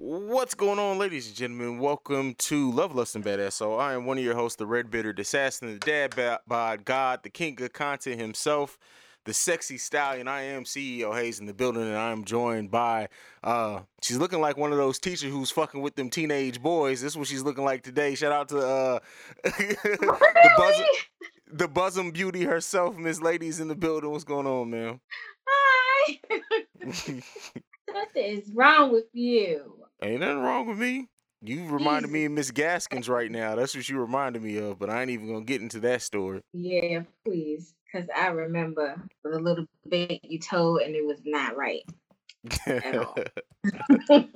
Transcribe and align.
What's 0.00 0.54
going 0.54 0.78
on, 0.78 0.96
ladies 0.96 1.26
and 1.26 1.34
gentlemen? 1.34 1.80
Welcome 1.80 2.34
to 2.34 2.70
Love, 2.70 2.94
Lust, 2.94 3.16
and 3.16 3.24
Badass. 3.24 3.54
So 3.54 3.74
I 3.74 3.94
am 3.94 4.06
one 4.06 4.16
of 4.16 4.22
your 4.22 4.36
hosts, 4.36 4.54
the 4.54 4.64
Red 4.64 4.92
Bitter, 4.92 5.12
the 5.12 5.22
Assassin, 5.22 5.72
the 5.72 5.78
Dad 5.80 6.14
Bod 6.46 6.84
God, 6.84 7.24
the 7.24 7.30
King 7.30 7.60
of 7.60 7.72
Content 7.72 8.20
himself, 8.20 8.78
the 9.24 9.34
Sexy 9.34 9.76
Stallion. 9.76 10.28
I 10.28 10.42
am 10.42 10.62
CEO 10.62 11.12
Hayes 11.16 11.40
in 11.40 11.46
the 11.46 11.52
building, 11.52 11.82
and 11.82 11.96
I 11.96 12.12
am 12.12 12.24
joined 12.24 12.70
by. 12.70 13.08
uh 13.42 13.80
She's 14.00 14.18
looking 14.18 14.40
like 14.40 14.56
one 14.56 14.70
of 14.70 14.78
those 14.78 15.00
teachers 15.00 15.32
who's 15.32 15.50
fucking 15.50 15.82
with 15.82 15.96
them 15.96 16.10
teenage 16.10 16.62
boys. 16.62 17.00
This 17.00 17.14
is 17.14 17.18
what 17.18 17.26
she's 17.26 17.42
looking 17.42 17.64
like 17.64 17.82
today. 17.82 18.14
Shout 18.14 18.30
out 18.30 18.48
to 18.50 18.58
uh 18.60 18.98
the 19.42 20.50
bosom, 20.56 20.86
the 21.52 21.66
bosom 21.66 22.12
beauty 22.12 22.44
herself, 22.44 22.96
Miss 22.96 23.20
Ladies 23.20 23.58
in 23.58 23.66
the 23.66 23.74
building. 23.74 24.12
What's 24.12 24.22
going 24.22 24.46
on, 24.46 24.70
man? 24.70 25.00
Hi. 25.48 26.20
what 27.90 28.08
is 28.14 28.48
wrong 28.54 28.92
with 28.92 29.06
you? 29.12 29.74
Ain't 30.02 30.20
nothing 30.20 30.42
wrong 30.42 30.66
with 30.66 30.78
me. 30.78 31.08
You 31.42 31.66
reminded 31.66 32.10
me 32.10 32.24
of 32.24 32.32
Miss 32.32 32.50
Gaskins 32.50 33.08
right 33.08 33.30
now. 33.30 33.54
That's 33.54 33.74
what 33.74 33.88
you 33.88 33.98
reminded 33.98 34.42
me 34.42 34.58
of, 34.58 34.78
but 34.78 34.90
I 34.90 35.02
ain't 35.02 35.10
even 35.10 35.28
gonna 35.32 35.44
get 35.44 35.60
into 35.60 35.80
that 35.80 36.02
story. 36.02 36.40
Yeah, 36.52 37.02
please. 37.24 37.74
Because 37.84 38.08
I 38.16 38.28
remember 38.28 39.00
the 39.24 39.38
little 39.38 39.64
bit 39.88 40.20
you 40.22 40.38
told 40.38 40.82
and 40.82 40.94
it 40.94 41.04
was 41.04 41.20
not 41.24 41.56
right. 41.56 41.82
At 42.66 42.96
all. 42.96 43.16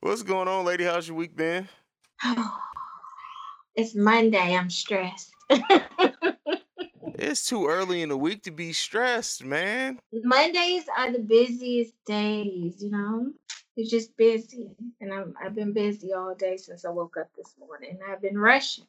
What's 0.00 0.22
going 0.22 0.48
on, 0.48 0.64
lady? 0.64 0.84
How's 0.84 1.08
your 1.08 1.16
week 1.16 1.36
been? 1.36 1.68
it's 3.74 3.94
Monday. 3.94 4.56
I'm 4.56 4.70
stressed. 4.70 5.32
It's 7.16 7.46
too 7.46 7.68
early 7.68 8.02
in 8.02 8.08
the 8.08 8.16
week 8.16 8.42
to 8.42 8.50
be 8.50 8.72
stressed, 8.72 9.44
man. 9.44 10.00
Mondays 10.12 10.84
are 10.98 11.12
the 11.12 11.20
busiest 11.20 11.92
days, 12.06 12.82
you 12.82 12.90
know? 12.90 13.32
It's 13.76 13.90
just 13.90 14.16
busy. 14.16 14.70
And 15.00 15.12
I'm, 15.12 15.34
I've 15.42 15.54
been 15.54 15.72
busy 15.72 16.12
all 16.12 16.34
day 16.34 16.56
since 16.56 16.84
I 16.84 16.90
woke 16.90 17.16
up 17.16 17.28
this 17.36 17.54
morning. 17.58 17.98
I've 18.08 18.22
been 18.22 18.38
rushing 18.38 18.84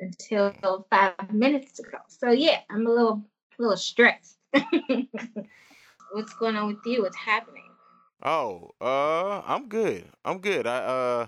until 0.00 0.86
five 0.90 1.14
minutes 1.32 1.78
ago. 1.78 1.98
So 2.08 2.30
yeah, 2.30 2.60
I'm 2.70 2.86
a 2.86 2.90
little 2.90 3.22
little 3.58 3.76
stressed. 3.76 4.38
What's 6.12 6.34
going 6.34 6.56
on 6.56 6.68
with 6.68 6.78
you? 6.86 7.02
What's 7.02 7.16
happening? 7.16 7.64
Oh, 8.22 8.70
uh, 8.80 9.42
I'm 9.46 9.68
good. 9.68 10.04
I'm 10.24 10.38
good. 10.38 10.66
I 10.66 10.76
uh 10.76 11.26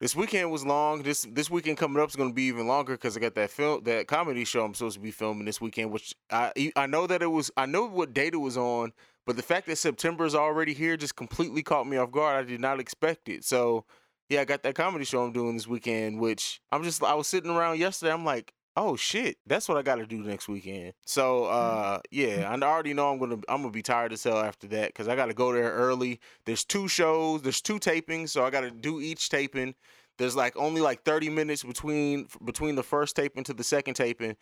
this 0.00 0.14
weekend 0.14 0.50
was 0.50 0.64
long. 0.64 1.02
This 1.02 1.26
this 1.30 1.50
weekend 1.50 1.78
coming 1.78 2.02
up 2.02 2.10
is 2.10 2.16
going 2.16 2.28
to 2.28 2.34
be 2.34 2.44
even 2.44 2.66
longer 2.66 2.92
because 2.94 3.16
I 3.16 3.20
got 3.20 3.34
that 3.34 3.50
film, 3.50 3.82
that 3.84 4.06
comedy 4.06 4.44
show 4.44 4.64
I'm 4.64 4.74
supposed 4.74 4.96
to 4.96 5.00
be 5.00 5.10
filming 5.10 5.46
this 5.46 5.60
weekend. 5.60 5.90
Which 5.90 6.14
I 6.30 6.52
I 6.76 6.86
know 6.86 7.06
that 7.06 7.22
it 7.22 7.28
was. 7.30 7.50
I 7.56 7.66
know 7.66 7.86
what 7.86 8.12
date 8.12 8.34
it 8.34 8.38
was 8.38 8.56
on, 8.56 8.92
but 9.26 9.36
the 9.36 9.42
fact 9.42 9.66
that 9.66 9.76
September 9.76 10.24
is 10.24 10.34
already 10.34 10.72
here 10.72 10.96
just 10.96 11.16
completely 11.16 11.62
caught 11.62 11.86
me 11.86 11.96
off 11.96 12.12
guard. 12.12 12.44
I 12.44 12.48
did 12.48 12.60
not 12.60 12.80
expect 12.80 13.28
it. 13.28 13.44
So 13.44 13.84
yeah, 14.28 14.40
I 14.40 14.44
got 14.44 14.62
that 14.62 14.74
comedy 14.74 15.04
show 15.04 15.24
I'm 15.24 15.32
doing 15.32 15.54
this 15.54 15.66
weekend. 15.66 16.20
Which 16.20 16.60
I'm 16.72 16.82
just. 16.82 17.02
I 17.02 17.14
was 17.14 17.26
sitting 17.26 17.50
around 17.50 17.78
yesterday. 17.78 18.12
I'm 18.12 18.24
like, 18.24 18.52
oh 18.76 18.94
shit, 18.94 19.38
that's 19.46 19.68
what 19.68 19.78
I 19.78 19.82
got 19.82 19.96
to 19.96 20.06
do 20.06 20.18
next 20.18 20.48
weekend. 20.48 20.92
So 21.04 21.44
uh, 21.44 22.00
yeah, 22.10 22.48
I 22.50 22.60
already 22.64 22.94
know 22.94 23.10
I'm 23.10 23.18
gonna 23.18 23.38
I'm 23.48 23.62
gonna 23.62 23.70
be 23.70 23.82
tired 23.82 24.12
as 24.12 24.22
hell 24.22 24.38
after 24.38 24.66
that 24.68 24.88
because 24.88 25.08
I 25.08 25.16
got 25.16 25.26
to 25.26 25.34
go 25.34 25.52
there 25.52 25.70
early. 25.70 26.20
There's 26.44 26.64
two 26.64 26.86
shows, 26.88 27.42
there's 27.42 27.60
two 27.60 27.78
tapings, 27.78 28.30
so 28.30 28.44
I 28.44 28.50
got 28.50 28.60
to 28.60 28.70
do 28.70 29.00
each 29.00 29.28
taping. 29.28 29.74
There's 30.18 30.36
like 30.36 30.56
only 30.56 30.80
like 30.80 31.02
30 31.04 31.30
minutes 31.30 31.62
between 31.62 32.28
between 32.44 32.74
the 32.74 32.82
first 32.82 33.16
taping 33.16 33.44
to 33.44 33.54
the 33.54 33.64
second 33.64 33.94
taping. 33.94 34.36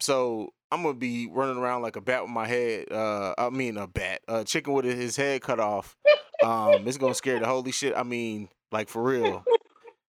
So 0.00 0.52
I'm 0.70 0.82
gonna 0.82 0.94
be 0.94 1.28
running 1.30 1.56
around 1.56 1.82
like 1.82 1.96
a 1.96 2.00
bat 2.00 2.22
with 2.22 2.30
my 2.30 2.46
head. 2.46 2.90
Uh, 2.90 3.34
I 3.38 3.50
mean 3.50 3.76
a 3.76 3.86
bat, 3.86 4.20
a 4.28 4.44
chicken 4.44 4.72
with 4.72 4.84
his 4.84 5.16
head 5.16 5.42
cut 5.42 5.60
off. 5.60 5.96
Um, 6.42 6.86
it's 6.86 6.98
gonna 6.98 7.14
scare 7.14 7.38
the 7.38 7.46
holy 7.46 7.72
shit. 7.72 7.94
I 7.96 8.02
mean, 8.02 8.48
like 8.72 8.88
for 8.88 9.02
real. 9.02 9.44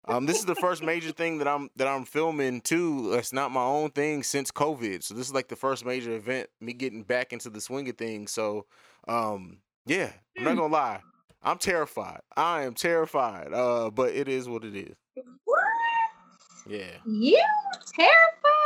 Um, 0.08 0.26
this 0.26 0.40
is 0.40 0.46
the 0.46 0.56
first 0.56 0.84
major 0.84 1.12
thing 1.12 1.38
that 1.38 1.48
I'm 1.48 1.70
that 1.76 1.88
I'm 1.88 2.06
filming 2.06 2.62
too. 2.62 3.14
It's 3.14 3.32
not 3.32 3.52
my 3.52 3.64
own 3.64 3.92
thing 3.92 4.24
since 4.24 4.52
COVID. 4.52 5.04
So 5.04 5.14
this 5.14 5.28
is 5.28 5.34
like 5.34 5.48
the 5.48 5.56
first 5.56 5.86
major 5.86 6.12
event, 6.16 6.50
me 6.60 6.74
getting 6.74 7.04
back 7.04 7.34
into 7.34 7.50
the 7.50 7.62
swing 7.62 7.88
of 7.88 7.98
things. 7.98 8.32
So 8.32 8.66
um, 9.08 9.60
yeah, 9.86 10.12
I'm 10.38 10.44
not 10.44 10.58
gonna 10.58 10.74
lie. 10.74 11.02
I'm 11.44 11.58
terrified. 11.58 12.22
I 12.36 12.64
am 12.64 12.74
terrified. 12.74 13.54
Uh, 13.54 13.90
but 13.90 14.14
it 14.14 14.28
is 14.28 14.50
what 14.50 14.64
it 14.64 14.76
is. 14.76 14.96
What? 15.46 15.60
Yeah. 16.68 16.98
You 17.08 17.42
terrified? 17.96 18.61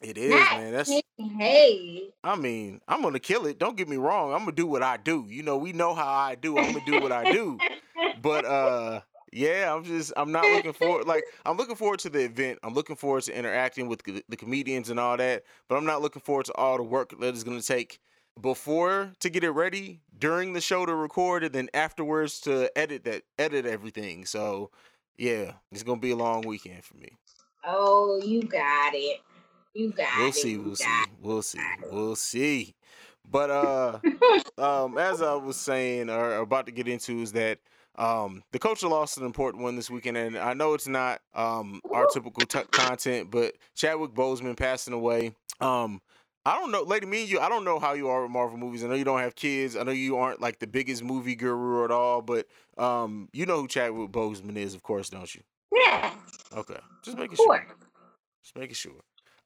It 0.00 0.16
is, 0.16 0.30
not 0.30 0.58
man. 0.58 0.72
That's 0.72 0.90
hey. 1.18 2.10
I 2.24 2.36
mean, 2.36 2.80
I'm 2.88 3.02
gonna 3.02 3.18
kill 3.18 3.46
it. 3.46 3.58
Don't 3.58 3.76
get 3.76 3.88
me 3.88 3.96
wrong. 3.96 4.32
I'm 4.32 4.40
gonna 4.40 4.52
do 4.52 4.66
what 4.66 4.82
I 4.82 4.96
do. 4.96 5.26
You 5.28 5.42
know, 5.42 5.56
we 5.56 5.72
know 5.72 5.94
how 5.94 6.08
I 6.08 6.34
do. 6.34 6.58
I'm 6.58 6.72
gonna 6.72 6.84
do 6.86 7.00
what 7.00 7.12
I 7.12 7.30
do. 7.32 7.58
But 8.22 8.44
uh 8.44 9.00
yeah, 9.32 9.74
I'm 9.74 9.84
just 9.84 10.12
I'm 10.16 10.32
not 10.32 10.44
looking 10.44 10.72
forward 10.72 11.06
like 11.06 11.24
I'm 11.44 11.56
looking 11.56 11.76
forward 11.76 12.00
to 12.00 12.10
the 12.10 12.24
event. 12.24 12.58
I'm 12.62 12.74
looking 12.74 12.96
forward 12.96 13.24
to 13.24 13.36
interacting 13.36 13.88
with 13.88 14.02
the 14.02 14.36
comedians 14.36 14.90
and 14.90 14.98
all 14.98 15.16
that, 15.16 15.44
but 15.68 15.76
I'm 15.76 15.84
not 15.84 16.02
looking 16.02 16.22
forward 16.22 16.46
to 16.46 16.54
all 16.54 16.76
the 16.76 16.82
work 16.82 17.18
that 17.20 17.34
is 17.34 17.44
going 17.44 17.60
to 17.60 17.66
take 17.66 18.00
before 18.40 19.12
to 19.20 19.30
get 19.30 19.44
it 19.44 19.50
ready, 19.50 20.00
during 20.18 20.52
the 20.52 20.60
show 20.60 20.86
to 20.86 20.94
record 20.94 21.44
and 21.44 21.52
then 21.52 21.68
afterwards 21.74 22.40
to 22.40 22.70
edit 22.76 23.04
that 23.04 23.22
edit 23.38 23.66
everything. 23.66 24.24
So, 24.24 24.70
yeah, 25.16 25.52
it's 25.70 25.82
going 25.82 25.98
to 25.98 26.02
be 26.02 26.12
a 26.12 26.16
long 26.16 26.42
weekend 26.42 26.84
for 26.84 26.96
me. 26.96 27.12
Oh, 27.64 28.20
you 28.24 28.42
got 28.42 28.94
it. 28.94 29.20
You 29.74 29.92
got 29.92 30.18
we'll 30.18 30.28
it. 30.28 30.34
See, 30.34 30.56
we'll 30.56 30.76
see. 30.76 31.04
We'll 31.20 31.42
see. 31.42 31.60
We'll 31.90 32.16
see. 32.16 32.74
But 33.28 33.50
uh 33.50 33.98
um 34.58 34.98
as 34.98 35.22
I 35.22 35.34
was 35.34 35.56
saying 35.56 36.10
or 36.10 36.36
about 36.36 36.66
to 36.66 36.72
get 36.72 36.88
into 36.88 37.20
is 37.20 37.32
that 37.32 37.58
um, 37.96 38.42
the 38.52 38.58
culture 38.58 38.88
lost 38.88 39.18
an 39.18 39.26
important 39.26 39.62
one 39.62 39.76
this 39.76 39.90
weekend, 39.90 40.16
and 40.16 40.38
I 40.38 40.54
know 40.54 40.72
it's 40.72 40.88
not 40.88 41.20
um, 41.34 41.82
our 41.92 42.06
typical 42.12 42.46
t- 42.46 42.62
content, 42.70 43.30
but 43.30 43.54
Chadwick 43.74 44.12
Boseman 44.12 44.56
passing 44.56 44.94
away. 44.94 45.34
Um, 45.60 46.00
I 46.46 46.58
don't 46.58 46.70
know, 46.70 46.82
lady, 46.82 47.04
me 47.04 47.22
and 47.22 47.30
you. 47.30 47.40
I 47.40 47.50
don't 47.50 47.64
know 47.64 47.78
how 47.78 47.92
you 47.92 48.08
are 48.08 48.22
with 48.22 48.30
Marvel 48.30 48.56
movies. 48.56 48.82
I 48.82 48.88
know 48.88 48.94
you 48.94 49.04
don't 49.04 49.20
have 49.20 49.34
kids. 49.34 49.76
I 49.76 49.82
know 49.82 49.92
you 49.92 50.16
aren't 50.16 50.40
like 50.40 50.58
the 50.58 50.66
biggest 50.66 51.04
movie 51.04 51.34
guru 51.34 51.84
at 51.84 51.90
all, 51.90 52.22
but 52.22 52.46
um, 52.78 53.28
you 53.34 53.44
know 53.44 53.60
who 53.60 53.68
Chadwick 53.68 54.10
Boseman 54.10 54.56
is, 54.56 54.74
of 54.74 54.82
course, 54.82 55.10
don't 55.10 55.34
you? 55.34 55.42
Yeah. 55.70 56.14
Okay, 56.56 56.78
just 57.04 57.18
making 57.18 57.36
sure. 57.36 57.66
Just 58.42 58.56
making 58.56 58.74
sure. 58.74 58.92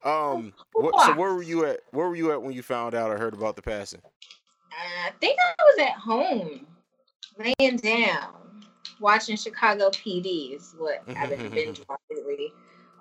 Um, 0.05 0.53
what, 0.73 1.05
so 1.05 1.15
where 1.15 1.33
were 1.33 1.43
you 1.43 1.65
at? 1.65 1.79
Where 1.91 2.07
were 2.07 2.15
you 2.15 2.31
at 2.31 2.41
when 2.41 2.53
you 2.53 2.61
found 2.61 2.93
out 2.93 3.09
or 3.09 3.17
heard 3.17 3.33
about 3.33 3.55
the 3.55 3.61
passing? 3.63 4.01
I 4.71 5.11
think 5.19 5.39
I 5.39 5.63
was 5.63 5.87
at 5.87 5.95
home 5.95 6.67
laying 7.37 7.77
down 7.77 8.45
watching 8.99 9.35
Chicago 9.35 9.89
PD 9.89 10.55
is 10.55 10.75
what 10.77 11.01
I've 11.17 11.29
been 11.29 11.49
binge 11.49 11.81
watching 11.89 12.25
lately. 12.27 12.53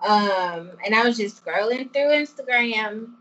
Um, 0.07 0.73
and 0.85 0.95
I 0.95 1.05
was 1.05 1.17
just 1.17 1.45
scrolling 1.45 1.93
through 1.93 2.11
Instagram, 2.11 3.13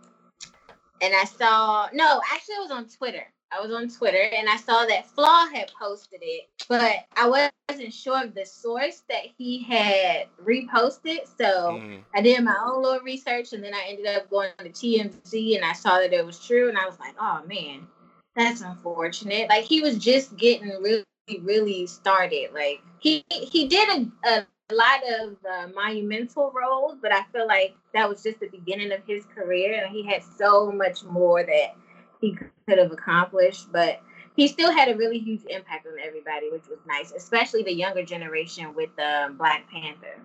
and 1.02 1.14
I 1.14 1.24
saw 1.26 1.88
no, 1.94 2.22
actually, 2.32 2.56
I 2.56 2.60
was 2.60 2.72
on 2.72 2.88
Twitter. 2.88 3.26
I 3.56 3.62
was 3.62 3.72
on 3.72 3.90
Twitter, 3.90 4.24
and 4.36 4.50
I 4.50 4.58
saw 4.58 4.86
that 4.86 5.10
Flaw 5.10 5.48
had 5.48 5.72
posted 5.80 6.20
it, 6.22 6.50
but 6.68 7.06
I 7.16 7.52
wasn't 7.70 7.94
sure 7.94 8.24
of 8.24 8.34
the 8.34 8.46
source 8.46 9.04
that 9.10 9.26
he 9.38 9.64
had 9.64 10.28
reposted. 10.44 11.28
So 11.38 11.80
mm. 11.80 12.00
I 12.16 12.22
did 12.22 12.44
my 12.44 12.56
own 12.66 12.82
little 12.82 13.02
research, 13.02 13.54
and 13.54 13.64
then 13.64 13.74
I 13.74 13.86
ended 13.90 14.08
up 14.08 14.30
going 14.30 14.50
to 14.60 14.70
TMZ, 14.70 15.56
and 15.56 15.66
I 15.66 15.74
saw 15.74 16.00
that 16.00 16.14
it 16.14 16.26
was 16.26 16.46
true, 16.46 16.70
and 16.70 16.78
I 16.78 16.86
was 16.86 17.00
like, 17.00 17.16
oh 17.20 17.42
man 17.48 17.88
that's 18.36 18.62
unfortunate. 18.62 19.50
Like 19.50 19.64
he 19.64 19.82
was 19.82 19.98
just 19.98 20.36
getting 20.38 20.70
really, 20.70 21.06
really 21.42 21.88
started. 21.88 22.50
Like 22.54 22.82
he 23.00 23.24
he 23.30 23.68
did 23.68 23.90
a, 23.90 24.46
a 24.70 24.74
lot 24.74 25.02
of 25.20 25.38
uh, 25.50 25.68
monumental 25.76 26.52
roles, 26.52 26.98
but 27.02 27.14
I 27.14 27.24
feel 27.32 27.48
like 27.48 27.76
that 27.94 28.10
was 28.10 28.24
just 28.24 28.40
the 28.40 28.48
beginning 28.48 28.92
of 28.92 29.00
his 29.08 29.26
career, 29.26 29.82
and 29.84 29.94
he 29.94 30.04
had 30.04 30.24
so 30.38 30.72
much 30.72 31.04
more 31.04 31.44
that 31.44 31.76
he 32.24 32.38
could 32.68 32.78
have 32.78 32.92
accomplished. 32.92 33.72
But 33.72 34.02
he 34.36 34.48
still 34.48 34.72
had 34.72 34.90
a 34.90 34.96
really 34.96 35.20
huge 35.20 35.44
impact 35.50 35.86
on 35.86 35.94
everybody, 36.04 36.50
which 36.50 36.68
was 36.70 36.80
nice, 36.88 37.12
especially 37.12 37.64
the 37.64 37.74
younger 37.74 38.04
generation 38.04 38.74
with 38.74 38.90
um, 39.00 39.38
Black 39.38 39.70
Panther. 39.70 40.22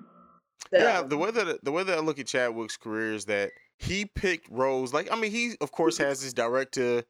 So. 0.70 0.78
Yeah, 0.78 1.02
the 1.02 1.16
way 1.16 1.30
that 1.30 1.64
the 1.64 1.72
way 1.72 1.82
that 1.82 1.96
I 1.96 2.00
look 2.00 2.18
at 2.18 2.26
Chadwick's 2.26 2.76
career 2.76 3.14
is 3.14 3.24
that 3.26 3.50
he 3.78 4.04
picked 4.04 4.50
roles 4.50 4.92
like 4.92 5.10
I 5.10 5.16
mean 5.16 5.30
he 5.30 5.54
of 5.60 5.72
course 5.72 5.96
has 5.98 6.20
his 6.20 6.34
director 6.34 7.04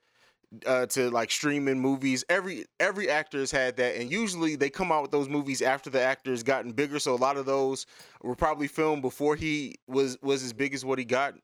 uh, 0.65 0.87
to 0.87 1.11
like 1.11 1.31
streaming 1.31 1.81
movies. 1.81 2.25
Every 2.29 2.65
every 2.79 3.11
actor 3.11 3.39
has 3.39 3.51
had 3.51 3.77
that, 3.77 3.97
and 3.97 4.11
usually 4.11 4.57
they 4.57 4.71
come 4.71 4.93
out 4.93 5.03
with 5.03 5.11
those 5.11 5.29
movies 5.29 5.61
after 5.61 5.91
the 5.91 6.01
actor 6.01 6.31
has 6.31 6.43
gotten 6.43 6.73
bigger. 6.73 6.99
So 6.99 7.15
a 7.15 7.17
lot 7.17 7.37
of 7.37 7.47
those 7.47 7.87
were 8.23 8.37
probably 8.37 8.69
filmed 8.69 9.03
before 9.03 9.35
he 9.35 9.77
was 9.87 10.19
was 10.23 10.45
as 10.45 10.53
big 10.53 10.75
as 10.75 10.85
what 10.85 10.99
he 10.99 11.05
got. 11.05 11.35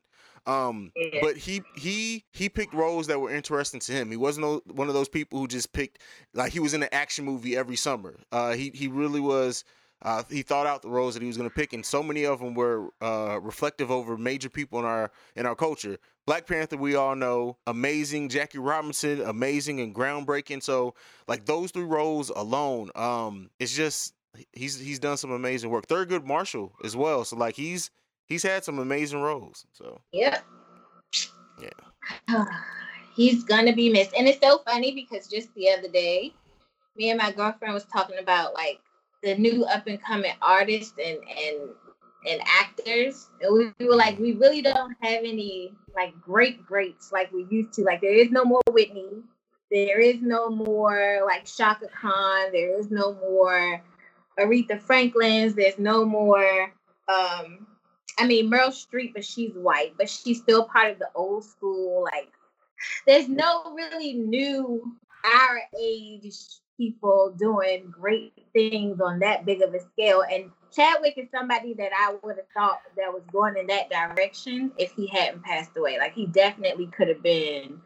Um, 0.47 0.91
yeah. 0.95 1.19
but 1.21 1.37
he 1.37 1.61
he 1.75 2.23
he 2.31 2.49
picked 2.49 2.73
roles 2.73 3.07
that 3.07 3.19
were 3.19 3.33
interesting 3.33 3.79
to 3.81 3.91
him. 3.91 4.11
He 4.11 4.17
wasn't 4.17 4.65
one 4.73 4.87
of 4.87 4.93
those 4.93 5.09
people 5.09 5.39
who 5.39 5.47
just 5.47 5.73
picked 5.73 5.99
like 6.33 6.53
he 6.53 6.59
was 6.59 6.73
in 6.73 6.83
an 6.83 6.89
action 6.91 7.25
movie 7.25 7.57
every 7.57 7.75
summer. 7.75 8.19
Uh, 8.31 8.53
he 8.53 8.71
he 8.73 8.87
really 8.87 9.19
was. 9.19 9.63
Uh, 10.01 10.21
he 10.29 10.43
thought 10.43 10.67
out 10.67 10.81
the 10.81 10.89
roles 10.89 11.13
that 11.13 11.21
he 11.21 11.27
was 11.27 11.37
going 11.37 11.49
to 11.49 11.55
pick, 11.55 11.73
and 11.73 11.83
so 11.83 12.03
many 12.03 12.25
of 12.25 12.39
them 12.39 12.53
were 12.53 12.89
uh, 13.01 13.39
reflective 13.41 13.89
over 13.89 14.17
major 14.17 14.49
people 14.49 14.77
in 14.77 14.85
our 14.85 15.09
in 15.35 15.45
our 15.45 15.55
culture. 15.55 15.97
Black 16.27 16.45
Panther, 16.45 16.77
we 16.77 16.95
all 16.95 17.15
know, 17.15 17.57
amazing. 17.65 18.29
Jackie 18.29 18.57
Robinson, 18.59 19.21
amazing 19.21 19.79
and 19.79 19.95
groundbreaking. 19.95 20.61
So, 20.61 20.95
like 21.27 21.45
those 21.45 21.71
three 21.71 21.85
roles 21.85 22.29
alone, 22.29 22.89
um, 22.95 23.49
it's 23.59 23.73
just 23.75 24.13
he's 24.53 24.79
he's 24.79 24.99
done 24.99 25.17
some 25.17 25.31
amazing 25.31 25.69
work. 25.69 25.87
Thurgood 25.87 26.25
Marshall 26.25 26.73
as 26.83 26.95
well. 26.95 27.23
So 27.25 27.35
like 27.35 27.55
he's 27.55 27.89
he's 28.27 28.43
had 28.43 28.63
some 28.63 28.79
amazing 28.79 29.21
roles. 29.21 29.65
So 29.73 30.01
Yep. 30.11 30.43
yeah. 31.61 32.45
He's 33.15 33.45
gonna 33.45 33.73
be 33.73 33.89
missed. 33.89 34.13
And 34.17 34.27
it's 34.27 34.45
so 34.45 34.59
funny 34.65 34.93
because 34.93 35.27
just 35.27 35.53
the 35.55 35.69
other 35.69 35.87
day, 35.87 36.33
me 36.97 37.11
and 37.11 37.17
my 37.17 37.31
girlfriend 37.31 37.73
was 37.73 37.85
talking 37.85 38.19
about 38.19 38.53
like 38.53 38.79
the 39.23 39.35
new 39.35 39.63
up 39.63 39.87
and 39.87 40.01
coming 40.01 40.33
artists 40.41 40.93
and 41.03 41.17
and 41.17 41.69
and 42.27 42.41
actors. 42.45 43.27
And 43.41 43.53
we, 43.53 43.71
we 43.79 43.87
were 43.87 43.95
like, 43.95 44.19
we 44.19 44.33
really 44.33 44.61
don't 44.61 44.95
have 45.01 45.23
any 45.23 45.71
like 45.95 46.19
great 46.19 46.65
greats 46.65 47.11
like 47.11 47.31
we 47.31 47.45
used 47.49 47.73
to. 47.73 47.83
Like 47.83 48.01
there 48.01 48.13
is 48.13 48.31
no 48.31 48.43
more 48.43 48.61
Whitney. 48.69 49.23
There 49.71 49.99
is 49.99 50.17
no 50.21 50.49
more 50.49 51.21
like 51.25 51.45
Chaka 51.45 51.87
Khan. 51.87 52.51
There 52.51 52.77
is 52.77 52.91
no 52.91 53.13
more 53.13 53.81
Aretha 54.37 54.81
Franklin's. 54.81 55.55
There's 55.55 55.79
no 55.79 56.03
more 56.03 56.73
um 57.07 57.65
I 58.17 58.25
mean 58.27 58.49
Meryl 58.49 58.69
Streep, 58.69 59.13
but 59.13 59.25
she's 59.25 59.53
white, 59.53 59.93
but 59.97 60.09
she's 60.09 60.39
still 60.41 60.65
part 60.65 60.91
of 60.91 60.99
the 60.99 61.09
old 61.15 61.43
school. 61.43 62.03
Like 62.03 62.31
there's 63.07 63.27
no 63.27 63.73
really 63.75 64.13
new 64.13 64.95
our 65.23 65.61
age 65.79 66.35
people 66.77 67.33
doing 67.37 67.91
great 67.91 68.33
things 68.53 68.99
on 68.99 69.19
that 69.19 69.45
big 69.45 69.61
of 69.61 69.73
a 69.73 69.79
scale. 69.79 70.23
And 70.29 70.51
Chadwick 70.73 71.17
is 71.17 71.27
somebody 71.31 71.73
that 71.75 71.91
I 71.97 72.15
would 72.21 72.35
have 72.37 72.45
thought 72.53 72.81
that 72.97 73.13
was 73.13 73.23
going 73.31 73.55
in 73.57 73.67
that 73.67 73.89
direction 73.89 74.71
if 74.77 74.91
he 74.91 75.07
hadn't 75.07 75.43
passed 75.43 75.71
away. 75.77 75.97
Like 75.97 76.13
he 76.13 76.27
definitely 76.27 76.87
could 76.87 77.07
have 77.07 77.23
been 77.23 77.79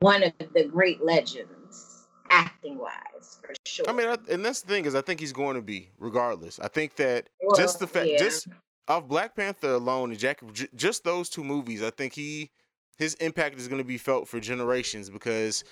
one 0.00 0.22
of 0.22 0.32
the 0.54 0.64
great 0.64 1.04
legends 1.04 2.06
acting 2.30 2.78
wise 2.78 3.38
for 3.40 3.54
sure. 3.66 3.86
I 3.88 3.92
mean, 3.92 4.14
and 4.30 4.44
that's 4.44 4.62
the 4.62 4.68
thing 4.68 4.84
is, 4.84 4.94
I 4.94 5.00
think 5.00 5.18
he's 5.18 5.32
going 5.32 5.56
to 5.56 5.62
be 5.62 5.90
regardless. 5.98 6.60
I 6.60 6.68
think 6.68 6.96
that 6.96 7.28
Well, 7.42 7.56
just 7.56 7.80
the 7.80 7.86
fact, 7.86 8.08
yeah. 8.08 8.18
just 8.18 8.48
off 8.88 9.06
Black 9.06 9.36
Panther 9.36 9.72
alone 9.72 10.10
and 10.10 10.18
Jack, 10.18 10.40
j- 10.52 10.68
just 10.74 11.04
those 11.04 11.28
two 11.28 11.44
movies, 11.44 11.82
I 11.82 11.90
think 11.90 12.14
he 12.14 12.50
his 12.96 13.14
impact 13.14 13.60
is 13.60 13.68
going 13.68 13.80
to 13.80 13.86
be 13.86 13.98
felt 13.98 14.26
for 14.26 14.40
generations 14.40 15.08
because 15.08 15.62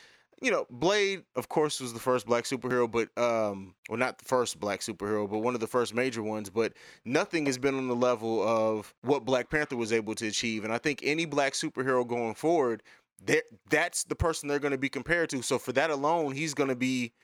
you 0.40 0.50
know 0.50 0.66
Blade, 0.70 1.24
of 1.34 1.48
course, 1.48 1.80
was 1.80 1.92
the 1.92 1.98
first 1.98 2.26
black 2.26 2.44
superhero, 2.44 2.90
but 2.90 3.08
um, 3.20 3.74
well, 3.88 3.98
not 3.98 4.18
the 4.18 4.24
first 4.24 4.60
black 4.60 4.80
superhero, 4.80 5.28
but 5.28 5.38
one 5.38 5.54
of 5.54 5.60
the 5.60 5.66
first 5.66 5.94
major 5.94 6.22
ones. 6.22 6.50
But 6.50 6.74
nothing 7.04 7.46
has 7.46 7.58
been 7.58 7.74
on 7.74 7.88
the 7.88 7.96
level 7.96 8.46
of 8.46 8.94
what 9.02 9.24
Black 9.24 9.50
Panther 9.50 9.76
was 9.76 9.92
able 9.92 10.14
to 10.16 10.26
achieve, 10.26 10.64
and 10.64 10.72
I 10.72 10.78
think 10.78 11.00
any 11.02 11.24
black 11.24 11.54
superhero 11.54 12.06
going 12.06 12.34
forward. 12.34 12.82
That 13.24 13.44
that's 13.70 14.04
the 14.04 14.14
person 14.14 14.46
they're 14.46 14.58
going 14.58 14.72
to 14.72 14.78
be 14.78 14.90
compared 14.90 15.30
to. 15.30 15.40
So 15.40 15.58
for 15.58 15.72
that 15.72 15.88
alone, 15.88 16.32
he's 16.34 16.52
going 16.52 16.68
to 16.68 16.76
be 16.76 17.14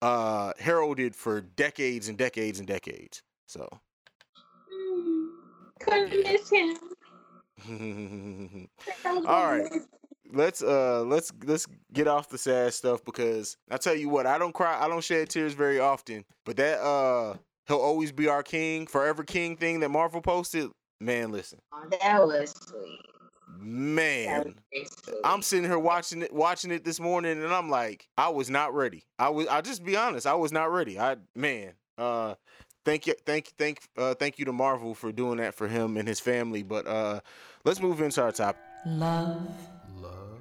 uh 0.00 0.52
heralded 0.60 1.16
for 1.16 1.40
decades 1.40 2.08
and 2.08 2.16
decades 2.16 2.60
and 2.60 2.68
decades. 2.68 3.24
So 3.46 3.68
couldn't 5.80 6.22
miss 6.22 6.50
him. 6.50 6.76
All 9.26 9.46
right. 9.50 9.70
let's 10.32 10.62
uh 10.62 11.02
let's 11.02 11.32
let's 11.44 11.66
get 11.92 12.08
off 12.08 12.28
the 12.28 12.38
sad 12.38 12.72
stuff 12.72 13.04
because 13.04 13.56
I 13.70 13.76
tell 13.76 13.94
you 13.94 14.08
what, 14.08 14.26
I 14.26 14.38
don't 14.38 14.54
cry, 14.54 14.82
I 14.82 14.88
don't 14.88 15.04
shed 15.04 15.28
tears 15.30 15.54
very 15.54 15.78
often, 15.80 16.24
but 16.46 16.56
that 16.56 16.80
uh 16.80 17.34
he'll 17.66 17.78
always 17.78 18.12
be 18.12 18.28
our 18.28 18.42
king, 18.42 18.86
forever 18.86 19.24
king 19.24 19.56
thing 19.56 19.80
that 19.80 19.90
Marvel 19.90 20.22
posted, 20.22 20.70
man, 21.00 21.32
listen. 21.32 21.58
That 22.00 22.22
was 22.22 22.50
sweet. 22.52 23.00
That 24.24 24.46
was 24.46 24.54
Man, 24.54 24.54
sweet. 24.72 24.88
I'm 25.24 25.42
sitting 25.42 25.64
here 25.68 25.78
watching 25.78 26.22
it 26.22 26.32
watching 26.32 26.70
it 26.70 26.84
this 26.84 27.00
morning 27.00 27.42
and 27.42 27.52
I'm 27.52 27.68
like, 27.68 28.06
I 28.16 28.28
was 28.28 28.48
not 28.48 28.74
ready. 28.74 29.04
I 29.18 29.28
was 29.30 29.46
I 29.48 29.60
just 29.60 29.84
be 29.84 29.96
honest, 29.96 30.26
I 30.26 30.34
was 30.34 30.52
not 30.52 30.72
ready. 30.72 30.98
I 30.98 31.16
man, 31.34 31.72
uh 31.98 32.34
thank 32.84 33.06
you 33.06 33.14
thank 33.26 33.46
thank 33.58 33.80
uh 33.96 34.14
thank 34.14 34.38
you 34.38 34.44
to 34.44 34.52
Marvel 34.52 34.94
for 34.94 35.12
doing 35.12 35.38
that 35.38 35.54
for 35.54 35.68
him 35.68 35.96
and 35.96 36.06
his 36.08 36.20
family, 36.20 36.62
but 36.62 36.86
uh 36.86 37.20
let's 37.64 37.80
move 37.80 38.00
into 38.00 38.22
our 38.22 38.32
topic. 38.32 38.60
Love, 38.86 39.46
Love, 39.96 40.38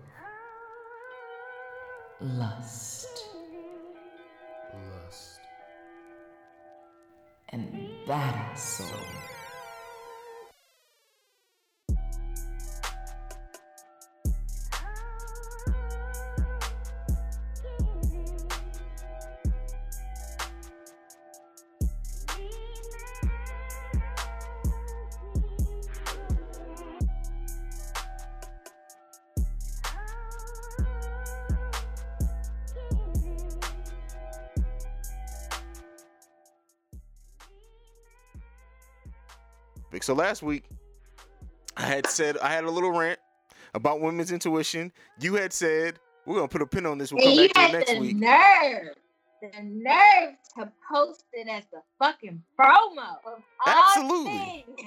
lust, 2.22 3.26
lust, 4.74 5.40
and 7.50 7.90
battle 8.08 8.56
soul. 8.56 8.88
So 40.10 40.16
last 40.16 40.42
week, 40.42 40.64
I 41.78 41.84
had 41.84 42.08
said 42.08 42.40
I 42.40 42.52
had 42.52 42.64
a 42.64 42.72
little 42.72 42.92
rant 42.92 43.20
about 43.76 44.02
women's 44.02 44.32
intuition. 44.32 44.92
You 45.20 45.36
had 45.36 45.54
said 45.54 46.00
we're 46.26 46.34
gonna 46.34 46.48
put 46.48 46.64
a 46.64 46.66
pin 46.66 46.88
on 46.88 46.98
this. 46.98 47.14
We'll 47.14 47.22
And 47.22 47.38
come 47.38 47.46
back 47.46 47.54
to 47.54 47.62
it 47.62 47.72
next 47.74 47.94
the 47.94 48.00
week. 48.00 48.18
nerve, 48.18 48.96
the 49.44 49.52
nerve 49.62 50.34
to 50.58 50.72
post 50.92 51.26
it 51.32 51.48
as 51.48 51.64
the 51.72 51.84
fucking 52.00 52.42
promo. 52.60 53.18
Of 53.24 53.44
all 53.68 53.68
Absolutely. 53.68 54.66
things. 54.66 54.80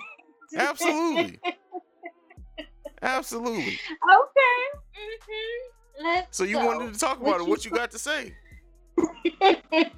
Absolutely, 0.56 1.40
absolutely. 3.02 3.78
okay. 4.02 4.64
hmm 4.96 6.04
Let's 6.04 6.36
So 6.36 6.42
you 6.42 6.58
go. 6.58 6.66
wanted 6.66 6.94
to 6.94 6.98
talk 6.98 7.20
What 7.20 7.28
about 7.28 7.40
it. 7.42 7.44
you 7.44 7.50
What 7.50 7.64
you 7.64 7.70
got 7.70 7.92
to 7.92 7.98
say? 8.00 8.34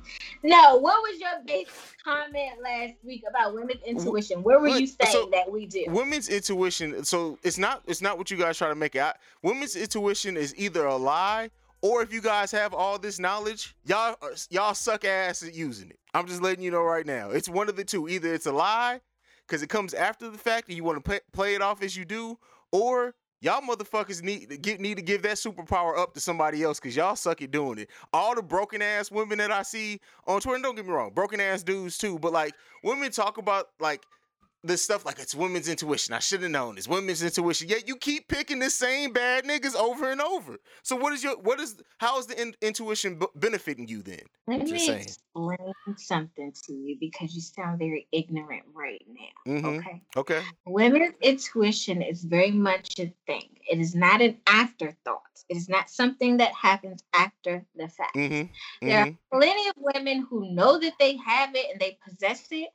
no, 0.42 0.76
what 0.76 1.02
was 1.02 1.20
your 1.20 1.30
basic 1.46 1.72
comment 2.04 2.52
last 2.62 2.94
week 3.02 3.22
about 3.28 3.54
women's 3.54 3.82
intuition? 3.84 4.42
Where 4.42 4.60
were 4.60 4.68
you 4.68 4.86
saying 4.86 5.12
so 5.12 5.28
that 5.32 5.50
we 5.50 5.66
do? 5.66 5.84
Women's 5.88 6.28
intuition. 6.28 7.04
So 7.04 7.38
it's 7.42 7.58
not. 7.58 7.82
It's 7.86 8.02
not 8.02 8.18
what 8.18 8.30
you 8.30 8.36
guys 8.36 8.58
try 8.58 8.68
to 8.68 8.74
make 8.74 8.94
it. 8.94 9.00
out. 9.00 9.16
Women's 9.42 9.76
intuition 9.76 10.36
is 10.36 10.54
either 10.56 10.84
a 10.86 10.96
lie 10.96 11.50
or 11.84 12.00
if 12.00 12.14
you 12.14 12.22
guys 12.22 12.50
have 12.50 12.72
all 12.72 12.98
this 12.98 13.18
knowledge, 13.18 13.76
y'all 13.84 14.16
uh, 14.22 14.28
y'all 14.48 14.72
suck 14.72 15.04
ass 15.04 15.42
at 15.42 15.54
using 15.54 15.90
it. 15.90 15.98
I'm 16.14 16.26
just 16.26 16.40
letting 16.40 16.64
you 16.64 16.70
know 16.70 16.82
right 16.82 17.04
now. 17.04 17.28
It's 17.30 17.46
one 17.46 17.68
of 17.68 17.76
the 17.76 17.84
two. 17.84 18.08
Either 18.08 18.32
it's 18.32 18.46
a 18.46 18.52
lie 18.52 19.02
because 19.46 19.62
it 19.62 19.68
comes 19.68 19.92
after 19.92 20.30
the 20.30 20.38
fact 20.38 20.68
and 20.68 20.78
you 20.78 20.82
want 20.82 20.96
to 20.96 21.02
play, 21.02 21.20
play 21.32 21.54
it 21.54 21.60
off 21.60 21.82
as 21.82 21.94
you 21.94 22.06
do, 22.06 22.38
or 22.72 23.14
y'all 23.40 23.60
motherfuckers 23.60 24.22
need 24.22 24.50
to 24.50 24.56
get 24.56 24.80
need 24.80 24.96
to 24.96 25.02
give 25.02 25.22
that 25.22 25.36
superpower 25.36 25.98
up 25.98 26.14
to 26.14 26.20
somebody 26.20 26.62
else 26.62 26.80
because 26.80 26.96
y'all 26.96 27.16
suck 27.16 27.42
at 27.42 27.50
doing 27.50 27.78
it. 27.78 27.90
All 28.12 28.34
the 28.34 28.42
broken 28.42 28.82
ass 28.82 29.10
women 29.10 29.38
that 29.38 29.50
I 29.50 29.62
see 29.62 30.00
on 30.26 30.40
Twitter, 30.40 30.62
don't 30.62 30.74
get 30.74 30.86
me 30.86 30.92
wrong, 30.92 31.12
broken 31.14 31.40
ass 31.40 31.62
dudes 31.62 31.98
too, 31.98 32.18
but 32.18 32.32
like 32.32 32.54
women 32.82 33.10
talk 33.10 33.38
about 33.38 33.68
like 33.80 34.02
this 34.64 34.82
stuff 34.82 35.04
like 35.04 35.18
it's 35.18 35.34
women's 35.34 35.68
intuition. 35.68 36.14
I 36.14 36.18
should 36.18 36.42
have 36.42 36.50
known 36.50 36.78
it's 36.78 36.88
women's 36.88 37.22
intuition. 37.22 37.68
Yet 37.68 37.86
you 37.86 37.96
keep 37.96 38.28
picking 38.28 38.58
the 38.58 38.70
same 38.70 39.12
bad 39.12 39.44
niggas 39.44 39.74
over 39.76 40.10
and 40.10 40.20
over. 40.20 40.58
So 40.82 40.96
what 40.96 41.12
is 41.12 41.22
your 41.22 41.36
what 41.38 41.60
is 41.60 41.76
how 41.98 42.18
is 42.18 42.26
the 42.26 42.40
in, 42.40 42.54
intuition 42.60 43.18
b- 43.18 43.26
benefiting 43.34 43.86
you 43.88 44.02
then? 44.02 44.20
Let 44.46 44.60
Just 44.60 44.72
me 44.72 44.78
saying. 44.78 45.00
explain 45.02 45.74
something 45.96 46.52
to 46.66 46.72
you 46.72 46.96
because 46.98 47.34
you 47.34 47.40
sound 47.40 47.78
very 47.78 48.06
ignorant 48.12 48.62
right 48.74 49.04
now. 49.06 49.52
Mm-hmm. 49.52 49.66
Okay. 49.66 50.02
Okay. 50.16 50.42
Women's 50.66 51.14
intuition 51.20 52.02
is 52.02 52.24
very 52.24 52.50
much 52.50 52.98
a 52.98 53.12
thing. 53.26 53.50
It 53.70 53.78
is 53.78 53.94
not 53.94 54.20
an 54.20 54.38
afterthought. 54.46 55.20
It 55.48 55.56
is 55.56 55.68
not 55.68 55.90
something 55.90 56.38
that 56.38 56.52
happens 56.52 57.04
after 57.12 57.64
the 57.76 57.88
fact. 57.88 58.16
Mm-hmm. 58.16 58.88
There 58.88 59.00
are 59.00 59.10
plenty 59.32 59.68
of 59.68 59.74
women 59.76 60.26
who 60.28 60.52
know 60.52 60.78
that 60.78 60.94
they 60.98 61.16
have 61.18 61.54
it 61.54 61.66
and 61.70 61.80
they 61.80 61.98
possess 62.06 62.46
it, 62.50 62.70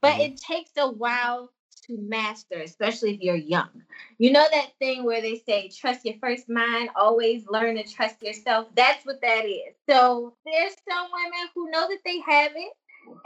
but 0.00 0.16
Mhm. 0.16 0.20
it 0.20 0.36
takes 0.38 0.72
a 0.76 0.88
while 0.90 1.52
to 1.86 1.96
master, 1.98 2.60
especially 2.60 3.14
if 3.14 3.20
you're 3.20 3.36
young. 3.36 3.82
You 4.18 4.32
know 4.32 4.46
that 4.50 4.72
thing 4.78 5.04
where 5.04 5.22
they 5.22 5.36
say, 5.36 5.68
trust 5.68 6.04
your 6.04 6.16
first 6.20 6.48
mind, 6.48 6.90
always 6.96 7.46
learn 7.48 7.76
to 7.76 7.84
trust 7.84 8.22
yourself? 8.22 8.68
That's 8.74 9.04
what 9.06 9.20
that 9.22 9.46
is. 9.46 9.74
So 9.88 10.34
there's 10.44 10.74
some 10.88 11.08
women 11.12 11.48
who 11.54 11.70
know 11.70 11.88
that 11.88 12.00
they 12.04 12.20
have 12.20 12.52
it 12.56 12.72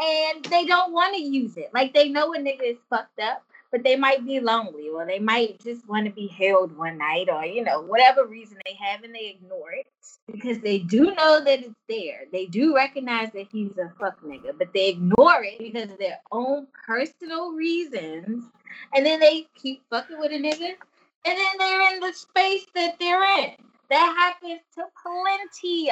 and 0.00 0.44
they 0.46 0.66
don't 0.66 0.92
want 0.92 1.14
to 1.16 1.22
use 1.22 1.56
it. 1.56 1.70
Like 1.74 1.94
they 1.94 2.08
know 2.08 2.34
a 2.34 2.38
nigga 2.38 2.62
is 2.62 2.78
fucked 2.90 3.20
up, 3.20 3.42
but 3.72 3.82
they 3.82 3.96
might 3.96 4.24
be 4.24 4.38
lonely 4.38 4.90
or 4.90 5.06
they 5.06 5.18
might 5.18 5.58
just 5.60 5.88
want 5.88 6.04
to 6.04 6.12
be 6.12 6.28
held 6.28 6.76
one 6.76 6.98
night 6.98 7.28
or, 7.32 7.44
you 7.44 7.64
know, 7.64 7.80
whatever 7.80 8.26
reason 8.26 8.58
they 8.66 8.74
have 8.74 9.02
and 9.02 9.14
they 9.14 9.34
ignore 9.34 9.72
it 9.72 9.86
because 10.30 10.58
they 10.60 10.78
do 10.78 11.14
know 11.14 11.42
that 11.42 11.60
it's 11.60 11.74
there. 11.88 12.24
They 12.30 12.44
do 12.44 12.76
recognize 12.76 13.32
that 13.32 13.48
he's 13.50 13.72
a 13.78 13.90
fuck 13.98 14.22
nigga, 14.22 14.56
but 14.56 14.74
they 14.74 14.90
ignore 14.90 15.42
it 15.42 15.58
because 15.58 15.90
of 15.90 15.98
their 15.98 16.20
own 16.30 16.66
personal 16.86 17.52
reasons. 17.52 18.44
And 18.94 19.06
then 19.06 19.20
they 19.20 19.46
keep 19.56 19.82
fucking 19.88 20.18
with 20.18 20.32
a 20.32 20.36
nigga. 20.36 20.74
And 21.24 21.38
then 21.38 21.58
they're 21.58 21.94
in 21.94 22.00
the 22.00 22.12
space 22.12 22.66
that 22.74 22.98
they're 23.00 23.38
in. 23.38 23.52
That 23.88 24.14
happens 24.16 24.60
to 24.74 24.84
plenty 25.02 25.90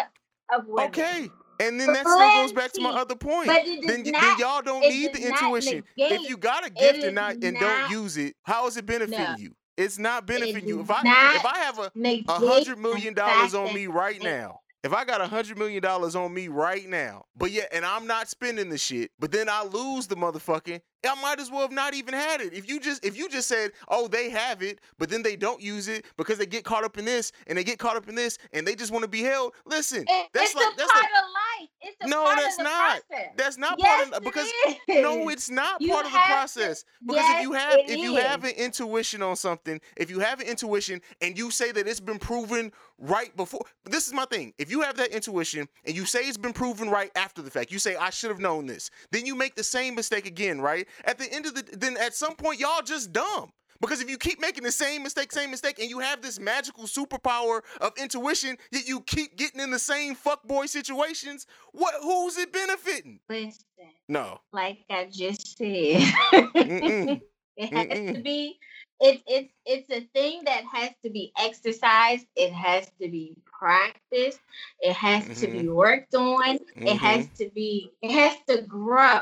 of 0.55 0.67
women. 0.67 0.89
Okay. 0.91 1.31
And 1.61 1.79
then 1.81 1.93
that 1.93 2.07
still 2.07 2.31
goes 2.43 2.53
back 2.53 2.73
to 2.73 2.81
my 2.81 2.91
other 2.91 3.15
point. 3.15 3.47
But 3.47 3.67
it 3.67 3.83
does 3.83 3.91
Then, 3.91 4.05
y- 4.05 4.21
then 4.21 4.39
y'all 4.39 4.63
don't 4.63 4.89
need 4.89 5.13
the 5.13 5.21
not 5.29 5.43
intuition. 5.43 5.85
If 5.97 6.29
you 6.29 6.37
got 6.37 6.67
a 6.67 6.71
gift 6.71 7.05
and 7.05 7.15
not 7.15 7.37
and 7.43 7.59
don't 7.59 7.91
use 7.91 8.17
it, 8.17 8.35
how 8.43 8.67
is 8.67 8.77
it 8.77 8.87
benefiting 8.87 9.19
No. 9.19 9.37
you? 9.39 9.55
It's 9.77 9.99
not 9.99 10.27
benefiting 10.27 10.69
you. 10.69 10.81
If 10.81 10.91
I 10.91 11.01
if 11.37 11.45
I 11.45 11.59
have 11.59 11.79
a 11.79 11.91
hundred 12.29 13.15
dollars 13.15 13.55
on 13.55 13.73
me 13.75 13.87
right 13.87 14.21
now. 14.23 14.61
If 14.83 14.95
I 14.95 15.05
got 15.05 15.21
a 15.21 15.27
hundred 15.27 15.59
million 15.59 15.83
dollars 15.83 16.17
on 16.17 16.33
me 16.33 16.49
right 16.49 16.89
now, 16.89 17.27
but 17.37 17.51
yeah, 17.51 17.65
and 17.71 17.85
I'm 17.85 18.07
not 18.07 18.31
spending 18.31 18.71
the 18.71 18.79
shit, 18.79 19.11
but 19.19 19.31
then 19.31 19.47
I 19.47 19.63
lose 19.63 20.07
the 20.07 20.17
motherfucking, 20.17 20.81
I 21.07 21.21
might 21.21 21.39
as 21.39 21.51
well 21.51 21.61
have 21.61 21.71
not 21.71 21.93
even 21.93 22.15
had 22.15 22.41
it. 22.41 22.55
If 22.55 22.67
you 22.67 22.81
just 22.81 23.05
if 23.05 23.15
you 23.15 23.29
just 23.29 23.47
said, 23.47 23.73
oh, 23.89 24.09
they 24.09 24.31
have 24.31 24.63
it, 24.63 24.81
but 24.99 25.11
then 25.11 25.23
they 25.23 25.37
don't 25.37 25.61
use 25.61 25.87
it 25.87 26.07
because 26.17 26.39
they 26.39 26.47
get 26.47 26.65
caught 26.65 26.83
up 26.83 26.97
in 26.97 27.05
this 27.05 27.31
and 27.47 27.59
they 27.59 27.65
get 27.65 27.79
caught 27.79 27.97
up 27.97 28.09
in 28.09 28.15
this 28.15 28.39
and 28.55 28.67
they 28.67 28.75
just 28.75 28.91
want 28.91 29.03
to 29.03 29.09
be 29.09 29.23
held. 29.23 29.53
Listen, 29.67 30.05
that's 30.33 30.53
it's 30.53 30.55
like 30.55 30.73
a 30.73 30.77
that's 30.79 30.95
like 30.95 31.05
of. 31.63 31.69
It's 31.83 31.97
a 32.05 32.09
No, 32.09 32.25
part 32.25 32.39
that's 32.39 32.55
of 32.55 32.59
the 32.59 32.63
not. 32.65 33.01
process. 33.09 33.27
that's 33.37 33.57
not 33.59 33.75
yes, 33.79 34.05
part 34.09 34.15
of 34.19 34.23
because 34.25 34.47
it 34.49 34.79
is. 34.89 35.03
no, 35.03 35.29
it's 35.29 35.51
not 35.51 35.81
You 35.81 35.93
part 35.93 36.07
of 36.07 36.13
the 36.13 36.19
have 36.19 36.27
to- 36.29 36.33
process. 36.61 36.85
Because 37.05 37.25
if 37.37 37.43
you 37.43 37.53
have 37.53 37.75
if 37.79 37.99
you 37.99 38.15
have 38.17 38.45
an 38.45 38.51
intuition 38.53 39.23
on 39.23 39.37
something, 39.37 39.81
if 39.97 40.11
you 40.11 40.21
have 40.21 40.41
an 40.41 40.47
intuition 40.47 41.01
and 41.21 41.37
you 41.39 41.51
say 41.51 41.73
that 41.73 41.87
it's 41.89 42.01
been 42.01 42.19
proven 42.19 42.73
right 42.99 43.35
before 43.37 43.63
this 43.85 44.07
is 44.07 44.13
my 44.13 44.25
thing. 44.27 44.53
If 44.59 44.71
you 44.71 44.83
have 44.83 44.97
that 44.99 45.11
intuition 45.11 45.69
and 45.85 45.97
you 45.97 46.05
say 46.05 46.21
it's 46.21 46.37
been 46.37 46.53
proven 46.53 46.91
right 46.91 47.11
after 47.17 47.43
the 47.43 47.51
fact, 47.51 47.71
you 47.73 47.79
say 47.79 47.97
I 47.97 48.11
should 48.11 48.31
have 48.31 48.41
known 48.41 48.67
this. 48.67 48.91
Then 49.11 49.27
you 49.27 49.35
make 49.35 49.55
the 49.55 49.65
same 49.65 49.95
mistake 49.95 50.27
again, 50.27 50.61
right? 50.61 50.87
At 51.05 51.19
the 51.19 51.33
end 51.33 51.47
of 51.47 51.55
the 51.55 51.63
then 51.77 51.97
at 51.97 52.15
some 52.15 52.35
point 52.35 52.61
y'all 52.61 52.83
just 52.83 53.13
dumb. 53.13 53.53
Because 53.81 54.01
if 54.01 54.11
you 54.11 54.19
keep 54.19 54.41
making 54.41 54.65
the 54.65 54.73
same 54.73 55.03
mistake, 55.03 55.33
same 55.33 55.51
mistake, 55.51 55.79
and 55.79 55.89
you 55.89 55.99
have 56.01 56.23
this 56.23 56.39
magical 56.39 56.85
superpower 56.85 57.61
of 57.81 57.93
intuition, 57.99 58.57
yet 58.71 58.87
you 58.89 59.01
keep 59.01 59.37
getting 59.37 59.61
in 59.61 59.71
the 59.71 59.79
same 59.79 60.15
fuckboy 60.15 60.69
situations, 60.69 61.47
what 61.73 61.95
who's 62.03 62.37
it 62.39 62.53
benefiting? 62.53 63.21
Listen, 63.29 63.61
No. 64.09 64.41
like 64.53 64.79
I 64.91 65.07
just 65.11 65.57
said, 65.59 66.13
it 67.57 67.73
has 67.75 67.99
to 68.15 68.19
Mm-mm. 68.19 68.23
be. 68.23 68.59
It's 69.01 69.23
it's 69.27 69.53
it's 69.65 69.91
a 69.91 70.07
thing 70.15 70.43
that 70.45 70.65
has 70.73 70.91
to 71.05 71.11
be 71.11 71.33
exercised. 71.39 72.27
It 72.37 72.53
has 72.53 72.87
to 73.01 73.09
be 73.09 73.35
practiced. 73.47 74.41
It 74.81 74.95
has 74.95 75.29
to 75.41 75.49
Mm-hmm. 75.49 75.51
be 75.51 75.69
worked 75.69 76.15
on. 76.15 76.59
It 76.85 76.97
has 76.97 77.29
to 77.39 77.51
be. 77.55 77.91
It 78.03 78.13
has 78.13 78.37
to 78.49 78.63
grow. 78.63 79.21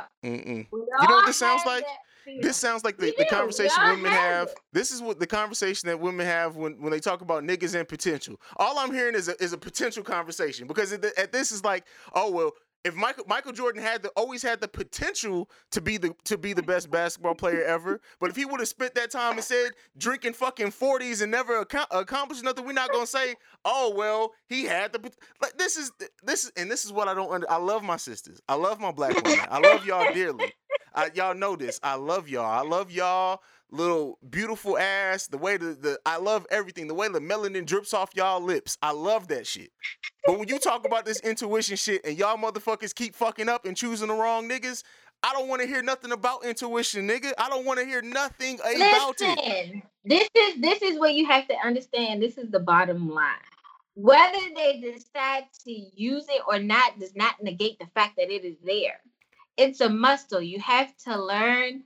We 0.70 0.80
know 0.98 1.06
what 1.08 1.24
this 1.24 1.36
sounds 1.38 1.64
like? 1.64 1.84
that. 1.84 1.98
This 2.40 2.56
sounds 2.56 2.84
like 2.84 2.96
the, 2.96 3.14
the 3.18 3.26
conversation 3.26 3.82
women 3.88 4.12
have 4.12 4.38
have. 4.48 4.54
This 4.72 4.90
is 4.90 5.02
what 5.02 5.18
the 5.18 5.26
conversation 5.26 5.88
that 5.88 5.98
women 5.98 6.26
have 6.26 6.56
when, 6.56 6.80
when 6.80 6.90
they 6.90 7.00
talk 7.00 7.20
about 7.20 7.44
niggas 7.44 7.74
and 7.74 7.88
potential. 7.88 8.40
All 8.56 8.78
I'm 8.78 8.92
hearing 8.92 9.14
is 9.14 9.28
a, 9.28 9.42
is 9.42 9.52
a 9.52 9.58
potential 9.58 10.02
conversation 10.02 10.66
because 10.66 10.92
at 10.92 11.32
this 11.32 11.52
is 11.52 11.64
like, 11.64 11.84
oh 12.14 12.30
well, 12.30 12.52
if 12.84 12.94
Michael 12.94 13.24
Michael 13.28 13.52
Jordan 13.52 13.82
had 13.82 14.02
the 14.02 14.08
always 14.10 14.42
had 14.42 14.60
the 14.60 14.68
potential 14.68 15.50
to 15.72 15.80
be 15.80 15.96
the 15.96 16.14
to 16.24 16.38
be 16.38 16.52
the 16.52 16.62
best 16.62 16.90
basketball 16.90 17.34
player 17.34 17.62
ever, 17.64 18.00
but 18.20 18.30
if 18.30 18.36
he 18.36 18.44
would 18.44 18.60
have 18.60 18.68
spent 18.68 18.94
that 18.94 19.10
time 19.10 19.34
and 19.34 19.44
said 19.44 19.72
drinking 19.96 20.32
fucking 20.32 20.70
forties 20.70 21.20
and 21.20 21.30
never 21.30 21.64
accom- 21.64 21.86
accomplished 21.90 22.44
nothing, 22.44 22.64
we're 22.64 22.72
not 22.72 22.92
gonna 22.92 23.06
say, 23.06 23.34
oh 23.64 23.92
well, 23.96 24.32
he 24.48 24.64
had 24.64 24.92
the. 24.92 25.10
Like 25.42 25.58
this 25.58 25.76
is 25.76 25.92
this 26.22 26.44
is 26.44 26.52
and 26.56 26.70
this 26.70 26.84
is 26.84 26.92
what 26.92 27.08
I 27.08 27.14
don't. 27.14 27.30
Under, 27.30 27.50
I 27.50 27.56
love 27.56 27.82
my 27.82 27.96
sisters. 27.96 28.40
I 28.48 28.54
love 28.54 28.80
my 28.80 28.92
black 28.92 29.22
women. 29.24 29.46
I 29.50 29.58
love 29.58 29.84
y'all 29.84 30.12
dearly. 30.12 30.52
I, 30.94 31.10
y'all 31.14 31.34
know 31.34 31.56
this. 31.56 31.78
I 31.82 31.94
love 31.94 32.28
y'all. 32.28 32.44
I 32.44 32.62
love 32.68 32.90
y'all 32.90 33.42
little 33.70 34.18
beautiful 34.28 34.78
ass. 34.78 35.26
The 35.26 35.38
way 35.38 35.56
the, 35.56 35.74
the 35.74 35.98
I 36.06 36.18
love 36.18 36.46
everything. 36.50 36.86
The 36.88 36.94
way 36.94 37.08
the 37.08 37.20
melanin 37.20 37.66
drips 37.66 37.94
off 37.94 38.10
y'all 38.14 38.40
lips. 38.40 38.78
I 38.82 38.92
love 38.92 39.28
that 39.28 39.46
shit. 39.46 39.70
But 40.26 40.38
when 40.38 40.48
you 40.48 40.58
talk 40.58 40.86
about 40.86 41.04
this 41.04 41.20
intuition 41.20 41.76
shit 41.76 42.04
and 42.04 42.18
y'all 42.18 42.36
motherfuckers 42.36 42.94
keep 42.94 43.14
fucking 43.14 43.48
up 43.48 43.64
and 43.64 43.76
choosing 43.76 44.08
the 44.08 44.14
wrong 44.14 44.48
niggas, 44.48 44.82
I 45.22 45.32
don't 45.32 45.48
want 45.48 45.62
to 45.62 45.68
hear 45.68 45.82
nothing 45.82 46.12
about 46.12 46.44
intuition, 46.44 47.08
nigga. 47.08 47.32
I 47.38 47.48
don't 47.48 47.64
want 47.64 47.80
to 47.80 47.86
hear 47.86 48.02
nothing 48.02 48.54
about 48.60 49.16
it. 49.20 49.38
Listen, 49.38 49.82
this 50.04 50.28
is 50.36 50.60
this 50.60 50.82
is 50.82 50.98
what 50.98 51.14
you 51.14 51.26
have 51.26 51.48
to 51.48 51.54
understand. 51.64 52.22
This 52.22 52.38
is 52.38 52.50
the 52.50 52.60
bottom 52.60 53.10
line. 53.10 53.34
Whether 53.94 54.38
they 54.54 54.80
decide 54.80 55.46
to 55.64 55.72
use 55.72 56.26
it 56.28 56.42
or 56.46 56.60
not 56.60 57.00
does 57.00 57.16
not 57.16 57.42
negate 57.42 57.80
the 57.80 57.86
fact 57.94 58.14
that 58.16 58.30
it 58.32 58.44
is 58.44 58.56
there. 58.64 59.00
It's 59.56 59.80
a 59.80 59.88
muscle. 59.88 60.40
You 60.40 60.60
have 60.60 60.96
to 60.98 61.20
learn 61.20 61.82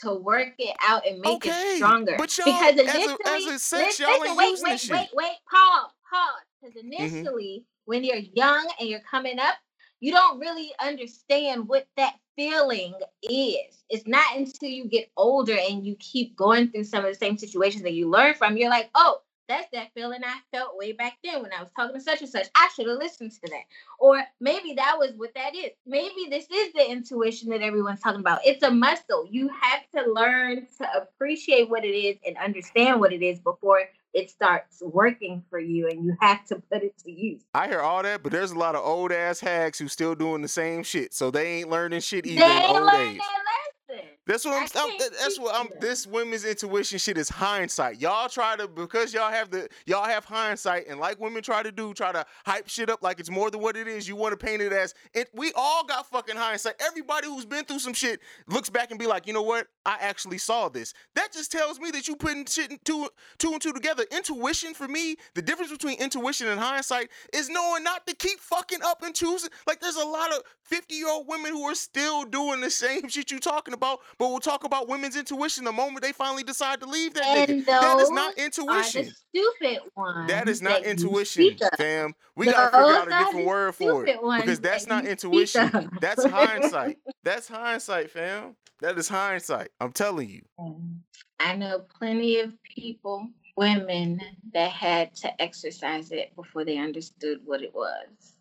to 0.00 0.14
work 0.14 0.54
it 0.58 0.76
out 0.86 1.06
and 1.06 1.20
make 1.20 1.36
Okay, 1.36 1.50
it 1.50 1.76
stronger. 1.76 2.16
but 2.18 2.38
y'all, 2.38 2.46
because 2.52 2.78
as 2.86 2.94
a- 2.94 2.98
initially, 2.98 3.18
as 3.28 3.46
a 3.46 3.58
sex, 3.58 3.98
listen, 3.98 4.06
y'all 4.06 4.12
listen, 4.12 4.28
ain't 4.28 4.38
wait, 4.38 4.54
wait, 4.62 4.80
shit. 4.80 4.92
wait, 4.92 5.08
wait, 5.14 5.36
pause, 5.50 5.90
pause. 6.10 6.44
Because 6.62 6.76
Mm-hmm. 6.98 7.24
initially, 7.24 7.64
when 7.86 8.04
you're 8.04 8.16
young 8.16 8.68
and 8.80 8.88
you're 8.88 9.00
coming 9.10 9.38
up, 9.38 9.54
you 10.00 10.12
don't 10.12 10.38
really 10.40 10.72
understand 10.80 11.68
what 11.68 11.86
that 11.96 12.14
feeling 12.36 12.94
is. 13.22 13.84
It's 13.90 14.06
not 14.06 14.36
until 14.36 14.70
you 14.70 14.86
get 14.88 15.10
older 15.16 15.56
and 15.58 15.86
you 15.86 15.96
keep 16.00 16.36
going 16.36 16.70
through 16.70 16.84
some 16.84 17.04
of 17.04 17.12
the 17.12 17.18
same 17.18 17.38
situations 17.38 17.82
that 17.84 17.94
you 17.94 18.10
learn 18.10 18.34
from, 18.34 18.56
you're 18.56 18.70
like, 18.70 18.90
oh, 18.94 19.20
that's 19.48 19.68
that 19.72 19.88
feeling 19.94 20.20
I 20.24 20.38
felt 20.56 20.76
way 20.76 20.92
back 20.92 21.14
then 21.24 21.42
when 21.42 21.52
I 21.52 21.60
was 21.62 21.70
talking 21.74 21.94
to 21.96 22.00
such 22.00 22.20
and 22.20 22.30
such. 22.30 22.46
I 22.54 22.68
should 22.74 22.86
have 22.88 22.98
listened 22.98 23.32
to 23.32 23.50
that. 23.50 23.64
Or 23.98 24.22
maybe 24.40 24.74
that 24.74 24.96
was 24.98 25.12
what 25.16 25.34
that 25.34 25.54
is. 25.54 25.70
Maybe 25.86 26.26
this 26.30 26.46
is 26.52 26.72
the 26.72 26.90
intuition 26.90 27.50
that 27.50 27.62
everyone's 27.62 28.00
talking 28.00 28.20
about. 28.20 28.40
It's 28.44 28.62
a 28.62 28.70
muscle. 28.70 29.26
You 29.30 29.48
have 29.60 29.82
to 29.94 30.10
learn 30.12 30.66
to 30.78 30.88
appreciate 30.96 31.68
what 31.70 31.84
it 31.84 31.96
is 31.96 32.16
and 32.26 32.36
understand 32.38 33.00
what 33.00 33.12
it 33.12 33.22
is 33.22 33.38
before 33.40 33.80
it 34.14 34.30
starts 34.30 34.82
working 34.82 35.42
for 35.50 35.58
you 35.58 35.88
and 35.88 36.02
you 36.02 36.16
have 36.20 36.44
to 36.46 36.56
put 36.72 36.82
it 36.82 36.96
to 37.04 37.10
use. 37.10 37.42
I 37.52 37.68
hear 37.68 37.80
all 37.80 38.02
that, 38.02 38.22
but 38.22 38.32
there's 38.32 38.50
a 38.52 38.58
lot 38.58 38.74
of 38.74 38.82
old 38.84 39.12
ass 39.12 39.40
hags 39.40 39.78
who 39.78 39.88
still 39.88 40.14
doing 40.14 40.40
the 40.40 40.48
same 40.48 40.82
shit, 40.82 41.12
so 41.12 41.30
they 41.30 41.58
ain't 41.58 41.68
learning 41.68 42.00
shit 42.00 42.24
either 42.26 42.40
They 42.40 42.50
in 42.50 42.62
ain't 42.62 42.70
old 42.70 42.84
learned 42.84 42.96
age. 43.16 43.18
that 43.18 43.94
lesson. 43.94 44.08
That's 44.26 44.44
what 44.44 44.54
I'm. 44.54 44.68
I'm 44.74 44.98
that's 44.98 45.38
what 45.38 45.54
I'm. 45.54 45.68
This 45.80 46.04
women's 46.04 46.44
intuition 46.44 46.98
shit 46.98 47.16
is 47.16 47.28
hindsight. 47.28 48.00
Y'all 48.00 48.28
try 48.28 48.56
to 48.56 48.66
because 48.66 49.14
y'all 49.14 49.30
have 49.30 49.50
the 49.50 49.68
y'all 49.86 50.04
have 50.04 50.24
hindsight, 50.24 50.88
and 50.88 50.98
like 50.98 51.20
women 51.20 51.44
try 51.44 51.62
to 51.62 51.70
do, 51.70 51.94
try 51.94 52.10
to 52.10 52.26
hype 52.44 52.68
shit 52.68 52.90
up 52.90 53.02
like 53.02 53.20
it's 53.20 53.30
more 53.30 53.52
than 53.52 53.60
what 53.60 53.76
it 53.76 53.86
is. 53.86 54.08
You 54.08 54.16
want 54.16 54.38
to 54.38 54.44
paint 54.44 54.62
it 54.62 54.72
as 54.72 54.94
it. 55.14 55.28
We 55.32 55.52
all 55.54 55.84
got 55.84 56.10
fucking 56.10 56.34
hindsight. 56.34 56.74
Everybody 56.80 57.28
who's 57.28 57.46
been 57.46 57.64
through 57.64 57.78
some 57.78 57.94
shit 57.94 58.20
looks 58.48 58.68
back 58.68 58.90
and 58.90 58.98
be 58.98 59.06
like, 59.06 59.28
you 59.28 59.32
know 59.32 59.42
what? 59.42 59.68
I 59.84 59.96
actually 60.00 60.38
saw 60.38 60.68
this. 60.68 60.92
That 61.14 61.32
just 61.32 61.52
tells 61.52 61.78
me 61.78 61.92
that 61.92 62.08
you 62.08 62.16
putting 62.16 62.46
shit 62.46 62.84
two 62.84 63.08
two 63.38 63.52
and 63.52 63.62
two 63.62 63.72
together. 63.72 64.04
Intuition 64.10 64.74
for 64.74 64.88
me, 64.88 65.16
the 65.34 65.42
difference 65.42 65.70
between 65.70 66.00
intuition 66.00 66.48
and 66.48 66.58
hindsight 66.58 67.10
is 67.32 67.48
knowing 67.48 67.84
not 67.84 68.04
to 68.08 68.16
keep 68.16 68.40
fucking 68.40 68.80
up 68.84 69.02
and 69.04 69.14
choosing. 69.14 69.50
Like 69.68 69.80
there's 69.80 69.94
a 69.94 70.04
lot 70.04 70.32
of 70.32 70.42
50 70.62 70.94
year 70.94 71.08
old 71.08 71.28
women 71.28 71.52
who 71.52 71.62
are 71.62 71.74
still 71.74 72.24
doing 72.24 72.60
the 72.60 72.70
same 72.86 73.08
shit 73.08 73.30
you 73.30 73.38
talking 73.38 73.74
about, 73.74 74.00
but 74.18 74.28
we'll 74.28 74.40
talk 74.40 74.64
about 74.64 74.88
women's 74.88 75.16
intuition 75.16 75.64
the 75.64 75.72
moment 75.72 76.02
they 76.02 76.12
finally 76.12 76.42
decide 76.42 76.80
to 76.80 76.86
leave 76.86 77.14
that 77.14 77.24
nigga. 77.48 77.64
That 77.66 77.98
is 77.98 78.08
those 78.08 78.10
not 78.10 78.32
Are 78.32 78.34
the 78.34 78.44
intuition. 78.44 79.12
stupid 79.12 79.78
ones. 79.96 80.28
That 80.28 80.48
is 80.48 80.62
not 80.62 80.82
that 80.82 80.90
intuition, 80.90 81.56
fam. 81.76 82.14
We 82.34 82.46
gotta 82.46 82.76
figure 82.76 82.96
out 82.96 83.06
a 83.08 83.24
different 83.24 83.46
word 83.46 83.74
for 83.74 84.06
it 84.06 84.18
because 84.40 84.60
that's 84.60 84.84
that 84.86 84.90
not 84.90 85.06
intuition. 85.06 85.90
That's 86.00 86.24
hindsight. 86.24 86.98
That's 87.24 87.48
hindsight, 87.48 88.10
fam. 88.10 88.56
That 88.80 88.98
is 88.98 89.08
hindsight. 89.08 89.68
I'm 89.80 89.92
telling 89.92 90.28
you. 90.28 90.42
Mm. 90.60 90.98
I 91.40 91.56
know 91.56 91.80
plenty 91.98 92.40
of 92.40 92.52
people, 92.62 93.28
women, 93.56 94.20
that 94.52 94.70
had 94.70 95.14
to 95.16 95.42
exercise 95.42 96.10
it 96.12 96.34
before 96.36 96.64
they 96.64 96.78
understood 96.78 97.40
what 97.44 97.62
it 97.62 97.74
was. 97.74 98.35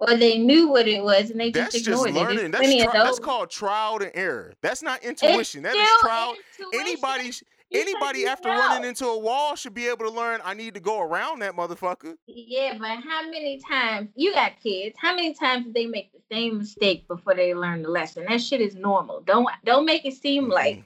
Or 0.00 0.16
they 0.16 0.38
knew 0.38 0.68
what 0.68 0.86
it 0.88 1.02
was 1.02 1.30
and 1.30 1.40
they 1.40 1.50
just 1.50 1.72
That's 1.72 1.86
ignored 1.86 2.10
it. 2.10 2.14
learning. 2.14 2.50
There's 2.50 2.66
That's 2.66 2.84
tri- 2.84 3.00
of 3.00 3.06
that's 3.06 3.18
called 3.18 3.50
trial 3.50 3.98
and 4.02 4.10
error. 4.14 4.54
That's 4.62 4.82
not 4.82 5.00
It's 5.02 5.22
intuition. 5.22 5.62
That 5.62 5.74
is 5.74 5.88
trial. 6.00 6.34
intuition 6.58 6.80
Anybody, 6.80 7.30
anybody 7.72 8.26
after 8.26 8.48
running 8.48 8.88
into 8.88 9.06
a 9.06 9.18
wall 9.18 9.56
should 9.56 9.74
be 9.74 9.88
able 9.88 10.04
to 10.06 10.10
learn. 10.10 10.40
I 10.44 10.54
need 10.54 10.74
to 10.74 10.80
go 10.80 11.00
around 11.00 11.40
that 11.40 11.54
motherfucker. 11.56 12.16
Yeah, 12.26 12.74
but 12.78 12.98
how 13.02 13.22
many 13.30 13.60
times 13.68 14.10
you 14.14 14.32
got 14.32 14.52
kids? 14.62 14.96
How 14.98 15.14
many 15.14 15.34
times 15.34 15.64
did 15.66 15.74
they 15.74 15.86
make 15.86 16.12
the 16.12 16.20
same 16.30 16.58
mistake 16.58 17.06
before 17.08 17.34
they 17.34 17.54
learn 17.54 17.82
the 17.82 17.90
lesson? 17.90 18.24
That 18.28 18.40
shit 18.40 18.60
is 18.60 18.74
normal. 18.74 19.20
Don't 19.22 19.48
don't 19.64 19.84
make 19.86 20.04
it 20.04 20.14
seem 20.14 20.48
like 20.48 20.84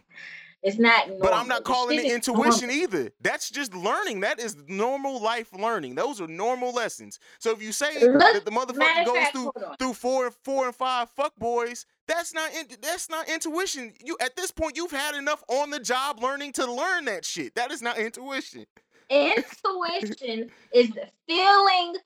it's 0.62 0.78
not 0.78 1.08
normal. 1.08 1.22
But 1.22 1.32
I'm 1.32 1.48
not 1.48 1.64
calling 1.64 1.98
it 1.98 2.12
intuition 2.12 2.68
normal. 2.68 2.82
either. 2.82 3.10
That's 3.20 3.50
just 3.50 3.74
learning. 3.74 4.20
That 4.20 4.38
is 4.38 4.56
normal 4.68 5.20
life 5.20 5.52
learning. 5.52 5.94
Those 5.94 6.20
are 6.20 6.26
normal 6.26 6.72
lessons. 6.72 7.18
So 7.38 7.50
if 7.50 7.62
you 7.62 7.72
say 7.72 7.98
that 7.98 8.42
the 8.44 8.50
motherfucker 8.50 9.06
goes 9.06 9.16
fact, 9.16 9.32
through 9.32 9.52
through 9.78 9.94
four 9.94 10.26
and 10.26 10.34
four 10.44 10.66
and 10.66 10.74
five 10.74 11.08
fuck 11.10 11.34
boys, 11.36 11.86
that's 12.06 12.34
not 12.34 12.52
in, 12.54 12.66
that's 12.82 13.08
not 13.08 13.28
intuition. 13.28 13.94
You 14.04 14.16
at 14.20 14.36
this 14.36 14.50
point 14.50 14.76
you've 14.76 14.90
had 14.90 15.14
enough 15.14 15.42
on 15.48 15.70
the 15.70 15.80
job 15.80 16.22
learning 16.22 16.52
to 16.54 16.70
learn 16.70 17.06
that 17.06 17.24
shit. 17.24 17.54
That 17.54 17.70
is 17.70 17.80
not 17.80 17.98
intuition. 17.98 18.66
Intuition 19.08 20.50
is 20.74 20.90
the 20.90 21.08
feeling 21.26 21.96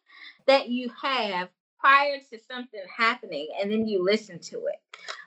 that 0.47 0.69
you 0.69 0.91
have 1.03 1.49
prior 1.85 2.17
to 2.31 2.39
something 2.51 2.81
happening 2.97 3.47
and 3.61 3.71
then 3.71 3.87
you 3.87 4.03
listen 4.03 4.39
to 4.39 4.57
it. 4.57 4.77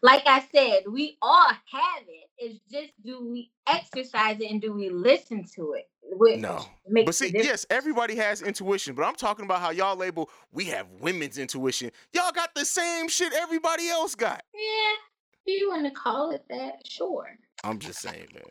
Like 0.02 0.24
I 0.26 0.44
said, 0.52 0.86
we 0.92 1.16
all 1.22 1.50
have 1.50 2.04
it. 2.08 2.30
It's 2.40 2.60
just 2.72 2.94
do 3.06 3.30
we 3.30 3.52
exercise 3.68 4.40
it 4.40 4.50
and 4.50 4.60
do 4.60 4.74
we 4.74 4.90
listen 4.90 5.46
to 5.56 5.74
it? 5.74 5.88
which 6.02 6.40
No. 6.40 6.66
But 6.90 7.14
see, 7.14 7.32
yes, 7.32 7.68
everybody 7.70 8.16
has 8.16 8.42
intuition, 8.42 8.96
but 8.96 9.04
I'm 9.04 9.14
talking 9.14 9.46
about 9.46 9.62
how 9.62 9.70
y'all 9.70 9.96
label 9.96 10.32
we 10.52 10.66
have 10.66 10.88
women's 11.00 11.38
intuition. 11.38 11.92
Y'all 12.12 12.32
got 12.32 12.56
the 12.56 12.66
same 12.66 13.08
shit 13.08 13.34
everybody 13.34 13.90
else 13.90 14.16
got. 14.16 14.42
Yeah, 14.56 15.52
if 15.54 15.62
you 15.62 15.70
want 15.70 15.86
to 15.86 15.92
call 15.92 16.32
it 16.32 16.44
that, 16.50 16.88
sure, 16.88 17.38
I'm 17.64 17.78
just 17.78 18.00
saying, 18.00 18.30
man. 18.34 18.44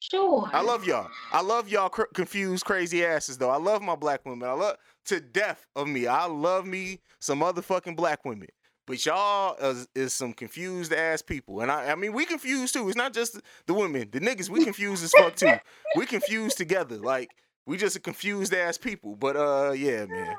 Sure. 0.00 0.48
I 0.52 0.62
love 0.62 0.84
y'all. 0.84 1.08
I 1.32 1.40
love 1.42 1.68
y'all 1.68 1.88
cr- 1.88 2.02
confused, 2.14 2.64
crazy 2.64 3.04
asses, 3.04 3.38
though. 3.38 3.50
I 3.50 3.58
love 3.58 3.82
my 3.82 3.96
black 3.96 4.24
women. 4.24 4.48
I 4.48 4.52
love 4.52 4.76
to 5.06 5.20
death 5.20 5.66
of 5.76 5.88
me. 5.88 6.06
I 6.06 6.24
love 6.26 6.66
me 6.66 7.00
some 7.20 7.40
motherfucking 7.40 7.96
black 7.96 8.24
women. 8.24 8.48
But 8.86 9.04
y'all 9.04 9.54
is, 9.56 9.86
is 9.94 10.14
some 10.14 10.32
confused 10.32 10.94
ass 10.94 11.20
people. 11.20 11.60
And 11.60 11.70
I, 11.70 11.92
I 11.92 11.94
mean, 11.94 12.14
we 12.14 12.24
confused 12.24 12.72
too. 12.72 12.88
It's 12.88 12.96
not 12.96 13.12
just 13.12 13.38
the 13.66 13.74
women. 13.74 14.08
The 14.10 14.20
niggas, 14.20 14.48
we 14.48 14.64
confused 14.64 15.04
as 15.04 15.12
fuck 15.12 15.36
too. 15.36 15.52
We 15.94 16.06
confused 16.06 16.56
together. 16.56 16.96
Like, 16.96 17.30
we 17.66 17.76
just 17.76 17.96
a 17.96 18.00
confused 18.00 18.54
ass 18.54 18.78
people. 18.78 19.14
But 19.14 19.36
uh 19.36 19.72
yeah, 19.72 20.06
man. 20.06 20.34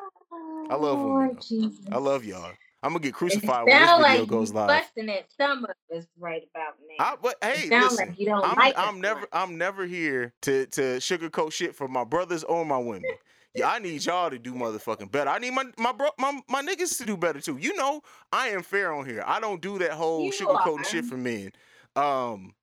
I 0.71 0.75
love 0.75 0.99
women, 0.99 1.35
though. 1.35 1.41
Jesus. 1.41 1.79
I 1.91 1.97
love 1.97 2.25
y'all. 2.25 2.53
I'm 2.81 2.91
gonna 2.91 2.99
get 3.01 3.13
crucified 3.13 3.65
when 3.65 3.77
this 3.81 3.89
video 3.89 4.19
like 4.19 4.27
goes 4.27 4.53
live. 4.53 4.67
busting 4.67 5.09
at 5.09 5.25
some 5.35 5.65
of 5.65 5.97
us 5.97 6.05
right 6.17 6.43
about 6.55 6.75
now. 6.97 7.05
I, 7.05 7.15
but 7.21 7.35
hey, 7.41 7.69
listen, 7.69 8.15
like 8.17 8.43
I'm, 8.43 8.55
like 8.55 8.77
I'm 8.77 9.01
never 9.01 9.19
much. 9.21 9.29
I'm 9.33 9.57
never 9.57 9.85
here 9.85 10.33
to 10.43 10.65
to 10.67 10.81
sugarcoat 10.97 11.51
shit 11.51 11.75
for 11.75 11.87
my 11.87 12.03
brothers 12.05 12.43
or 12.43 12.65
my 12.65 12.77
women. 12.77 13.11
Yeah, 13.55 13.69
I 13.69 13.79
need 13.79 14.05
y'all 14.05 14.29
to 14.29 14.39
do 14.39 14.53
motherfucking 14.53 15.11
better. 15.11 15.29
I 15.29 15.39
need 15.39 15.51
my 15.51 15.65
my 15.77 15.91
bro 15.91 16.09
my, 16.17 16.39
my 16.47 16.61
niggas 16.61 16.97
to 16.99 17.05
do 17.05 17.17
better 17.17 17.41
too. 17.41 17.57
You 17.57 17.75
know, 17.75 18.01
I 18.31 18.49
am 18.49 18.63
fair 18.63 18.93
on 18.93 19.05
here. 19.05 19.23
I 19.25 19.39
don't 19.39 19.61
do 19.61 19.79
that 19.79 19.91
whole 19.91 20.25
You 20.25 20.31
sugarcoating 20.31 20.81
are. 20.81 20.85
shit 20.85 21.05
for 21.05 21.17
men. 21.17 21.51
Um 21.95 22.53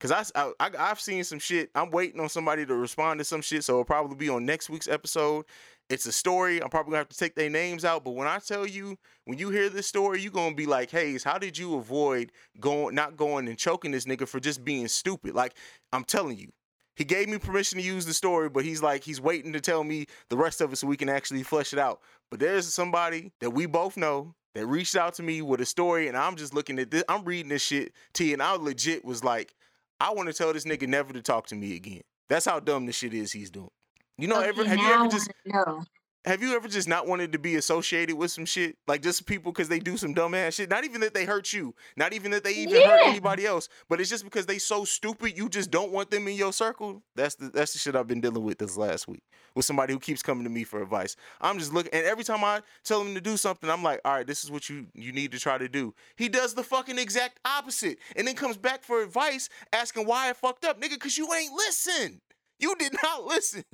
Cause 0.00 0.32
I, 0.34 0.50
I 0.58 0.70
I've 0.78 0.98
seen 0.98 1.22
some 1.24 1.38
shit. 1.38 1.70
I'm 1.74 1.90
waiting 1.90 2.20
on 2.20 2.30
somebody 2.30 2.64
to 2.64 2.74
respond 2.74 3.18
to 3.18 3.24
some 3.24 3.42
shit, 3.42 3.64
so 3.64 3.74
it'll 3.74 3.84
probably 3.84 4.16
be 4.16 4.30
on 4.30 4.46
next 4.46 4.70
week's 4.70 4.88
episode. 4.88 5.44
It's 5.90 6.06
a 6.06 6.12
story. 6.12 6.62
I'm 6.62 6.70
probably 6.70 6.92
gonna 6.92 7.00
have 7.00 7.10
to 7.10 7.18
take 7.18 7.34
their 7.34 7.50
names 7.50 7.84
out. 7.84 8.02
But 8.02 8.12
when 8.12 8.26
I 8.26 8.38
tell 8.38 8.66
you, 8.66 8.96
when 9.26 9.36
you 9.36 9.50
hear 9.50 9.68
this 9.68 9.86
story, 9.86 10.22
you're 10.22 10.32
gonna 10.32 10.54
be 10.54 10.64
like, 10.64 10.90
Hayes, 10.92 11.22
how 11.22 11.36
did 11.36 11.58
you 11.58 11.74
avoid 11.74 12.32
going 12.60 12.94
not 12.94 13.18
going 13.18 13.46
and 13.46 13.58
choking 13.58 13.90
this 13.90 14.06
nigga 14.06 14.26
for 14.26 14.40
just 14.40 14.64
being 14.64 14.88
stupid? 14.88 15.34
Like, 15.34 15.54
I'm 15.92 16.04
telling 16.04 16.38
you. 16.38 16.48
He 16.96 17.04
gave 17.04 17.28
me 17.28 17.38
permission 17.38 17.78
to 17.78 17.84
use 17.84 18.04
the 18.04 18.14
story, 18.14 18.48
but 18.48 18.64
he's 18.64 18.82
like, 18.82 19.04
he's 19.04 19.20
waiting 19.20 19.52
to 19.52 19.60
tell 19.60 19.84
me 19.84 20.06
the 20.28 20.36
rest 20.36 20.60
of 20.60 20.72
it 20.72 20.76
so 20.76 20.86
we 20.86 20.96
can 20.96 21.08
actually 21.08 21.42
flesh 21.42 21.72
it 21.72 21.78
out. 21.78 22.00
But 22.30 22.40
there's 22.40 22.72
somebody 22.72 23.32
that 23.40 23.50
we 23.50 23.66
both 23.66 23.96
know 23.96 24.34
that 24.54 24.66
reached 24.66 24.96
out 24.96 25.14
to 25.14 25.22
me 25.22 25.42
with 25.42 25.60
a 25.60 25.66
story, 25.66 26.08
and 26.08 26.16
I'm 26.16 26.36
just 26.36 26.54
looking 26.54 26.78
at 26.78 26.90
this. 26.90 27.04
I'm 27.08 27.24
reading 27.24 27.48
this 27.48 27.62
shit, 27.62 27.92
T, 28.12 28.32
and 28.32 28.42
I 28.42 28.52
legit 28.52 29.04
was 29.04 29.24
like, 29.24 29.54
I 30.00 30.12
want 30.12 30.28
to 30.28 30.32
tell 30.32 30.52
this 30.52 30.64
nigga 30.64 30.88
never 30.88 31.12
to 31.12 31.22
talk 31.22 31.46
to 31.48 31.54
me 31.54 31.76
again. 31.76 32.00
That's 32.28 32.46
how 32.46 32.60
dumb 32.60 32.86
this 32.86 32.96
shit 32.96 33.12
is 33.12 33.32
he's 33.32 33.50
doing. 33.50 33.70
You 34.16 34.28
know, 34.28 34.40
ever 34.40 34.64
have 34.64 34.78
you 34.78 34.90
ever 34.92 35.08
just 35.08 35.30
know. 35.46 35.82
Have 36.24 36.42
you 36.42 36.54
ever 36.54 36.68
just 36.68 36.86
not 36.86 37.06
wanted 37.06 37.32
to 37.32 37.38
be 37.38 37.56
associated 37.56 38.16
with 38.16 38.30
some 38.30 38.44
shit? 38.44 38.76
Like 38.86 39.02
just 39.02 39.26
people 39.26 39.52
because 39.52 39.68
they 39.68 39.78
do 39.78 39.96
some 39.96 40.14
dumbass 40.14 40.54
shit. 40.54 40.68
Not 40.68 40.84
even 40.84 41.00
that 41.00 41.14
they 41.14 41.24
hurt 41.24 41.52
you. 41.52 41.74
Not 41.96 42.12
even 42.12 42.30
that 42.32 42.44
they 42.44 42.52
even 42.52 42.82
hurt 42.82 43.00
anybody 43.04 43.46
else. 43.46 43.68
But 43.88 44.00
it's 44.00 44.10
just 44.10 44.24
because 44.24 44.44
they 44.44 44.58
so 44.58 44.84
stupid 44.84 45.36
you 45.36 45.48
just 45.48 45.70
don't 45.70 45.92
want 45.92 46.10
them 46.10 46.28
in 46.28 46.34
your 46.34 46.52
circle. 46.52 47.02
That's 47.14 47.36
the 47.36 47.48
that's 47.48 47.72
the 47.72 47.78
shit 47.78 47.96
I've 47.96 48.06
been 48.06 48.20
dealing 48.20 48.44
with 48.44 48.58
this 48.58 48.76
last 48.76 49.08
week. 49.08 49.22
With 49.54 49.64
somebody 49.64 49.94
who 49.94 49.98
keeps 49.98 50.22
coming 50.22 50.44
to 50.44 50.50
me 50.50 50.62
for 50.64 50.82
advice. 50.82 51.16
I'm 51.40 51.58
just 51.58 51.72
looking 51.72 51.92
and 51.94 52.04
every 52.04 52.24
time 52.24 52.44
I 52.44 52.60
tell 52.84 53.00
him 53.00 53.14
to 53.14 53.20
do 53.20 53.36
something, 53.38 53.70
I'm 53.70 53.82
like, 53.82 54.00
all 54.04 54.12
right, 54.12 54.26
this 54.26 54.44
is 54.44 54.50
what 54.50 54.68
you 54.68 54.86
you 54.94 55.12
need 55.12 55.32
to 55.32 55.38
try 55.38 55.56
to 55.56 55.68
do. 55.68 55.94
He 56.16 56.28
does 56.28 56.54
the 56.54 56.62
fucking 56.62 56.98
exact 56.98 57.40
opposite. 57.46 57.98
And 58.14 58.28
then 58.28 58.34
comes 58.34 58.58
back 58.58 58.82
for 58.82 59.02
advice 59.02 59.48
asking 59.72 60.06
why 60.06 60.28
I 60.28 60.34
fucked 60.34 60.66
up. 60.66 60.80
Nigga, 60.80 60.98
cause 60.98 61.16
you 61.16 61.32
ain't 61.32 61.52
listen. 61.54 62.20
You 62.60 62.74
did 62.76 62.94
not 63.02 63.24
listen. 63.26 63.64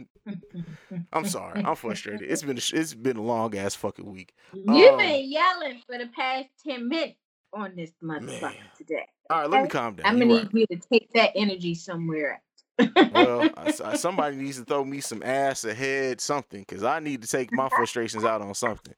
I'm 1.12 1.24
sorry. 1.26 1.62
I'm 1.64 1.76
frustrated. 1.76 2.30
It's 2.30 2.42
been 2.42 2.56
a, 2.58 2.80
it's 2.80 2.94
been 2.94 3.16
a 3.16 3.22
long 3.22 3.56
ass 3.56 3.74
fucking 3.74 4.10
week. 4.10 4.32
You've 4.54 4.92
Um, 4.92 4.98
been 4.98 5.30
yelling 5.30 5.82
for 5.86 5.98
the 5.98 6.08
past 6.14 6.48
10 6.66 6.88
minutes 6.88 7.18
on 7.52 7.74
this 7.76 7.92
motherfucker 8.02 8.54
today. 8.76 9.06
All 9.30 9.40
right, 9.40 9.50
let 9.50 9.62
me 9.62 9.68
calm 9.68 9.96
down. 9.96 10.06
I'm 10.06 10.18
gonna 10.18 10.44
need 10.44 10.48
you 10.52 10.66
to 10.66 10.88
take 10.92 11.12
that 11.14 11.32
energy 11.34 11.74
somewhere. 11.74 12.42
Well, 12.78 13.50
I 13.56 13.72
I- 13.84 13.96
somebody 13.96 14.36
needs 14.36 14.58
to 14.58 14.64
throw 14.64 14.84
me 14.84 15.00
some 15.00 15.22
ass 15.22 15.64
ahead, 15.64 16.20
something, 16.20 16.60
because 16.60 16.82
I 16.84 17.00
need 17.00 17.22
to 17.22 17.28
take 17.28 17.52
my 17.52 17.68
frustrations 17.76 18.24
out 18.24 18.40
on 18.42 18.54
something. 18.54 18.94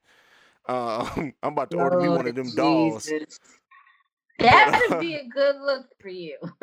Um, 0.66 1.32
I'm 1.42 1.52
about 1.54 1.70
to 1.70 1.78
order 1.78 1.96
me 1.96 2.08
one 2.10 2.26
of 2.26 2.34
them 2.34 2.50
dolls. 2.54 3.10
That 4.38 4.86
would 4.90 5.00
be 5.00 5.14
a 5.14 5.26
good 5.26 5.56
look 5.60 5.86
for 6.00 6.08
you. 6.08 6.36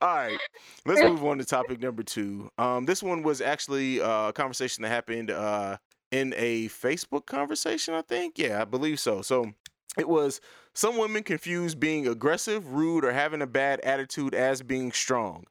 All 0.00 0.14
right, 0.16 0.38
let's 0.86 1.02
move 1.08 1.24
on 1.24 1.38
to 1.38 1.44
topic 1.44 1.80
number 1.80 2.02
two. 2.02 2.50
Um, 2.58 2.86
this 2.86 3.02
one 3.02 3.22
was 3.22 3.40
actually 3.40 4.00
uh, 4.00 4.28
a 4.28 4.32
conversation 4.32 4.82
that 4.82 4.88
happened 4.88 5.30
uh, 5.30 5.76
in 6.10 6.34
a 6.36 6.68
Facebook 6.68 7.26
conversation, 7.26 7.94
I 7.94 8.02
think. 8.02 8.38
Yeah, 8.38 8.62
I 8.62 8.64
believe 8.64 8.98
so. 8.98 9.22
So 9.22 9.52
it 9.98 10.08
was 10.08 10.40
some 10.74 10.96
women 10.96 11.22
confuse 11.22 11.74
being 11.74 12.08
aggressive, 12.08 12.72
rude, 12.72 13.04
or 13.04 13.12
having 13.12 13.42
a 13.42 13.46
bad 13.46 13.80
attitude 13.80 14.34
as 14.34 14.62
being 14.62 14.92
strong. 14.92 15.44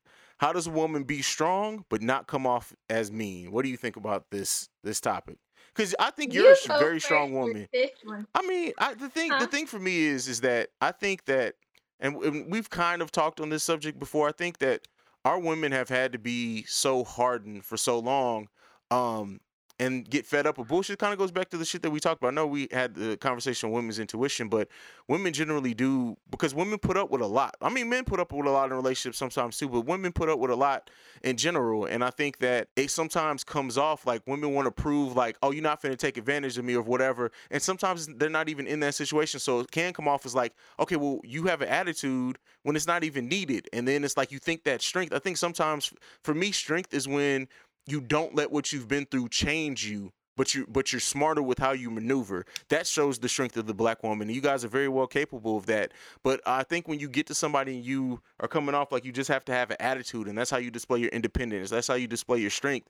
How 0.44 0.52
does 0.52 0.68
a 0.68 0.72
woman 0.72 1.04
be 1.04 1.22
strong 1.22 1.86
but 1.88 2.02
not 2.02 2.28
come 2.28 2.46
off 2.46 2.74
as 2.90 3.10
mean? 3.10 3.54
What 3.54 3.64
do 3.64 3.70
you 3.70 3.78
think 3.78 3.96
about 3.96 4.30
this 4.30 4.68
this 4.84 5.00
topic? 5.00 5.38
Because 5.74 5.96
I 5.98 6.12
think 6.12 6.34
you're 6.34 6.50
You 6.50 6.58
a 6.70 6.80
very 6.80 7.00
strong 7.00 7.32
woman. 7.32 7.66
I 8.36 8.42
mean, 8.46 8.74
I, 8.78 8.94
the 8.94 9.08
thing 9.08 9.32
the 9.40 9.48
thing 9.48 9.68
for 9.68 9.80
me 9.80 10.02
is 10.02 10.28
is 10.28 10.42
that 10.42 10.68
I 10.82 10.92
think 10.92 11.24
that, 11.28 11.56
and, 12.02 12.22
and 12.22 12.52
we've 12.52 12.70
kind 12.70 13.02
of 13.02 13.10
talked 13.10 13.40
on 13.40 13.48
this 13.48 13.64
subject 13.64 14.00
before. 14.00 14.28
I 14.28 14.34
think 14.34 14.58
that 14.58 14.82
our 15.24 15.40
women 15.40 15.72
have 15.72 15.88
had 15.88 16.12
to 16.12 16.20
be 16.20 16.66
so 16.68 17.06
hardened 17.06 17.64
for 17.64 17.78
so 17.78 17.98
long, 18.00 18.50
um, 18.92 19.40
and 19.80 20.10
get 20.10 20.26
fed 20.26 20.46
up 20.46 20.58
with 20.58 20.68
bullshit. 20.68 21.00
Kind 21.00 21.14
of 21.14 21.20
goes 21.20 21.32
back 21.32 21.50
to 21.50 21.58
the 21.58 21.66
shit 21.66 21.82
that 21.82 21.90
we 21.90 22.00
talked 22.00 22.22
about. 22.22 22.30
I 22.30 22.32
know 22.36 22.48
we 22.48 22.68
had 22.72 22.94
the 22.94 23.18
conversation 23.18 23.68
on 23.68 23.74
women's 23.74 24.00
intuition, 24.00 24.50
but 24.50 24.68
women 25.08 25.34
generally 25.34 25.74
do 25.74 26.16
because 26.30 26.54
women 26.54 26.78
put 26.80 26.98
up 26.98 27.10
with 27.10 27.22
a 27.22 27.28
lot. 27.28 27.56
I 27.62 27.70
mean, 27.70 27.90
men 27.90 28.06
put 28.06 28.20
up 28.20 28.32
with 28.32 28.46
a 28.46 28.52
lot 28.52 28.70
in 28.70 28.76
relationships 28.76 29.18
sometimes 29.18 29.58
too, 29.58 29.70
but 29.70 29.82
women 29.82 30.12
put 30.12 30.30
up 30.30 30.40
with 30.40 30.52
a 30.52 30.56
lot 30.56 30.90
in 31.24 31.38
general. 31.38 31.86
And 31.86 32.04
I 32.04 32.12
think 32.12 32.40
that 32.40 32.68
it 32.76 32.92
sometimes 32.92 33.44
comes 33.44 33.78
off 33.78 34.06
like 34.06 34.22
women 34.28 34.54
want 34.54 34.66
to 34.66 34.72
prove 34.72 35.16
like, 35.16 35.38
oh, 35.42 35.52
you're 35.52 35.64
not 35.64 35.82
finna 35.82 35.98
take 35.98 36.18
advantage 36.18 36.58
of 36.58 36.66
me 36.66 36.76
or 36.76 36.84
whatever. 36.84 37.32
And 37.52 37.62
sometimes 37.62 38.08
they're 38.08 38.30
not 38.30 38.50
even 38.50 38.68
in 38.68 38.80
that 38.82 38.96
situation. 38.96 39.40
So 39.40 39.60
it 39.62 39.72
can 39.72 39.94
come 39.94 40.08
off 40.08 40.26
as 40.26 40.36
like, 40.36 40.54
okay, 40.80 40.96
well, 40.96 41.20
you 41.24 41.46
have 41.46 41.62
an 41.62 41.70
attitude 41.70 42.38
when 42.64 42.76
it's 42.76 42.88
not 42.88 43.04
even 43.04 43.28
needed. 43.28 43.68
And 43.74 43.88
then 43.88 44.04
it's 44.04 44.18
like 44.18 44.32
you 44.32 44.40
think 44.40 44.64
that 44.64 44.82
strength. 44.82 45.14
I 45.14 45.20
think 45.20 45.38
sometimes 45.38 45.94
for 46.24 46.34
me, 46.34 46.52
strength 46.52 46.94
is 46.94 47.08
when 47.08 47.48
you 47.88 48.02
don't 48.02 48.36
let 48.36 48.52
what 48.52 48.72
you've 48.72 48.88
been 48.88 49.06
through 49.06 49.30
change 49.30 49.86
you. 49.86 50.12
But 50.36 50.56
you, 50.56 50.66
but 50.68 50.92
you're 50.92 51.00
smarter 51.00 51.44
with 51.44 51.60
how 51.60 51.74
you 51.74 51.92
maneuver. 51.92 52.48
That 52.70 52.88
shows 52.88 53.20
the 53.20 53.30
strength 53.30 53.56
of 53.56 53.68
the 53.68 53.74
black 53.76 54.02
woman. 54.02 54.30
You 54.30 54.42
guys 54.42 54.66
are 54.66 54.68
very 54.68 54.88
well 54.88 55.06
capable 55.06 55.58
of 55.58 55.68
that. 55.68 55.92
But 56.24 56.42
I 56.48 56.64
think 56.64 56.88
when 56.88 57.00
you 57.00 57.08
get 57.08 57.28
to 57.28 57.36
somebody 57.36 57.76
and 57.76 57.86
you 57.86 58.20
are 58.40 58.48
coming 58.48 58.74
off 58.74 58.92
like 58.92 59.06
you 59.06 59.12
just 59.12 59.30
have 59.30 59.46
to 59.46 59.52
have 59.52 59.70
an 59.70 59.78
attitude, 59.80 60.28
and 60.28 60.36
that's 60.36 60.50
how 60.50 60.58
you 60.58 60.72
display 60.72 61.02
your 61.02 61.10
independence. 61.10 61.70
That's 61.70 61.88
how 61.88 61.94
you 61.94 62.08
display 62.08 62.40
your 62.40 62.50
strength. 62.50 62.90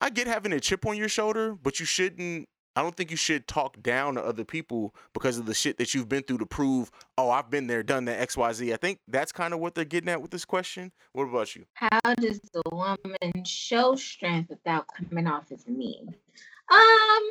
I 0.00 0.10
get 0.10 0.26
having 0.26 0.52
a 0.52 0.58
chip 0.58 0.84
on 0.84 0.96
your 0.96 1.08
shoulder, 1.08 1.54
but 1.54 1.78
you 1.78 1.86
shouldn't. 1.86 2.48
I 2.76 2.82
don't 2.82 2.96
think 2.96 3.10
you 3.10 3.16
should 3.16 3.46
talk 3.46 3.80
down 3.82 4.14
to 4.16 4.24
other 4.24 4.44
people 4.44 4.94
because 5.12 5.38
of 5.38 5.46
the 5.46 5.54
shit 5.54 5.78
that 5.78 5.94
you've 5.94 6.08
been 6.08 6.24
through 6.24 6.38
to 6.38 6.46
prove, 6.46 6.90
oh, 7.16 7.30
I've 7.30 7.50
been 7.50 7.66
there, 7.68 7.82
done 7.82 8.04
that, 8.06 8.20
X, 8.20 8.36
Y, 8.36 8.52
Z. 8.52 8.72
I 8.72 8.76
think 8.76 8.98
that's 9.06 9.30
kind 9.32 9.54
of 9.54 9.60
what 9.60 9.74
they're 9.74 9.84
getting 9.84 10.08
at 10.08 10.20
with 10.20 10.30
this 10.30 10.44
question. 10.44 10.90
What 11.12 11.24
about 11.24 11.54
you? 11.54 11.64
How 11.74 12.00
does 12.16 12.40
the 12.52 12.62
woman 12.72 13.44
show 13.44 13.94
strength 13.94 14.50
without 14.50 14.86
coming 14.88 15.26
off 15.26 15.52
as 15.52 15.66
mean? 15.68 16.08
Um, 16.08 17.22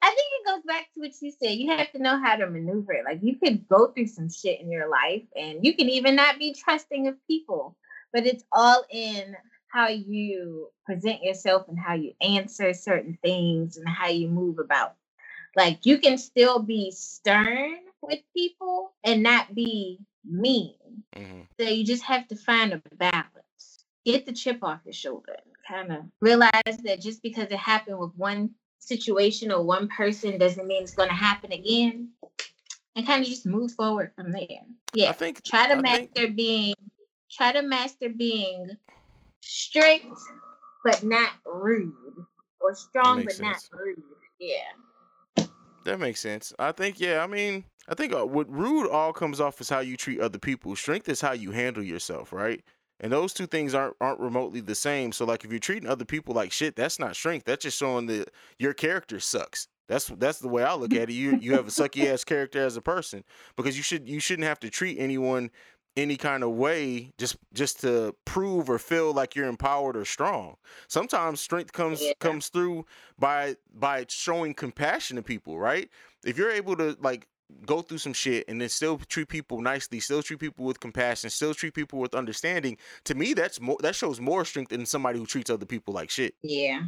I 0.00 0.08
think 0.08 0.28
it 0.32 0.46
goes 0.46 0.62
back 0.66 0.92
to 0.94 1.00
what 1.00 1.12
you 1.20 1.30
said. 1.30 1.52
You 1.52 1.76
have 1.76 1.90
to 1.92 1.98
know 1.98 2.20
how 2.22 2.36
to 2.36 2.46
maneuver 2.46 2.92
it. 2.92 3.04
Like 3.04 3.20
you 3.22 3.36
could 3.36 3.68
go 3.68 3.88
through 3.88 4.06
some 4.06 4.30
shit 4.30 4.60
in 4.60 4.70
your 4.70 4.88
life, 4.88 5.22
and 5.34 5.64
you 5.64 5.74
can 5.74 5.88
even 5.88 6.14
not 6.14 6.38
be 6.38 6.54
trusting 6.54 7.08
of 7.08 7.16
people. 7.26 7.76
But 8.12 8.26
it's 8.26 8.44
all 8.52 8.84
in 8.90 9.34
how 9.74 9.88
you 9.88 10.68
present 10.86 11.22
yourself 11.22 11.66
and 11.68 11.78
how 11.78 11.94
you 11.94 12.12
answer 12.20 12.72
certain 12.72 13.18
things 13.22 13.76
and 13.76 13.88
how 13.88 14.06
you 14.08 14.28
move 14.28 14.58
about. 14.60 14.94
Like 15.56 15.84
you 15.84 15.98
can 15.98 16.16
still 16.16 16.60
be 16.60 16.92
stern 16.92 17.76
with 18.00 18.20
people 18.36 18.92
and 19.02 19.22
not 19.22 19.52
be 19.54 19.98
mean. 20.24 20.74
Mm-hmm. 21.16 21.40
So 21.60 21.68
you 21.68 21.84
just 21.84 22.04
have 22.04 22.28
to 22.28 22.36
find 22.36 22.72
a 22.72 22.82
balance. 22.96 23.84
Get 24.04 24.26
the 24.26 24.32
chip 24.32 24.62
off 24.62 24.80
your 24.84 24.92
shoulder 24.92 25.36
kind 25.66 25.90
of 25.92 26.02
realize 26.20 26.76
that 26.84 27.00
just 27.00 27.22
because 27.22 27.46
it 27.50 27.56
happened 27.56 27.98
with 27.98 28.12
one 28.16 28.50
situation 28.80 29.50
or 29.50 29.62
one 29.62 29.88
person 29.88 30.36
doesn't 30.38 30.66
mean 30.66 30.82
it's 30.82 30.94
going 30.94 31.08
to 31.08 31.14
happen 31.14 31.52
again. 31.52 32.10
And 32.96 33.06
kind 33.06 33.22
of 33.22 33.28
just 33.28 33.44
move 33.46 33.72
forward 33.72 34.12
from 34.14 34.30
there. 34.30 34.62
Yeah. 34.92 35.08
I 35.08 35.12
think 35.12 35.42
Try 35.42 35.66
to 35.68 35.74
I 35.78 35.80
master 35.80 36.06
think- 36.14 36.36
being 36.36 36.74
try 37.30 37.50
to 37.52 37.62
master 37.62 38.08
being 38.08 38.76
strict 39.44 40.06
but 40.84 41.02
not 41.02 41.30
rude. 41.44 41.92
Or 42.60 42.74
strong 42.74 43.18
but 43.18 43.26
makes 43.26 43.40
not 43.40 43.56
rude. 43.72 44.02
Yeah. 44.38 45.44
That 45.84 46.00
makes 46.00 46.20
sense. 46.20 46.52
I 46.58 46.72
think, 46.72 46.98
yeah, 46.98 47.22
I 47.22 47.26
mean, 47.26 47.64
I 47.88 47.94
think 47.94 48.14
uh, 48.14 48.24
what 48.24 48.50
rude 48.50 48.88
all 48.88 49.12
comes 49.12 49.40
off 49.40 49.60
is 49.60 49.68
how 49.68 49.80
you 49.80 49.96
treat 49.96 50.20
other 50.20 50.38
people. 50.38 50.74
Strength 50.76 51.08
is 51.08 51.20
how 51.20 51.32
you 51.32 51.50
handle 51.50 51.82
yourself, 51.82 52.32
right? 52.32 52.62
And 53.00 53.12
those 53.12 53.34
two 53.34 53.46
things 53.46 53.74
aren't 53.74 53.96
aren't 54.00 54.20
remotely 54.20 54.60
the 54.60 54.74
same. 54.74 55.12
So 55.12 55.24
like 55.24 55.44
if 55.44 55.50
you're 55.50 55.58
treating 55.58 55.88
other 55.88 56.04
people 56.04 56.34
like 56.34 56.52
shit, 56.52 56.76
that's 56.76 56.98
not 56.98 57.16
strength. 57.16 57.44
That's 57.44 57.64
just 57.64 57.76
showing 57.76 58.06
that 58.06 58.30
your 58.58 58.72
character 58.72 59.20
sucks. 59.20 59.68
That's 59.88 60.06
that's 60.06 60.38
the 60.38 60.48
way 60.48 60.62
I 60.62 60.74
look 60.74 60.94
at 60.94 61.10
it. 61.10 61.14
You 61.14 61.36
you 61.38 61.52
have 61.52 61.68
a 61.68 61.70
sucky 61.70 62.10
ass 62.10 62.24
character 62.24 62.64
as 62.64 62.76
a 62.76 62.80
person 62.80 63.24
because 63.56 63.76
you 63.76 63.82
should 63.82 64.08
you 64.08 64.20
shouldn't 64.20 64.48
have 64.48 64.60
to 64.60 64.70
treat 64.70 64.98
anyone 64.98 65.50
any 65.96 66.16
kind 66.16 66.42
of 66.42 66.50
way 66.50 67.12
just 67.18 67.36
just 67.52 67.80
to 67.80 68.14
prove 68.24 68.68
or 68.68 68.78
feel 68.78 69.12
like 69.12 69.34
you're 69.36 69.46
empowered 69.48 69.96
or 69.96 70.04
strong. 70.04 70.56
Sometimes 70.88 71.40
strength 71.40 71.72
comes 71.72 72.02
Yeah. 72.02 72.12
comes 72.18 72.48
through 72.48 72.86
by 73.18 73.56
by 73.72 74.06
showing 74.08 74.54
compassion 74.54 75.16
to 75.16 75.22
people, 75.22 75.58
right? 75.58 75.88
If 76.24 76.36
you're 76.36 76.50
able 76.50 76.76
to 76.76 76.96
like 77.00 77.28
go 77.66 77.82
through 77.82 77.98
some 77.98 78.12
shit 78.14 78.44
and 78.48 78.60
then 78.60 78.68
still 78.68 78.98
treat 78.98 79.28
people 79.28 79.60
nicely, 79.60 80.00
still 80.00 80.22
treat 80.22 80.40
people 80.40 80.64
with 80.64 80.80
compassion, 80.80 81.30
still 81.30 81.54
treat 81.54 81.74
people 81.74 81.98
with 82.00 82.14
understanding, 82.14 82.76
to 83.04 83.14
me 83.14 83.34
that's 83.34 83.60
more 83.60 83.76
that 83.80 83.94
shows 83.94 84.20
more 84.20 84.44
strength 84.44 84.70
than 84.70 84.86
somebody 84.86 85.18
who 85.18 85.26
treats 85.26 85.50
other 85.50 85.66
people 85.66 85.94
like 85.94 86.10
shit. 86.10 86.34
Yeah, 86.42 86.84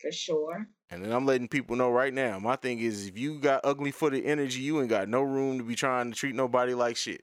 for 0.00 0.12
sure. 0.12 0.68
And 0.90 1.04
then 1.04 1.12
I'm 1.12 1.24
letting 1.24 1.46
people 1.48 1.76
know 1.76 1.90
right 1.90 2.12
now. 2.12 2.38
My 2.40 2.56
thing 2.56 2.80
is, 2.80 3.06
if 3.06 3.16
you 3.16 3.38
got 3.38 3.60
ugly 3.62 3.92
footed 3.92 4.24
energy, 4.26 4.60
you 4.60 4.80
ain't 4.80 4.90
got 4.90 5.08
no 5.08 5.22
room 5.22 5.58
to 5.58 5.64
be 5.64 5.76
trying 5.76 6.10
to 6.10 6.18
treat 6.18 6.34
nobody 6.34 6.74
like 6.74 6.96
shit. 6.96 7.22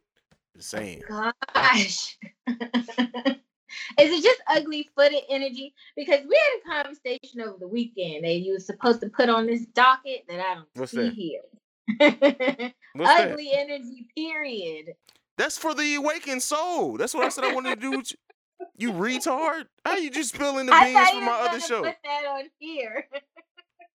Just 0.57 0.69
saying. 0.71 1.03
Gosh. 1.07 2.17
Is 2.47 4.11
it 4.11 4.23
just 4.23 4.41
ugly 4.47 4.89
footed 4.95 5.21
energy? 5.29 5.73
Because 5.95 6.21
we 6.27 6.35
had 6.35 6.81
a 6.81 6.83
conversation 6.83 7.41
over 7.41 7.57
the 7.59 7.67
weekend 7.67 8.23
that 8.23 8.39
you 8.39 8.53
were 8.53 8.59
supposed 8.59 9.01
to 9.01 9.09
put 9.09 9.29
on 9.29 9.45
this 9.45 9.65
docket 9.67 10.23
that 10.27 10.39
I 10.39 10.55
don't 10.55 10.67
What's 10.73 10.91
see 10.91 10.97
that? 10.97 11.13
here. 11.13 12.73
What's 12.93 13.13
that? 13.13 13.31
ugly 13.31 13.51
energy, 13.53 14.07
period. 14.17 14.95
That's 15.37 15.59
for 15.59 15.75
the 15.75 15.95
awakened 15.95 16.41
soul. 16.41 16.97
That's 16.97 17.13
what 17.13 17.25
I 17.25 17.29
said 17.29 17.43
I 17.43 17.53
wanted 17.53 17.75
to 17.75 17.81
do. 17.81 17.91
With 17.97 18.11
you. 18.77 18.89
you 18.89 18.93
retard. 18.93 19.65
How 19.85 19.95
you 19.97 20.09
just 20.09 20.33
spilling 20.33 20.65
the 20.65 20.71
beans 20.71 21.09
from 21.11 21.25
my 21.25 21.33
other 21.33 21.59
show? 21.59 21.83
put 21.83 21.97
that 22.03 22.25
on 22.25 22.45
here. 22.57 23.05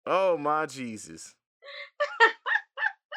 Oh 0.06 0.36
my 0.36 0.66
Jesus. 0.66 1.34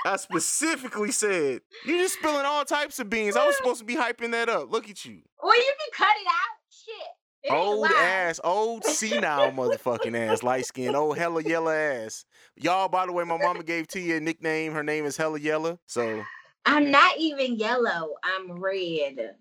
I 0.05 0.17
specifically 0.17 1.11
said 1.11 1.61
you 1.85 1.97
just 1.97 2.15
spilling 2.15 2.45
all 2.45 2.65
types 2.65 2.99
of 2.99 3.09
beans. 3.09 3.35
I 3.35 3.45
was 3.45 3.57
supposed 3.57 3.79
to 3.79 3.85
be 3.85 3.95
hyping 3.95 4.31
that 4.31 4.49
up. 4.49 4.71
Look 4.71 4.89
at 4.89 5.05
you. 5.05 5.21
Well, 5.41 5.55
you 5.55 5.73
can 5.79 6.05
cut 6.05 6.15
it 6.19 6.27
out. 6.27 6.57
Shit. 6.69 7.07
It 7.43 7.51
Old 7.51 7.87
ass, 7.87 8.39
old 8.41 8.85
senile 8.85 9.51
motherfucking 9.51 10.17
ass, 10.17 10.43
light 10.43 10.65
skin, 10.65 10.95
old 10.95 11.17
hella 11.17 11.43
yellow 11.43 11.71
ass. 11.71 12.23
Y'all, 12.55 12.87
by 12.87 13.05
the 13.05 13.11
way, 13.11 13.25
my 13.25 13.37
mama 13.37 13.63
gave 13.63 13.87
Tia 13.87 14.17
a 14.17 14.19
nickname. 14.21 14.71
Her 14.71 14.83
name 14.83 15.05
is 15.05 15.17
Hella 15.17 15.39
Yella. 15.39 15.77
So 15.85 16.23
I'm 16.65 16.89
not 16.89 17.17
even 17.17 17.57
yellow. 17.57 18.13
I'm 18.23 18.59
red. 18.59 19.35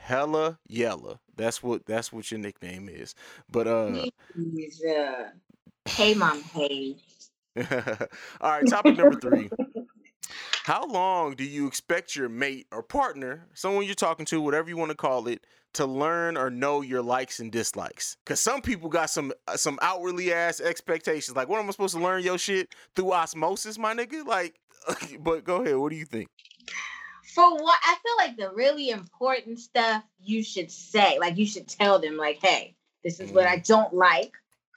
Hella 0.00 0.58
Yella. 0.66 1.20
That's 1.36 1.62
what 1.62 1.86
that's 1.86 2.12
what 2.12 2.28
your 2.30 2.40
nickname 2.40 2.88
is. 2.88 3.14
But 3.48 3.68
uh 3.68 4.04
Please, 4.34 4.82
uh, 4.84 5.30
hey, 5.88 6.14
mom, 6.14 6.42
hey. 6.42 6.96
all 8.40 8.50
right, 8.50 8.66
topic 8.66 8.96
number 8.96 9.18
three. 9.20 9.48
How 10.64 10.86
long 10.86 11.34
do 11.34 11.44
you 11.44 11.66
expect 11.66 12.16
your 12.16 12.30
mate 12.30 12.68
or 12.72 12.82
partner, 12.82 13.48
someone 13.52 13.84
you're 13.84 13.94
talking 13.94 14.24
to, 14.24 14.40
whatever 14.40 14.70
you 14.70 14.78
want 14.78 14.92
to 14.92 14.96
call 14.96 15.28
it, 15.28 15.46
to 15.74 15.84
learn 15.84 16.38
or 16.38 16.48
know 16.48 16.80
your 16.80 17.02
likes 17.02 17.38
and 17.38 17.52
dislikes? 17.52 18.16
Because 18.24 18.40
some 18.40 18.62
people 18.62 18.88
got 18.88 19.10
some 19.10 19.34
uh, 19.46 19.58
some 19.58 19.78
outwardly 19.82 20.32
ass 20.32 20.62
expectations. 20.62 21.36
Like, 21.36 21.50
what 21.50 21.60
am 21.60 21.68
I 21.68 21.70
supposed 21.72 21.94
to 21.96 22.02
learn 22.02 22.22
your 22.22 22.38
shit 22.38 22.74
through 22.96 23.12
osmosis, 23.12 23.76
my 23.76 23.94
nigga? 23.94 24.24
Like, 24.24 24.58
but 25.20 25.44
go 25.44 25.60
ahead. 25.60 25.76
What 25.76 25.90
do 25.90 25.96
you 25.96 26.06
think? 26.06 26.28
For 27.34 27.56
what 27.56 27.78
I 27.82 27.96
feel 28.02 28.26
like 28.26 28.36
the 28.38 28.56
really 28.56 28.88
important 28.88 29.58
stuff 29.58 30.02
you 30.18 30.42
should 30.42 30.70
say, 30.70 31.18
like 31.18 31.36
you 31.36 31.44
should 31.44 31.68
tell 31.68 31.98
them, 31.98 32.16
like, 32.16 32.38
hey, 32.40 32.74
this 33.02 33.20
is 33.20 33.30
what 33.30 33.44
I 33.44 33.58
don't 33.58 33.92
like. 33.92 34.32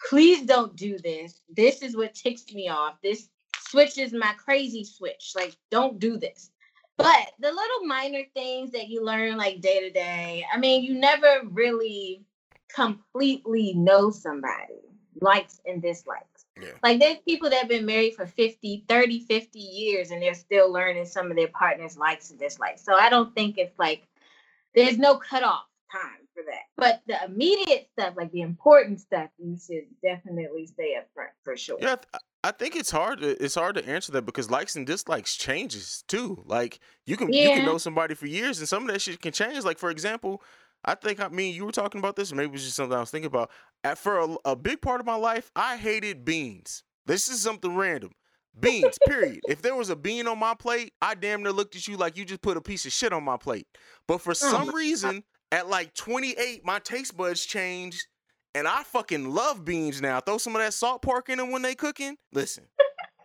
Please 0.10 0.46
don't 0.46 0.76
do 0.76 0.98
this. 1.00 1.40
This 1.50 1.82
is 1.82 1.96
what 1.96 2.14
ticks 2.14 2.44
me 2.54 2.68
off. 2.68 2.96
This 3.02 3.30
switches 3.70 4.14
my 4.14 4.34
crazy 4.38 4.84
switch. 4.84 5.34
Like, 5.36 5.56
don't 5.72 6.00
do 6.00 6.18
this. 6.18 6.52
But 6.98 7.32
the 7.40 7.52
little 7.52 7.86
minor 7.86 8.24
things 8.34 8.72
that 8.72 8.88
you 8.88 9.06
learn 9.06 9.38
like 9.38 9.62
day 9.62 9.82
to 9.82 9.92
day, 9.92 10.46
I 10.52 10.58
mean, 10.58 10.84
you 10.84 10.96
never 10.96 11.42
really 11.52 12.24
completely 12.74 13.74
know 13.76 14.10
somebody 14.10 14.82
likes 15.22 15.62
and 15.66 15.82
dislikes. 15.82 16.46
Yeah. 16.60 16.70
Like 16.84 17.00
there's 17.00 17.18
people 17.28 17.50
that 17.50 17.60
have 17.60 17.70
been 17.70 17.86
married 17.86 18.16
for 18.16 18.26
50, 18.26 18.86
30, 18.88 19.20
50 19.22 19.60
years 19.60 20.12
and 20.12 20.22
they're 20.22 20.34
still 20.34 20.72
learning 20.72 21.06
some 21.06 21.30
of 21.30 21.38
their 21.38 21.48
partner's 21.50 21.98
likes 21.98 22.32
and 22.32 22.40
dislikes. 22.40 22.84
So 22.84 22.96
I 22.96 23.10
don't 23.10 23.34
think 23.36 23.58
it's 23.58 23.78
like 23.78 24.08
there's 24.74 24.98
no 24.98 25.18
cutoff 25.18 25.66
time 25.92 26.27
for 26.38 26.44
that. 26.44 26.64
But 26.78 27.02
the 27.08 27.24
immediate 27.26 27.88
stuff, 27.94 28.14
like 28.16 28.32
the 28.32 28.42
important 28.42 29.00
stuff, 29.00 29.30
you 29.38 29.58
should 29.58 29.86
definitely 30.04 30.68
stay 30.68 30.96
up 30.98 31.08
front 31.14 31.32
for 31.44 31.58
sure. 31.58 31.78
Yeah, 31.82 31.96
I, 32.44 32.52
think 32.52 32.76
it's 32.76 32.92
hard. 32.92 33.22
To, 33.22 33.44
it's 33.44 33.56
hard 33.56 33.76
to 33.76 33.88
answer 33.88 34.12
that 34.14 34.26
because 34.26 34.52
likes 34.52 34.76
and 34.76 34.86
dislikes 34.86 35.36
changes 35.36 36.04
too. 36.08 36.44
Like 36.46 36.80
you 37.06 37.18
can 37.18 37.34
you 37.34 37.50
can 37.50 37.66
know 37.66 37.78
somebody 37.78 38.14
for 38.14 38.28
years, 38.28 38.60
and 38.60 38.68
some 38.68 38.84
of 38.84 38.94
that 38.94 39.02
shit 39.02 39.22
can 39.22 39.32
change. 39.32 39.64
Like 39.64 39.80
for 39.80 39.90
example, 39.90 40.44
I 40.86 40.96
think 40.96 41.20
I 41.20 41.30
mean 41.30 41.56
you 41.56 41.66
were 41.66 41.72
talking 41.72 42.00
about 42.00 42.16
this, 42.16 42.32
or 42.32 42.36
maybe 42.36 42.50
it 42.50 42.54
was 42.54 42.64
just 42.64 42.76
something 42.76 42.96
I 42.96 43.00
was 43.00 43.12
thinking 43.12 43.28
about. 43.28 43.50
At, 43.84 43.98
for 43.98 44.20
a, 44.20 44.36
a 44.46 44.56
big 44.56 44.82
part 44.82 45.00
of 45.00 45.06
my 45.06 45.16
life, 45.16 45.52
I 45.56 45.78
hated 45.78 46.24
beans. 46.24 46.84
This 47.06 47.30
is 47.30 47.42
something 47.42 47.76
random. 47.76 48.12
Beans, 48.60 48.98
period. 49.06 49.40
if 49.48 49.62
there 49.62 49.76
was 49.76 49.92
a 49.92 49.96
bean 49.96 50.28
on 50.28 50.40
my 50.40 50.56
plate, 50.56 50.92
I 51.00 51.14
damn 51.14 51.44
near 51.44 51.52
looked 51.52 51.76
at 51.76 51.88
you 51.88 51.96
like 51.96 52.18
you 52.18 52.26
just 52.26 52.42
put 52.42 52.58
a 52.58 52.62
piece 52.62 52.88
of 52.88 52.92
shit 52.92 53.14
on 53.14 53.24
my 53.24 53.38
plate. 53.38 53.68
But 54.08 54.20
for 54.20 54.32
oh 54.32 54.34
some 54.34 54.74
reason, 54.74 55.24
at 55.52 55.70
like 55.70 55.94
28, 55.94 56.66
my 56.66 56.80
taste 56.80 57.16
buds 57.16 57.46
changed 57.46 58.08
and 58.56 58.68
I 58.68 58.84
fucking 58.84 59.30
love 59.30 59.64
beans 59.64 60.02
now. 60.02 60.20
Throw 60.20 60.38
some 60.38 60.56
of 60.56 60.62
that 60.62 60.74
salt 60.74 61.02
pork 61.02 61.30
in 61.30 61.38
them 61.38 61.52
when 61.52 61.62
they 61.62 61.76
cooking. 61.76 62.18
Listen. 62.34 62.66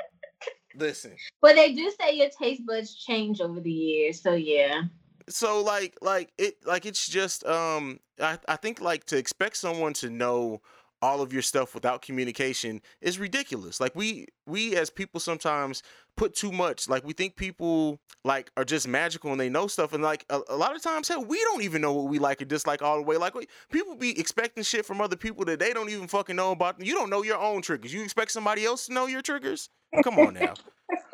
Listen. 0.76 1.16
But 1.40 1.56
they 1.56 1.72
do 1.72 1.90
say 2.00 2.16
your 2.16 2.28
taste 2.30 2.64
buds 2.66 2.94
change 2.94 3.40
over 3.40 3.60
the 3.60 3.70
years. 3.70 4.20
So 4.20 4.34
yeah. 4.34 4.82
So 5.28 5.62
like 5.62 5.96
like 6.02 6.32
it 6.38 6.56
like 6.64 6.86
it's 6.86 7.08
just 7.08 7.44
um 7.46 8.00
I, 8.20 8.38
I 8.48 8.56
think 8.56 8.80
like 8.80 9.04
to 9.06 9.16
expect 9.16 9.56
someone 9.56 9.92
to 9.94 10.10
know 10.10 10.60
all 11.02 11.20
of 11.20 11.32
your 11.32 11.42
stuff 11.42 11.74
without 11.74 12.00
communication 12.00 12.80
is 13.00 13.18
ridiculous. 13.18 13.80
Like 13.80 13.94
we 13.96 14.26
we 14.46 14.76
as 14.76 14.88
people 14.88 15.18
sometimes 15.20 15.82
put 16.16 16.34
too 16.34 16.52
much. 16.52 16.88
Like 16.88 17.04
we 17.04 17.12
think 17.12 17.36
people 17.36 17.98
like 18.24 18.50
are 18.56 18.64
just 18.64 18.86
magical 18.86 19.32
and 19.32 19.40
they 19.40 19.48
know 19.48 19.66
stuff. 19.66 19.92
And 19.92 20.02
like 20.02 20.24
a, 20.30 20.40
a 20.48 20.56
lot 20.56 20.76
of 20.76 20.82
times, 20.82 21.08
hell, 21.08 21.24
we 21.24 21.38
don't 21.40 21.62
even 21.62 21.82
know 21.82 21.92
what 21.92 22.08
we 22.08 22.20
like 22.20 22.40
or 22.40 22.44
dislike 22.44 22.82
all 22.82 22.96
the 22.96 23.02
way. 23.02 23.16
Like 23.16 23.34
we, 23.34 23.46
people 23.70 23.96
be 23.96 24.18
expecting 24.18 24.62
shit 24.62 24.86
from 24.86 25.00
other 25.00 25.16
people 25.16 25.44
that 25.46 25.58
they 25.58 25.72
don't 25.72 25.90
even 25.90 26.06
fucking 26.06 26.36
know 26.36 26.52
about. 26.52 26.84
You 26.84 26.94
don't 26.94 27.10
know 27.10 27.22
your 27.22 27.38
own 27.38 27.62
triggers. 27.62 27.92
You 27.92 28.04
expect 28.04 28.30
somebody 28.30 28.64
else 28.64 28.86
to 28.86 28.92
know 28.92 29.06
your 29.06 29.22
triggers? 29.22 29.68
Come 30.04 30.18
on 30.18 30.34
now. 30.34 30.54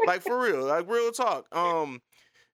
like 0.06 0.22
for 0.22 0.38
real. 0.40 0.66
Like 0.66 0.88
real 0.88 1.10
talk. 1.12 1.46
Um. 1.56 2.02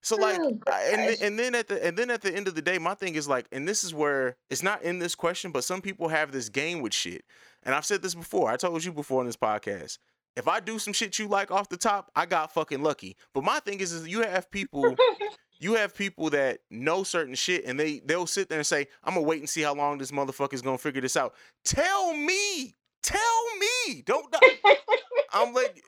So 0.04 0.16
like, 0.16 0.38
Oh, 0.38 0.58
and 0.92 1.20
and 1.22 1.38
then 1.38 1.54
at 1.54 1.66
the 1.68 1.84
and 1.84 1.96
then 1.96 2.10
at 2.10 2.20
the 2.20 2.32
end 2.34 2.46
of 2.46 2.54
the 2.54 2.62
day, 2.62 2.78
my 2.78 2.94
thing 2.94 3.14
is 3.14 3.26
like, 3.26 3.46
and 3.50 3.66
this 3.66 3.82
is 3.82 3.94
where 3.94 4.36
it's 4.50 4.62
not 4.62 4.82
in 4.82 4.98
this 4.98 5.14
question, 5.14 5.50
but 5.50 5.64
some 5.64 5.80
people 5.80 6.08
have 6.08 6.30
this 6.30 6.48
game 6.50 6.82
with 6.82 6.92
shit. 6.94 7.24
And 7.62 7.74
I've 7.74 7.86
said 7.86 8.02
this 8.02 8.14
before. 8.14 8.50
I 8.50 8.56
told 8.56 8.84
you 8.84 8.92
before 8.92 9.22
in 9.22 9.26
this 9.26 9.36
podcast. 9.36 9.98
If 10.36 10.46
I 10.46 10.60
do 10.60 10.78
some 10.78 10.92
shit 10.92 11.18
you 11.18 11.26
like 11.28 11.50
off 11.50 11.68
the 11.68 11.76
top, 11.76 12.10
I 12.14 12.26
got 12.26 12.52
fucking 12.52 12.82
lucky. 12.82 13.16
But 13.32 13.44
my 13.44 13.60
thing 13.60 13.80
is, 13.80 13.92
is 13.92 14.06
you 14.06 14.22
have 14.22 14.50
people, 14.50 14.94
you 15.60 15.74
have 15.74 15.94
people 15.96 16.28
that 16.30 16.58
know 16.70 17.02
certain 17.04 17.34
shit, 17.36 17.64
and 17.64 17.80
they 17.80 18.00
they'll 18.04 18.26
sit 18.26 18.48
there 18.50 18.58
and 18.58 18.66
say, 18.66 18.88
"I'm 19.04 19.14
gonna 19.14 19.26
wait 19.26 19.38
and 19.38 19.48
see 19.48 19.62
how 19.62 19.74
long 19.74 19.96
this 19.98 20.10
motherfucker's 20.10 20.60
gonna 20.60 20.76
figure 20.76 21.00
this 21.00 21.16
out." 21.16 21.34
Tell 21.64 22.14
me, 22.14 22.74
tell 23.04 23.42
me. 23.60 24.02
Don't. 24.02 24.34
I'm 25.32 25.52
like, 25.52 25.82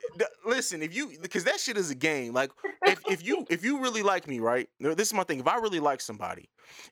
listen, 0.45 0.81
if 0.81 0.95
you 0.95 1.13
because 1.21 1.43
that 1.45 1.59
shit 1.59 1.77
is 1.77 1.89
a 1.89 1.95
game. 1.95 2.33
Like, 2.33 2.51
if, 2.85 2.99
if 3.09 3.25
you 3.25 3.45
if 3.49 3.63
you 3.63 3.81
really 3.81 4.03
like 4.03 4.27
me, 4.27 4.39
right? 4.39 4.69
This 4.79 5.07
is 5.07 5.13
my 5.13 5.23
thing. 5.23 5.39
If 5.39 5.47
I 5.47 5.55
really 5.57 5.79
like 5.79 6.01
somebody, 6.01 6.49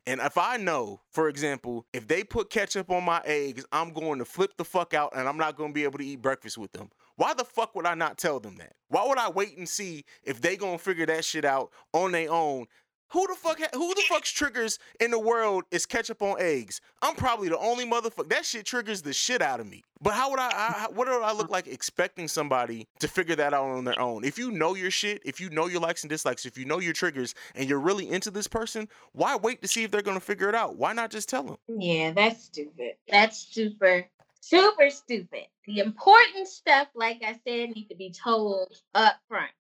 and 0.07 0.19
if 0.21 0.38
I 0.38 0.57
know, 0.57 1.01
for 1.11 1.29
example, 1.29 1.85
if 1.93 2.07
they 2.07 2.23
put 2.23 2.49
ketchup 2.49 2.89
on 2.89 3.03
my 3.03 3.21
eggs, 3.25 3.65
I'm 3.71 3.91
going 3.91 4.19
to 4.19 4.25
flip 4.25 4.51
the 4.57 4.65
fuck 4.65 4.93
out, 4.93 5.13
and 5.15 5.27
I'm 5.27 5.38
not 5.38 5.57
going 5.57 5.71
to 5.71 5.73
be 5.73 5.83
able 5.83 5.99
to 5.99 6.05
eat 6.05 6.21
breakfast 6.21 6.57
with 6.57 6.71
them. 6.71 6.89
Why 7.17 7.33
the 7.33 7.45
fuck 7.45 7.75
would 7.75 7.85
I 7.85 7.93
not 7.93 8.17
tell 8.17 8.39
them 8.39 8.57
that? 8.57 8.73
Why 8.89 9.07
would 9.07 9.17
I 9.17 9.29
wait 9.29 9.57
and 9.57 9.67
see 9.67 10.03
if 10.23 10.41
they 10.41 10.57
gonna 10.57 10.77
figure 10.77 11.05
that 11.05 11.23
shit 11.23 11.45
out 11.45 11.71
on 11.93 12.11
their 12.11 12.31
own? 12.31 12.65
Who 13.09 13.27
the 13.27 13.35
fuck? 13.35 13.59
Ha- 13.59 13.69
who 13.73 13.93
the 13.93 14.03
fuck's 14.07 14.31
triggers 14.31 14.79
in 14.99 15.11
the 15.11 15.19
world 15.19 15.63
is 15.71 15.85
ketchup 15.85 16.21
on 16.21 16.37
eggs? 16.39 16.81
I'm 17.01 17.15
probably 17.15 17.49
the 17.49 17.57
only 17.57 17.85
motherfucker. 17.85 18.29
That 18.29 18.45
shit 18.45 18.65
triggers 18.65 19.01
the 19.01 19.13
shit 19.13 19.41
out 19.41 19.59
of 19.59 19.67
me. 19.67 19.83
But 20.01 20.13
how 20.13 20.29
would 20.31 20.39
I? 20.39 20.49
I 20.49 20.87
what 20.91 21.07
would 21.07 21.21
I 21.21 21.31
look 21.31 21.49
like 21.49 21.67
expecting 21.67 22.27
somebody 22.27 22.87
to 22.99 23.07
figure 23.07 23.35
that 23.35 23.53
out 23.53 23.65
on 23.65 23.85
their 23.85 23.99
own? 23.99 24.23
If 24.23 24.37
you 24.37 24.51
know 24.51 24.75
your 24.75 24.91
shit, 24.91 25.21
if 25.23 25.39
you 25.39 25.49
know 25.49 25.67
your 25.67 25.81
likes 25.81 26.03
and 26.03 26.09
dislikes, 26.09 26.45
if 26.45 26.57
you 26.57 26.65
know 26.65 26.79
your 26.79 26.93
triggers, 26.93 27.35
and 27.53 27.69
you're 27.69 27.79
really 27.79 28.09
into 28.09 28.31
this 28.31 28.47
person, 28.47 28.87
why 29.13 29.35
wait 29.35 29.61
to 29.61 29.67
see 29.67 29.83
if 29.83 29.91
they're 29.91 30.01
gonna 30.01 30.19
figure 30.19 30.49
it 30.49 30.55
out? 30.55 30.75
Why 30.77 30.93
not 30.93 31.11
just 31.11 31.29
tell 31.29 31.43
them? 31.43 31.57
Yeah, 31.67 32.11
that's 32.11 32.43
stupid. 32.43 32.95
That's 33.07 33.37
super, 33.37 34.05
super 34.41 34.89
stupid. 34.89 35.45
The 35.65 35.79
important 35.79 36.47
stuff, 36.47 36.87
like 36.93 37.21
I 37.23 37.33
said, 37.47 37.69
need 37.69 37.87
to 37.89 37.95
be 37.95 38.11
told 38.11 38.75
up 38.93 39.15
front. 39.27 39.51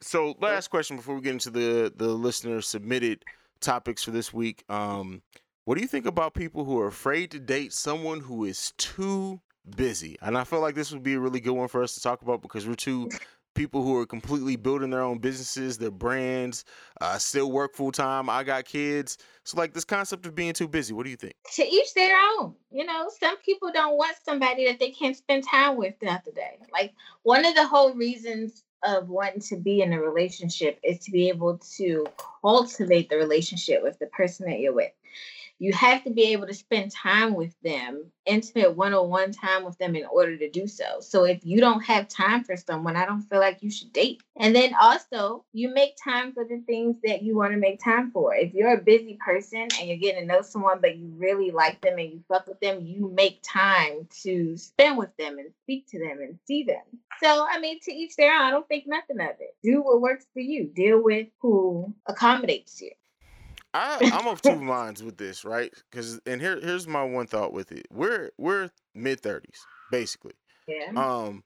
So 0.00 0.34
last 0.40 0.68
question 0.68 0.96
before 0.96 1.14
we 1.14 1.22
get 1.22 1.32
into 1.32 1.50
the 1.50 1.92
the 1.94 2.08
listener 2.08 2.60
submitted 2.60 3.24
topics 3.60 4.02
for 4.04 4.10
this 4.10 4.32
week. 4.32 4.64
Um, 4.68 5.22
What 5.64 5.76
do 5.76 5.80
you 5.80 5.88
think 5.88 6.04
about 6.06 6.34
people 6.34 6.64
who 6.64 6.78
are 6.80 6.88
afraid 6.88 7.30
to 7.30 7.38
date 7.40 7.72
someone 7.72 8.20
who 8.20 8.44
is 8.44 8.72
too 8.76 9.40
busy? 9.76 10.18
And 10.20 10.36
I 10.36 10.44
feel 10.44 10.60
like 10.60 10.74
this 10.74 10.92
would 10.92 11.02
be 11.02 11.14
a 11.14 11.20
really 11.20 11.40
good 11.40 11.54
one 11.54 11.68
for 11.68 11.82
us 11.82 11.94
to 11.94 12.00
talk 12.02 12.20
about 12.20 12.42
because 12.42 12.66
we're 12.68 12.74
two 12.74 13.08
people 13.54 13.82
who 13.82 13.96
are 13.96 14.04
completely 14.04 14.56
building 14.56 14.90
their 14.90 15.00
own 15.00 15.18
businesses, 15.18 15.78
their 15.78 15.90
brands, 15.90 16.64
uh, 17.00 17.16
still 17.16 17.50
work 17.50 17.74
full 17.74 17.92
time. 17.92 18.28
I 18.28 18.42
got 18.44 18.64
kids. 18.66 19.16
So, 19.44 19.56
like 19.56 19.72
this 19.72 19.84
concept 19.84 20.26
of 20.26 20.34
being 20.34 20.52
too 20.52 20.68
busy, 20.68 20.92
what 20.92 21.04
do 21.04 21.10
you 21.10 21.16
think? 21.16 21.34
To 21.54 21.62
each 21.64 21.94
their 21.94 22.14
own. 22.38 22.54
You 22.70 22.84
know, 22.84 23.08
some 23.18 23.38
people 23.38 23.70
don't 23.72 23.96
want 23.96 24.16
somebody 24.22 24.66
that 24.66 24.80
they 24.80 24.90
can't 24.90 25.16
spend 25.16 25.44
time 25.48 25.76
with 25.76 25.94
throughout 25.98 26.24
the 26.24 26.32
day. 26.32 26.58
Like 26.72 26.92
one 27.22 27.46
of 27.46 27.54
the 27.54 27.66
whole 27.66 27.94
reasons 27.94 28.63
of 28.84 29.08
wanting 29.08 29.40
to 29.40 29.56
be 29.56 29.80
in 29.80 29.92
a 29.92 30.00
relationship 30.00 30.78
is 30.82 30.98
to 31.00 31.10
be 31.10 31.28
able 31.28 31.58
to 31.76 32.06
cultivate 32.42 33.08
the 33.08 33.16
relationship 33.16 33.82
with 33.82 33.98
the 33.98 34.06
person 34.06 34.48
that 34.48 34.60
you're 34.60 34.74
with 34.74 34.92
you 35.58 35.72
have 35.72 36.04
to 36.04 36.10
be 36.10 36.32
able 36.32 36.46
to 36.46 36.54
spend 36.54 36.90
time 36.90 37.34
with 37.34 37.54
them, 37.62 38.10
intimate 38.26 38.76
one 38.76 38.94
on 38.94 39.08
one 39.08 39.32
time 39.32 39.64
with 39.64 39.78
them 39.78 39.94
in 39.94 40.04
order 40.06 40.36
to 40.36 40.50
do 40.50 40.66
so. 40.66 41.00
So 41.00 41.24
if 41.24 41.40
you 41.44 41.60
don't 41.60 41.84
have 41.84 42.08
time 42.08 42.44
for 42.44 42.56
someone, 42.56 42.96
I 42.96 43.06
don't 43.06 43.22
feel 43.22 43.40
like 43.40 43.62
you 43.62 43.70
should 43.70 43.92
date. 43.92 44.22
And 44.36 44.54
then 44.54 44.74
also, 44.80 45.44
you 45.52 45.72
make 45.72 45.96
time 46.02 46.32
for 46.32 46.44
the 46.44 46.62
things 46.66 46.96
that 47.04 47.22
you 47.22 47.36
want 47.36 47.52
to 47.52 47.58
make 47.58 47.82
time 47.82 48.10
for. 48.10 48.34
If 48.34 48.52
you're 48.52 48.74
a 48.74 48.82
busy 48.82 49.18
person 49.24 49.68
and 49.78 49.88
you're 49.88 49.98
getting 49.98 50.22
to 50.22 50.26
know 50.26 50.42
someone, 50.42 50.80
but 50.80 50.96
you 50.96 51.12
really 51.16 51.50
like 51.50 51.80
them 51.80 51.98
and 51.98 52.10
you 52.10 52.24
fuck 52.28 52.46
with 52.46 52.60
them, 52.60 52.84
you 52.84 53.10
make 53.14 53.40
time 53.42 54.08
to 54.22 54.56
spend 54.56 54.98
with 54.98 55.16
them 55.16 55.38
and 55.38 55.52
speak 55.62 55.86
to 55.88 55.98
them 55.98 56.18
and 56.20 56.38
see 56.46 56.64
them. 56.64 56.82
So, 57.22 57.46
I 57.48 57.60
mean, 57.60 57.78
to 57.82 57.92
each 57.92 58.16
their 58.16 58.34
own. 58.34 58.42
I 58.42 58.50
don't 58.50 58.66
think 58.68 58.84
nothing 58.86 59.20
of 59.20 59.36
it. 59.40 59.54
Do 59.62 59.82
what 59.82 60.00
works 60.00 60.26
for 60.32 60.40
you, 60.40 60.64
deal 60.64 61.02
with 61.02 61.28
who 61.40 61.94
accommodates 62.06 62.80
you. 62.80 62.90
I, 63.74 64.10
I'm 64.12 64.28
of 64.28 64.40
two 64.40 64.60
minds 64.60 65.02
with 65.02 65.16
this, 65.16 65.44
right? 65.44 65.72
Because 65.90 66.20
and 66.26 66.40
here 66.40 66.58
here's 66.60 66.86
my 66.86 67.02
one 67.02 67.26
thought 67.26 67.52
with 67.52 67.72
it. 67.72 67.86
We're 67.90 68.30
we're 68.38 68.70
mid 68.94 69.20
thirties, 69.20 69.60
basically. 69.90 70.34
Yeah. 70.66 70.92
Um, 70.96 71.42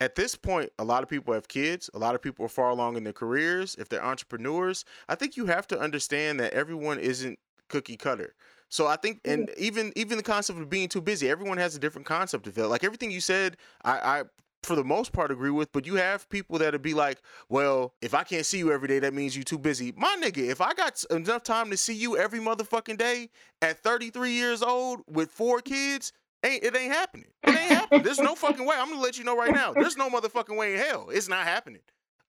at 0.00 0.14
this 0.14 0.36
point, 0.36 0.70
a 0.78 0.84
lot 0.84 1.02
of 1.02 1.08
people 1.08 1.32
have 1.32 1.48
kids. 1.48 1.88
A 1.94 1.98
lot 1.98 2.14
of 2.14 2.22
people 2.22 2.44
are 2.44 2.50
far 2.50 2.70
along 2.70 2.96
in 2.96 3.04
their 3.04 3.12
careers. 3.12 3.74
If 3.78 3.88
they're 3.88 4.04
entrepreneurs, 4.04 4.84
I 5.08 5.14
think 5.14 5.36
you 5.36 5.46
have 5.46 5.66
to 5.68 5.78
understand 5.78 6.40
that 6.40 6.52
everyone 6.52 6.98
isn't 6.98 7.38
cookie 7.68 7.96
cutter. 7.96 8.34
So 8.68 8.86
I 8.86 8.96
think, 8.96 9.20
and 9.24 9.50
even 9.56 9.92
even 9.96 10.16
the 10.16 10.22
concept 10.22 10.58
of 10.58 10.68
being 10.68 10.88
too 10.88 11.00
busy, 11.02 11.28
everyone 11.28 11.58
has 11.58 11.76
a 11.76 11.78
different 11.78 12.06
concept 12.06 12.46
of 12.46 12.56
it. 12.58 12.66
Like 12.66 12.84
everything 12.84 13.10
you 13.10 13.20
said, 13.20 13.56
I, 13.84 13.92
I 13.92 14.22
for 14.62 14.76
the 14.76 14.84
most 14.84 15.12
part 15.12 15.30
agree 15.30 15.50
with, 15.50 15.72
but 15.72 15.86
you 15.86 15.96
have 15.96 16.28
people 16.28 16.58
that'll 16.58 16.78
be 16.80 16.94
like, 16.94 17.20
well, 17.48 17.94
if 18.00 18.14
I 18.14 18.22
can't 18.22 18.46
see 18.46 18.58
you 18.58 18.72
every 18.72 18.88
day, 18.88 18.98
that 19.00 19.14
means 19.14 19.36
you 19.36 19.42
too 19.42 19.58
busy. 19.58 19.92
My 19.96 20.16
nigga, 20.20 20.48
if 20.48 20.60
I 20.60 20.72
got 20.74 21.02
enough 21.10 21.42
time 21.42 21.70
to 21.70 21.76
see 21.76 21.94
you 21.94 22.16
every 22.16 22.38
motherfucking 22.40 22.98
day 22.98 23.30
at 23.60 23.82
33 23.82 24.32
years 24.32 24.62
old 24.62 25.00
with 25.08 25.30
four 25.30 25.60
kids, 25.60 26.12
ain't 26.44 26.62
it 26.62 26.76
ain't 26.76 26.92
happening. 26.92 27.28
It 27.44 27.50
ain't 27.50 27.58
happening. 27.58 28.02
There's 28.02 28.20
no 28.20 28.34
fucking 28.34 28.64
way. 28.64 28.76
I'm 28.78 28.90
gonna 28.90 29.00
let 29.02 29.18
you 29.18 29.24
know 29.24 29.36
right 29.36 29.52
now. 29.52 29.72
There's 29.72 29.96
no 29.96 30.08
motherfucking 30.08 30.56
way 30.56 30.74
in 30.74 30.80
hell. 30.80 31.08
It's 31.10 31.28
not 31.28 31.44
happening. 31.44 31.82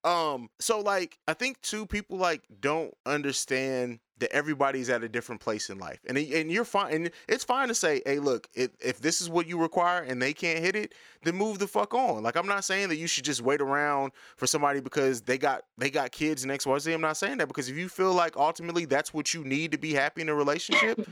Um, 0.03 0.49
so 0.59 0.79
like 0.79 1.17
I 1.27 1.33
think 1.33 1.61
two 1.61 1.85
people 1.85 2.17
like 2.17 2.41
don't 2.59 2.93
understand 3.05 3.99
that 4.23 4.33
everybody's 4.33 4.89
at 4.89 5.03
a 5.03 5.09
different 5.09 5.41
place 5.41 5.69
in 5.69 5.77
life, 5.77 5.99
and 6.07 6.17
and 6.17 6.49
you're 6.49 6.63
fine. 6.63 6.93
And 6.93 7.11
it's 7.27 7.43
fine 7.43 7.67
to 7.67 7.75
say, 7.75 8.01
hey, 8.05 8.19
look, 8.19 8.47
if 8.53 8.71
if 8.79 9.01
this 9.01 9.19
is 9.19 9.29
what 9.29 9.47
you 9.47 9.59
require 9.59 10.01
and 10.01 10.21
they 10.21 10.33
can't 10.33 10.59
hit 10.59 10.77
it, 10.77 10.93
then 11.23 11.35
move 11.35 11.59
the 11.59 11.67
fuck 11.67 11.93
on. 11.93 12.23
Like 12.23 12.37
I'm 12.37 12.47
not 12.47 12.63
saying 12.63 12.87
that 12.87 12.95
you 12.95 13.05
should 13.05 13.25
just 13.25 13.41
wait 13.41 13.59
around 13.59 14.13
for 14.37 14.47
somebody 14.47 14.79
because 14.79 15.21
they 15.21 15.37
got 15.37 15.63
they 15.77 15.89
got 15.89 16.11
kids 16.13 16.43
and 16.43 16.51
X 16.51 16.65
Y 16.65 16.79
Z. 16.79 16.93
I'm 16.93 17.01
not 17.01 17.17
saying 17.17 17.39
that 17.39 17.49
because 17.49 17.69
if 17.69 17.75
you 17.75 17.89
feel 17.89 18.13
like 18.13 18.37
ultimately 18.37 18.85
that's 18.85 19.13
what 19.13 19.33
you 19.33 19.43
need 19.43 19.73
to 19.73 19.77
be 19.77 19.93
happy 19.93 20.21
in 20.21 20.29
a 20.29 20.35
relationship, 20.35 21.05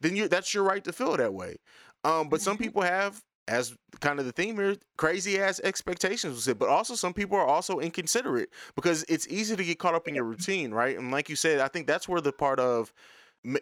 then 0.00 0.14
you 0.14 0.28
that's 0.28 0.54
your 0.54 0.62
right 0.62 0.84
to 0.84 0.92
feel 0.92 1.16
that 1.16 1.34
way. 1.34 1.56
Um, 2.04 2.28
but 2.28 2.40
some 2.40 2.56
people 2.56 2.82
have 2.82 3.20
as 3.52 3.76
kind 4.00 4.18
of 4.18 4.24
the 4.24 4.32
theme 4.32 4.56
here, 4.56 4.76
crazy 4.96 5.38
ass 5.38 5.60
expectations 5.62 6.34
was 6.34 6.48
it. 6.48 6.58
But 6.58 6.70
also, 6.70 6.94
some 6.94 7.12
people 7.12 7.36
are 7.36 7.46
also 7.46 7.80
inconsiderate 7.80 8.48
because 8.74 9.04
it's 9.08 9.28
easy 9.28 9.54
to 9.54 9.64
get 9.64 9.78
caught 9.78 9.94
up 9.94 10.08
in 10.08 10.14
your 10.14 10.24
routine, 10.24 10.72
right? 10.72 10.98
And 10.98 11.10
like 11.10 11.28
you 11.28 11.36
said, 11.36 11.60
I 11.60 11.68
think 11.68 11.86
that's 11.86 12.08
where 12.08 12.22
the 12.22 12.32
part 12.32 12.58
of 12.58 12.92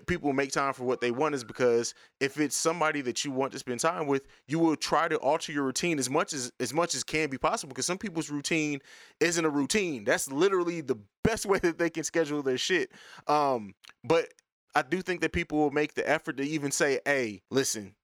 people 0.07 0.33
make 0.33 0.53
time 0.53 0.75
for 0.75 0.85
what 0.85 1.01
they 1.01 1.11
want 1.11 1.35
is 1.35 1.43
because 1.43 1.95
if 2.21 2.39
it's 2.39 2.55
somebody 2.55 3.01
that 3.01 3.25
you 3.25 3.31
want 3.31 3.51
to 3.53 3.59
spend 3.59 3.81
time 3.81 4.07
with, 4.07 4.27
you 4.47 4.59
will 4.59 4.77
try 4.77 5.09
to 5.09 5.17
alter 5.17 5.53
your 5.53 5.65
routine 5.65 5.99
as 5.99 6.09
much 6.09 6.33
as 6.33 6.53
as 6.61 6.73
much 6.73 6.95
as 6.95 7.03
can 7.03 7.29
be 7.29 7.39
possible. 7.39 7.71
Because 7.71 7.87
some 7.87 7.99
people's 7.99 8.31
routine 8.31 8.81
isn't 9.19 9.45
a 9.45 9.51
routine. 9.51 10.05
That's 10.05 10.31
literally 10.31 10.83
the 10.83 10.99
best 11.25 11.47
way 11.51 11.59
that 11.59 11.79
they 11.79 11.91
can 11.91 12.05
schedule 12.05 12.43
their 12.43 12.59
shit. 12.59 12.93
Um, 13.27 13.75
but 14.05 14.29
I 14.77 14.83
do 14.83 15.03
think 15.03 15.21
that 15.23 15.33
people 15.33 15.59
will 15.59 15.73
make 15.73 15.95
the 15.95 16.09
effort 16.09 16.37
to 16.37 16.45
even 16.45 16.71
say, 16.71 17.01
"Hey, 17.05 17.43
listen, 17.51 17.97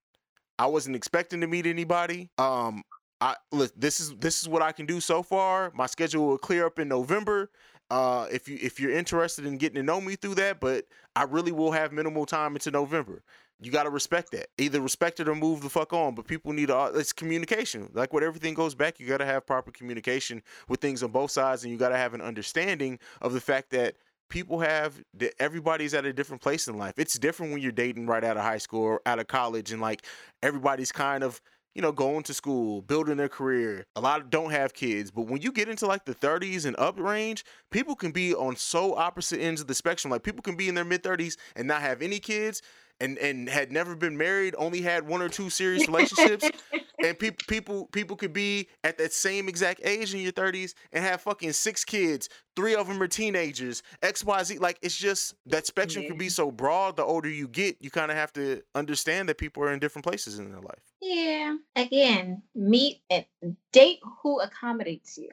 I 0.59 0.67
wasn't 0.67 0.97
expecting 0.97 1.41
to 1.43 1.47
meet 1.47 1.67
anybody. 1.67 2.31
Um, 2.39 2.83
I 3.21 3.37
look, 3.53 3.73
this 3.77 4.01
is 4.01 4.15
this 4.17 4.43
is 4.43 4.49
what 4.49 4.63
I 4.63 4.73
can 4.73 4.87
do 4.87 5.01
so 5.01 5.23
far. 5.23 5.73
My 5.75 5.87
schedule 5.87 6.27
will 6.27 6.39
clear 6.39 6.67
up 6.67 6.79
in 6.79 6.89
November. 6.89 7.51
Uh, 7.91 8.27
if 8.33 8.49
you 8.49 8.59
if 8.61 8.81
you're 8.81 8.93
interested 8.93 9.47
in 9.47 9.59
getting 9.59 9.77
to 9.77 9.83
know 9.83 10.01
me 10.01 10.17
through 10.17 10.35
that, 10.37 10.61
but 10.61 10.87
I 11.15 11.23
really 11.25 11.53
will 11.53 11.73
have 11.73 11.93
minimal 11.93 12.27
time 12.27 12.55
into 12.55 12.71
November. 12.71 13.23
You 13.59 13.71
got 13.71 13.85
to 13.85 13.91
respect 13.91 14.33
that. 14.33 14.49
Either 14.59 14.83
respect 14.83 15.19
it 15.19 15.29
or 15.29 15.35
move 15.35 15.63
the 15.63 15.71
fuck 15.71 15.95
on. 15.95 16.15
But 16.15 16.27
people 16.27 16.53
need 16.53 16.69
to. 16.69 16.93
It's 16.95 17.13
communication. 17.13 17.89
Like 17.95 18.13
when 18.13 18.23
everything 18.23 18.53
goes 18.53 18.75
back, 18.75 19.01
you 19.01 19.07
got 19.07 19.19
to 19.19 19.25
have 19.25 19.47
proper 19.47 19.71
communication 19.71 20.43
with 20.69 20.81
things 20.81 21.03
on 21.03 21.11
both 21.11 21.31
sides, 21.31 21.63
and 21.63 21.73
you 21.73 21.79
got 21.79 21.89
to 21.89 21.97
have 21.97 22.13
an 22.13 22.21
understanding 22.21 22.99
of 23.23 23.33
the 23.33 23.41
fact 23.41 23.71
that 23.71 23.97
people 24.29 24.61
have 24.61 25.03
everybody's 25.39 25.95
at 25.95 26.05
a 26.05 26.13
different 26.13 26.43
place 26.43 26.69
in 26.69 26.79
life. 26.79 26.95
It's 26.97 27.19
different 27.19 27.53
when 27.53 27.63
you're 27.63 27.73
dating 27.73 28.07
right 28.07 28.25
out 28.25 28.37
of 28.37 28.43
high 28.43 28.59
school 28.59 28.83
or 28.83 29.03
out 29.07 29.19
of 29.19 29.27
college 29.27 29.73
and 29.73 29.81
like 29.81 30.05
everybody's 30.43 30.93
kind 30.93 31.23
of 31.23 31.41
you 31.75 31.83
know 31.83 31.93
going 31.93 32.23
to 32.25 32.35
school, 32.35 32.83
building 32.83 33.17
their 33.17 33.29
career. 33.29 33.87
A 33.97 34.01
lot 34.01 34.31
don't 34.31 34.51
have 34.51 34.73
kids, 34.73 35.11
but 35.11 35.27
when 35.27 35.43
you 35.43 35.53
get 35.53 35.69
into 35.69 35.87
like 35.87 36.05
the 36.07 36.15
30s 36.15 36.65
and 36.65 36.77
up 36.79 36.99
range, 36.99 37.45
people 37.71 37.95
can 37.95 38.13
be 38.13 38.35
on 38.35 38.57
so 38.57 38.97
opposite 38.97 39.41
ends 39.41 39.61
of 39.61 39.67
the 39.67 39.75
spectrum. 39.75 40.11
Like 40.11 40.23
people 40.23 40.43
can 40.43 40.57
be 40.57 40.69
in 40.69 40.75
their 40.75 40.85
mid 40.85 41.03
30s 41.03 41.37
and 41.55 41.69
not 41.69 41.83
have 41.83 42.03
any 42.03 42.19
kids 42.19 42.63
and 43.01 43.19
and 43.19 43.49
had 43.49 43.73
never 43.73 43.95
been 43.95 44.17
married, 44.17 44.55
only 44.59 44.81
had 44.81 45.07
one 45.07 45.23
or 45.23 45.29
two 45.29 45.51
serious 45.51 45.87
relationships, 45.89 46.49
and 47.03 47.19
people 47.19 47.45
people 47.49 47.87
people 47.87 48.17
could 48.17 48.33
be 48.33 48.69
at 48.85 48.99
that 48.99 49.13
same 49.13 49.49
exact 49.49 49.81
age 49.85 50.15
in 50.15 50.21
your 50.21 50.33
30s 50.33 50.75
and 50.93 51.05
have 51.05 51.21
fucking 51.21 51.53
six 51.53 51.85
kids, 51.85 52.29
three 52.55 52.75
of 52.75 52.89
them 52.89 53.03
are 53.03 53.09
teenagers, 53.09 53.83
XYZ 54.03 54.61
like 54.61 54.79
it's 54.83 54.97
just 54.97 55.35
that 55.47 55.67
spectrum 55.67 56.03
yeah. 56.03 56.11
can 56.11 56.19
be 56.19 56.29
so 56.29 56.51
broad 56.51 56.97
the 56.97 57.05
older 57.05 57.29
you 57.29 57.49
get, 57.49 57.77
you 57.81 57.91
kind 57.91 58.11
of 58.11 58.17
have 58.17 58.33
to 58.35 58.63
understand 58.75 59.29
that 59.29 59.39
people 59.39 59.63
are 59.63 59.73
in 59.73 59.79
different 59.79 60.05
places 60.05 60.39
in 60.39 60.51
their 60.51 60.61
life. 60.61 60.83
Yeah. 61.01 61.57
Again, 61.75 62.43
meet 62.55 63.03
and 63.11 63.27
date 63.73 64.01
who 64.23 64.41
accommodates 64.41 65.19
you. 65.19 65.31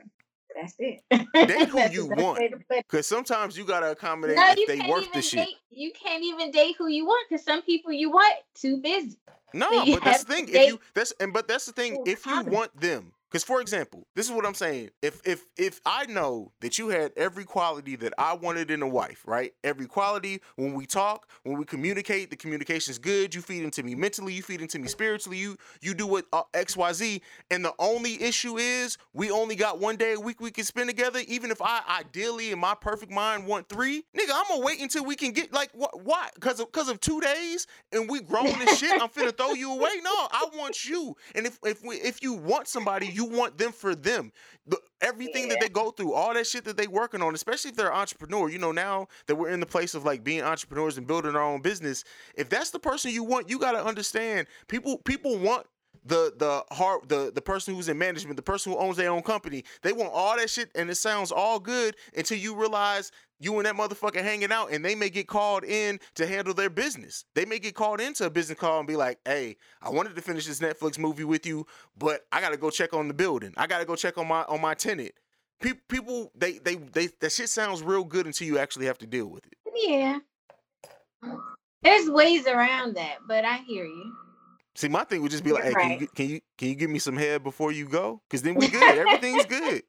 That's 0.56 0.76
it. 0.80 1.02
Date 1.34 1.70
who 1.70 1.90
you 1.90 2.08
want. 2.08 2.42
Because 2.70 3.08
sometimes 3.08 3.58
you 3.58 3.66
gotta 3.66 3.92
accommodate 3.92 4.36
no, 4.36 4.54
if 4.56 4.68
they 4.68 4.88
worth 4.90 5.12
the 5.14 5.22
shit. 5.22 5.50
you 5.70 5.92
can't 5.92 6.24
even 6.24 6.52
date 6.52 6.76
who 6.78 6.88
you 6.88 7.06
want 7.06 7.28
because 7.30 7.44
some 7.44 7.62
people 7.62 7.92
you 7.92 8.12
want 8.12 8.36
too 8.56 8.78
busy. 8.82 9.18
No, 9.54 9.70
so 9.72 9.94
but 9.94 10.04
that's 10.04 10.24
the 10.24 10.34
thing. 10.34 10.50
If 10.50 10.68
you 10.68 10.80
that's 10.94 11.14
and 11.20 11.34
but 11.34 11.48
that's 11.48 11.66
the 11.66 11.74
thing. 11.74 12.04
If 12.06 12.26
you 12.26 12.44
want 12.44 12.80
them, 12.80 13.13
because 13.34 13.44
for 13.44 13.62
example, 13.62 14.06
this 14.16 14.28
is 14.28 14.32
what 14.32 14.46
I'm 14.46 14.54
saying. 14.54 14.92
If 15.02 15.20
if 15.26 15.48
if 15.58 15.82
I 15.88 16.06
know 16.06 16.52
that 16.62 16.78
you 16.78 16.90
had 16.90 17.14
every 17.18 17.46
quality 17.46 17.96
that 17.96 18.14
I 18.16 18.34
wanted 18.36 18.70
in 18.70 18.84
a 18.84 18.88
wife, 18.88 19.24
right? 19.26 19.54
Every 19.64 19.88
quality 19.88 20.40
when 20.56 20.76
we 20.76 20.86
talk, 20.86 21.28
when 21.42 21.58
we 21.58 21.66
communicate, 21.66 22.30
the 22.30 22.36
communication's 22.36 23.00
good. 23.00 23.34
You 23.34 23.42
feed 23.42 23.64
into 23.64 23.82
me 23.82 23.96
mentally, 23.96 24.34
you 24.34 24.44
feed 24.44 24.62
into 24.62 24.78
me 24.78 24.88
spiritually. 24.88 25.40
You 25.40 25.58
you 25.82 25.96
do 25.96 26.06
what 26.06 26.26
uh, 26.32 26.44
X 26.54 26.78
Y 26.78 26.94
Z. 26.94 27.22
And 27.50 27.66
the 27.66 27.74
only 27.80 28.22
issue 28.22 28.58
is 28.60 29.00
we 29.14 29.32
only 29.32 29.56
got 29.56 29.80
one 29.80 29.96
day 29.96 30.14
a 30.14 30.20
week 30.20 30.40
we 30.40 30.52
can 30.52 30.64
spend 30.64 30.88
together. 30.88 31.22
Even 31.28 31.50
if 31.50 31.60
I 31.60 31.82
ideally 31.90 32.52
in 32.52 32.60
my 32.60 32.76
perfect 32.76 33.12
mind 33.12 33.48
want 33.48 33.68
three, 33.68 34.04
nigga, 34.16 34.30
I'm 34.32 34.44
gonna 34.48 34.64
wait 34.64 34.80
until 34.80 35.06
we 35.06 35.16
can 35.16 35.32
get 35.32 35.52
like 35.52 35.72
what? 35.74 36.04
Why? 36.06 36.30
Because 36.36 36.60
of 36.60 36.72
because 36.72 36.88
of 36.88 37.00
two 37.00 37.20
days 37.20 37.66
and 37.92 38.08
we 38.08 38.22
grown 38.22 38.60
this 38.60 38.78
shit. 38.78 39.02
I'm 39.02 39.10
finna 39.10 39.36
throw 39.36 39.54
you 39.54 39.74
away. 39.74 39.90
No, 40.04 40.12
I 40.12 40.46
want 40.56 40.88
you. 40.88 41.16
And 41.34 41.48
if 41.48 41.58
if 41.66 41.84
we, 41.84 41.96
if 41.96 42.22
you 42.22 42.34
want 42.34 42.68
somebody, 42.68 43.08
you 43.08 43.23
you 43.24 43.38
want 43.38 43.58
them 43.58 43.72
for 43.72 43.96
them. 43.96 44.32
The, 44.66 44.80
everything 45.02 45.44
yeah. 45.44 45.50
that 45.50 45.60
they 45.62 45.70
go 45.70 45.92
through, 45.92 46.14
all 46.14 46.34
that 46.34 46.48
shit 46.48 46.64
that 46.66 46.78
they 46.78 46.88
working 46.88 47.22
on, 47.22 47.36
especially 47.36 47.72
if 47.72 47.78
they're 47.78 47.92
an 47.92 47.98
entrepreneur. 47.98 48.50
You 48.50 48.60
know, 48.60 48.72
now 48.72 49.08
that 49.28 49.36
we're 49.36 49.50
in 49.50 49.60
the 49.60 49.66
place 49.66 49.94
of 49.94 50.06
like 50.06 50.24
being 50.24 50.42
entrepreneurs 50.42 50.98
and 50.98 51.06
building 51.06 51.36
our 51.36 51.44
own 51.44 51.62
business, 51.62 52.04
if 52.36 52.50
that's 52.50 52.70
the 52.72 52.80
person 52.80 53.12
you 53.12 53.24
want, 53.24 53.50
you 53.50 53.60
got 53.60 53.74
to 53.74 53.84
understand 53.84 54.48
people. 54.68 54.98
People 55.00 55.38
want 55.38 55.66
the 56.06 56.34
the 56.38 56.64
heart 56.76 57.08
the 57.08 57.32
the 57.34 57.42
person 57.42 57.76
who's 57.76 57.90
in 57.90 57.98
management, 57.98 58.36
the 58.36 58.44
person 58.44 58.72
who 58.72 58.78
owns 58.78 58.98
their 58.98 59.10
own 59.10 59.22
company. 59.22 59.64
They 59.82 59.94
want 59.94 60.12
all 60.14 60.36
that 60.38 60.50
shit, 60.50 60.70
and 60.76 60.90
it 60.90 60.96
sounds 60.96 61.32
all 61.32 61.60
good 61.60 61.96
until 62.16 62.38
you 62.38 62.56
realize 62.56 63.12
you 63.40 63.58
and 63.58 63.66
that 63.66 63.76
motherfucker 63.76 64.22
hanging 64.22 64.52
out, 64.52 64.72
and 64.72 64.84
they 64.84 64.96
may 64.96 65.10
get 65.10 65.28
called 65.28 65.64
in 65.64 66.00
to 66.16 66.26
handle 66.26 66.54
their 66.54 66.70
business. 66.70 67.26
They 67.36 67.46
may 67.46 67.60
get 67.60 67.76
called 67.76 68.00
into 68.00 68.26
a 68.26 68.30
business 68.30 68.58
call 68.58 68.80
and 68.80 68.88
be 68.88 68.96
like, 68.96 69.20
"Hey, 69.26 69.58
I 69.82 69.90
wanted 69.90 70.16
to 70.16 70.22
finish 70.22 70.46
this 70.46 70.60
Netflix 70.60 70.98
movie 70.98 71.24
with 71.24 71.46
you, 71.46 71.66
but 71.98 72.22
I 72.32 72.42
got 72.42 72.50
to 72.50 72.58
go 72.58 72.70
check 72.70 72.94
on 72.94 73.08
the 73.08 73.14
building. 73.14 73.54
I 73.58 73.68
got 73.68 73.80
to 73.80 73.86
go 73.86 73.96
check 73.96 74.18
on 74.18 74.28
my 74.28 74.44
on 74.44 74.62
my 74.62 74.74
tenant." 74.74 75.14
People, 75.62 75.82
people, 75.88 76.32
they, 76.36 76.58
they, 76.58 76.76
they, 76.76 77.08
that 77.22 77.32
shit 77.32 77.48
sounds 77.48 77.82
real 77.82 78.04
good 78.04 78.26
until 78.26 78.46
you 78.46 78.58
actually 78.58 78.86
have 78.86 78.98
to 78.98 79.08
deal 79.08 79.28
with 79.28 79.46
it. 79.46 79.54
Yeah. 79.74 80.20
There's 81.84 82.10
ways 82.10 82.48
around 82.48 82.96
that, 82.96 83.20
but 83.26 83.46
I 83.46 83.60
hear 83.60 83.86
you. 83.86 84.14
See, 84.76 84.88
my 84.88 85.04
thing 85.04 85.22
would 85.22 85.32
just 85.32 85.44
be 85.44 85.52
like, 85.52 85.66
You're 85.66 85.74
can 85.74 86.00
you, 86.00 86.08
can 86.08 86.30
you 86.30 86.42
can 86.58 86.68
you 86.70 86.76
give 86.76 86.90
me 86.90 87.00
some 87.00 87.16
head 87.16 87.44
before 87.44 87.72
you 87.72 87.88
go? 87.88 88.22
Because 88.28 88.42
then 88.42 88.56
we 88.56 88.68
good. 88.68 88.98
Everything's 88.98 89.46
good. 89.46 89.84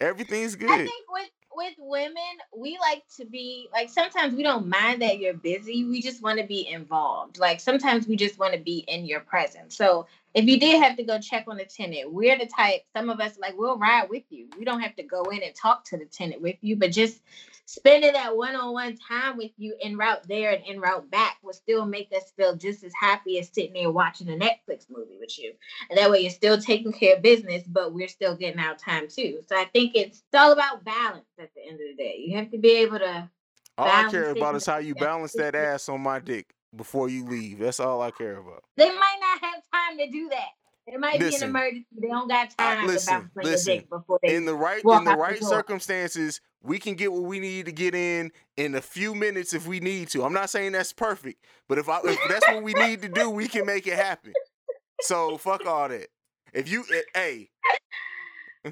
Everything's 0.00 0.54
good. 0.54 0.70
I 0.70 0.76
think 0.76 1.04
with 1.10 1.30
with 1.56 1.74
women, 1.78 2.14
we 2.54 2.78
like 2.80 3.02
to 3.16 3.24
be 3.24 3.68
like 3.72 3.88
sometimes 3.88 4.34
we 4.34 4.42
don't 4.42 4.68
mind 4.68 5.02
that 5.02 5.18
you're 5.18 5.34
busy. 5.34 5.84
We 5.84 6.00
just 6.00 6.22
want 6.22 6.38
to 6.38 6.46
be 6.46 6.68
involved. 6.68 7.38
Like 7.38 7.60
sometimes 7.60 8.06
we 8.06 8.14
just 8.14 8.38
want 8.38 8.54
to 8.54 8.60
be 8.60 8.84
in 8.86 9.06
your 9.06 9.20
presence. 9.20 9.76
So 9.76 10.06
if 10.34 10.44
you 10.44 10.60
did 10.60 10.82
have 10.82 10.96
to 10.98 11.02
go 11.02 11.18
check 11.18 11.46
on 11.48 11.56
the 11.56 11.64
tenant, 11.64 12.12
we're 12.12 12.38
the 12.38 12.46
type. 12.46 12.82
Some 12.94 13.10
of 13.10 13.20
us 13.20 13.38
like 13.38 13.56
we'll 13.56 13.78
ride 13.78 14.08
with 14.10 14.24
you. 14.30 14.48
We 14.58 14.64
don't 14.64 14.80
have 14.80 14.94
to 14.96 15.02
go 15.02 15.24
in 15.24 15.42
and 15.42 15.54
talk 15.54 15.84
to 15.86 15.96
the 15.96 16.04
tenant 16.04 16.42
with 16.42 16.56
you, 16.60 16.76
but 16.76 16.92
just 16.92 17.20
spending 17.66 18.12
that 18.12 18.36
one-on-one 18.36 18.96
time 18.96 19.36
with 19.36 19.50
you 19.56 19.76
en 19.82 19.96
route 19.96 20.26
there 20.28 20.52
and 20.52 20.62
en 20.66 20.80
route 20.80 21.10
back 21.10 21.36
will 21.42 21.52
still 21.52 21.84
make 21.84 22.10
us 22.16 22.32
feel 22.36 22.56
just 22.56 22.84
as 22.84 22.92
happy 22.98 23.38
as 23.38 23.48
sitting 23.52 23.72
there 23.74 23.90
watching 23.90 24.28
a 24.28 24.32
Netflix 24.32 24.86
movie 24.88 25.18
with 25.18 25.36
you. 25.38 25.52
And 25.90 25.98
that 25.98 26.10
way 26.10 26.20
you're 26.20 26.30
still 26.30 26.58
taking 26.58 26.92
care 26.92 27.16
of 27.16 27.22
business, 27.22 27.64
but 27.66 27.92
we're 27.92 28.08
still 28.08 28.36
getting 28.36 28.60
our 28.60 28.76
time 28.76 29.08
too. 29.08 29.40
So 29.48 29.56
I 29.56 29.64
think 29.64 29.96
it's, 29.96 30.18
it's 30.18 30.34
all 30.34 30.52
about 30.52 30.84
balance 30.84 31.26
at 31.38 31.50
the 31.54 31.62
end 31.62 31.74
of 31.74 31.86
the 31.90 31.96
day. 31.96 32.24
You 32.26 32.38
have 32.38 32.50
to 32.52 32.58
be 32.58 32.70
able 32.78 33.00
to 33.00 33.28
All 33.76 33.86
I 33.88 34.10
care 34.10 34.30
about 34.30 34.54
is 34.54 34.66
how 34.66 34.78
you 34.78 34.94
balance 34.94 35.34
that 35.34 35.54
ass 35.54 35.88
on 35.88 36.00
my 36.00 36.20
dick 36.20 36.46
before 36.74 37.08
you 37.08 37.24
leave. 37.24 37.58
That's 37.58 37.80
all 37.80 38.00
I 38.00 38.12
care 38.12 38.38
about. 38.38 38.62
they 38.76 38.88
might 38.88 39.18
not 39.20 39.40
have 39.42 39.62
time 39.72 39.98
to 39.98 40.10
do 40.10 40.28
that. 40.28 40.50
It 40.86 41.00
might 41.00 41.18
Listen. 41.18 41.40
be 41.40 41.44
an 41.44 41.50
emergency. 41.50 41.86
They 42.00 42.08
don't 42.08 42.28
got 42.28 42.54
I- 42.58 42.76
time 42.76 42.86
listen, 42.86 43.14
to 43.14 43.20
balance 43.20 43.30
on 43.36 43.42
your 43.44 43.52
listen. 43.52 43.84
before 43.90 44.18
they 44.22 44.34
In 44.36 44.44
the 44.44 44.54
right 44.54 44.78
in 44.78 44.86
the 44.88 44.94
out 44.94 45.04
the 45.04 45.16
right 45.16 45.42
circumstances, 45.42 46.40
we 46.62 46.78
can 46.78 46.94
get 46.94 47.12
what 47.12 47.24
we 47.24 47.40
need 47.40 47.66
to 47.66 47.72
get 47.72 47.94
in 47.94 48.30
in 48.56 48.74
a 48.76 48.80
few 48.80 49.14
minutes 49.14 49.52
if 49.52 49.66
we 49.66 49.80
need 49.80 50.08
to. 50.10 50.24
I'm 50.24 50.32
not 50.32 50.48
saying 50.48 50.72
that's 50.72 50.92
perfect, 50.92 51.44
but 51.68 51.78
if 51.78 51.88
I 51.88 51.98
if 52.04 52.18
that's 52.28 52.46
what 52.48 52.62
we 52.62 52.72
need 52.74 53.02
to 53.02 53.08
do, 53.08 53.28
we 53.30 53.48
can 53.48 53.66
make 53.66 53.86
it 53.86 53.94
happen. 53.94 54.32
So 55.00 55.36
fuck 55.38 55.66
all 55.66 55.88
that. 55.88 56.06
If 56.52 56.70
you 56.70 56.84
eh, 56.94 57.00
hey, 57.14 57.50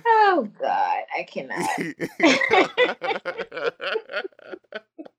Oh 0.07 0.48
God, 0.61 1.03
I 1.16 1.22
cannot. 1.24 1.68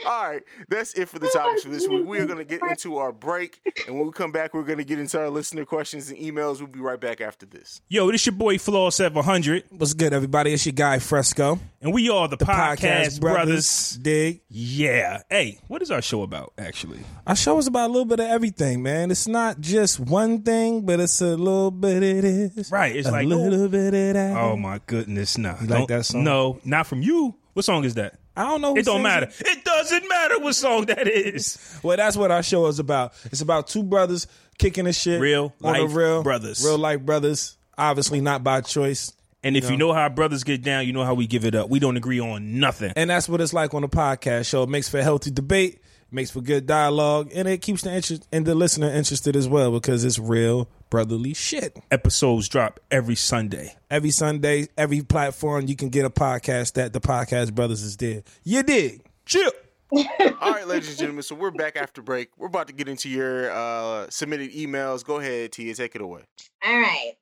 All 0.06 0.30
right, 0.30 0.42
that's 0.68 0.94
it 0.94 1.08
for 1.08 1.18
the 1.18 1.26
oh 1.26 1.38
topics 1.38 1.62
for 1.62 1.70
this 1.70 1.86
week. 1.88 2.06
We 2.06 2.18
are 2.18 2.26
going 2.26 2.38
to 2.38 2.44
get 2.44 2.60
into 2.68 2.98
our 2.98 3.12
break, 3.12 3.60
and 3.86 3.96
when 3.96 4.06
we 4.06 4.12
come 4.12 4.32
back, 4.32 4.54
we're 4.54 4.62
going 4.62 4.78
to 4.78 4.84
get 4.84 4.98
into 4.98 5.18
our 5.18 5.30
listener 5.30 5.64
questions 5.64 6.10
and 6.10 6.18
emails. 6.18 6.58
We'll 6.58 6.68
be 6.68 6.80
right 6.80 7.00
back 7.00 7.20
after 7.20 7.46
this. 7.46 7.80
Yo, 7.88 8.10
this 8.10 8.26
your 8.26 8.34
boy 8.34 8.58
Flaw 8.58 8.90
700, 8.90 9.64
What's 9.70 9.94
good, 9.94 10.12
everybody? 10.12 10.52
It's 10.52 10.66
your 10.66 10.72
guy 10.72 10.98
Fresco, 10.98 11.58
and 11.80 11.92
we 11.92 12.10
are 12.10 12.28
the, 12.28 12.36
Podcast, 12.36 13.20
Brothers. 13.20 13.98
Dig. 14.00 14.42
Yeah. 14.48 15.22
Hey, 15.30 15.58
what 15.68 15.82
is 15.82 15.90
our 15.90 16.02
show 16.02 16.22
about, 16.22 16.52
actually? 16.58 17.00
Our 17.26 17.36
show 17.36 17.58
is 17.58 17.66
about 17.66 17.88
a 17.88 17.92
little 17.92 18.04
bit 18.04 18.20
of 18.20 18.26
everything, 18.26 18.82
man. 18.82 19.10
It's 19.10 19.28
not 19.28 19.60
just 19.60 20.00
one 20.00 20.42
thing, 20.42 20.82
but 20.82 21.00
it's 21.00 21.20
a 21.20 21.36
little 21.36 21.70
bit 21.70 21.96
of 21.96 22.02
it 22.02 22.24
is. 22.24 22.70
Right, 22.70 22.94
it's 22.94 23.08
a 23.08 23.12
like, 23.12 23.26
little 23.26 23.64
oh. 23.64 23.68
bit 23.68 23.94
of 23.94 24.14
that. 24.14 24.36
Oh, 24.36 24.56
my 24.56 24.80
goodness. 24.86 25.38
Nah. 25.38 25.60
You 25.60 25.66
like 25.66 25.88
that 25.88 26.06
song? 26.06 26.24
No, 26.24 26.60
not 26.64 26.86
from 26.86 27.02
you. 27.02 27.34
What 27.54 27.64
song 27.64 27.84
is 27.84 27.94
that? 27.94 28.18
I 28.36 28.44
don't 28.44 28.60
know. 28.60 28.76
It 28.76 28.84
don't 28.84 29.02
matter. 29.02 29.28
It 29.38 29.64
doesn't 29.64 30.08
matter 30.08 30.40
what 30.40 30.54
song 30.54 30.86
that 30.86 31.06
is. 31.06 31.78
Well, 31.82 31.96
that's 31.96 32.16
what 32.16 32.30
our 32.30 32.42
show 32.42 32.66
is 32.66 32.80
about. 32.80 33.14
It's 33.26 33.40
about 33.40 33.68
two 33.68 33.84
brothers 33.84 34.26
kicking 34.58 34.84
the 34.84 34.92
shit. 34.92 35.20
Real 35.20 35.54
on 35.62 35.72
the 35.72 35.80
life 35.80 35.94
real 35.94 36.22
brothers. 36.22 36.64
Real 36.64 36.78
life 36.78 37.00
brothers. 37.00 37.56
Obviously 37.78 38.20
not 38.20 38.42
by 38.44 38.60
choice. 38.60 39.12
And 39.44 39.56
if 39.56 39.70
you 39.70 39.76
know 39.76 39.92
how 39.92 40.08
brothers 40.08 40.42
get 40.42 40.62
down, 40.62 40.86
you 40.86 40.92
know 40.92 41.04
how 41.04 41.14
we 41.14 41.26
give 41.26 41.44
it 41.44 41.54
up. 41.54 41.68
We 41.68 41.78
don't 41.78 41.96
agree 41.98 42.18
on 42.18 42.58
nothing. 42.58 42.92
And 42.96 43.10
that's 43.10 43.28
what 43.28 43.40
it's 43.40 43.52
like 43.52 43.74
on 43.74 43.82
the 43.82 43.88
podcast 43.88 44.48
show. 44.48 44.62
It 44.62 44.70
makes 44.70 44.88
for 44.88 45.02
healthy 45.02 45.30
debate, 45.30 45.82
makes 46.10 46.30
for 46.30 46.40
good 46.40 46.66
dialogue, 46.66 47.30
and 47.34 47.46
it 47.46 47.60
keeps 47.60 47.82
the 47.82 47.92
interest 47.92 48.26
and 48.32 48.46
the 48.46 48.54
listener 48.54 48.88
interested 48.90 49.36
as 49.36 49.46
well 49.46 49.70
because 49.70 50.02
it's 50.02 50.18
real 50.18 50.68
brotherly 50.94 51.34
shit. 51.34 51.76
Episodes 51.90 52.48
drop 52.48 52.78
every 52.88 53.16
Sunday. 53.16 53.74
Every 53.90 54.12
Sunday, 54.12 54.68
every 54.78 55.02
platform 55.02 55.66
you 55.66 55.74
can 55.74 55.88
get 55.88 56.04
a 56.04 56.10
podcast 56.10 56.74
that 56.74 56.92
the 56.92 57.00
podcast 57.00 57.52
brothers 57.52 57.82
is 57.82 57.96
there. 57.96 58.22
You 58.44 58.62
dig? 58.62 59.04
Chill. 59.26 59.50
All 59.92 60.52
right, 60.52 60.68
ladies 60.68 60.90
and 60.90 60.98
gentlemen, 60.98 61.24
so 61.24 61.34
we're 61.34 61.50
back 61.50 61.74
after 61.74 62.00
break. 62.00 62.28
We're 62.36 62.46
about 62.46 62.68
to 62.68 62.72
get 62.72 62.88
into 62.88 63.08
your 63.08 63.50
uh, 63.50 64.08
submitted 64.08 64.52
emails. 64.52 65.04
Go 65.04 65.18
ahead, 65.18 65.50
Tia, 65.50 65.74
take 65.74 65.96
it 65.96 66.00
away. 66.00 66.22
All 66.64 66.78
right. 66.78 67.14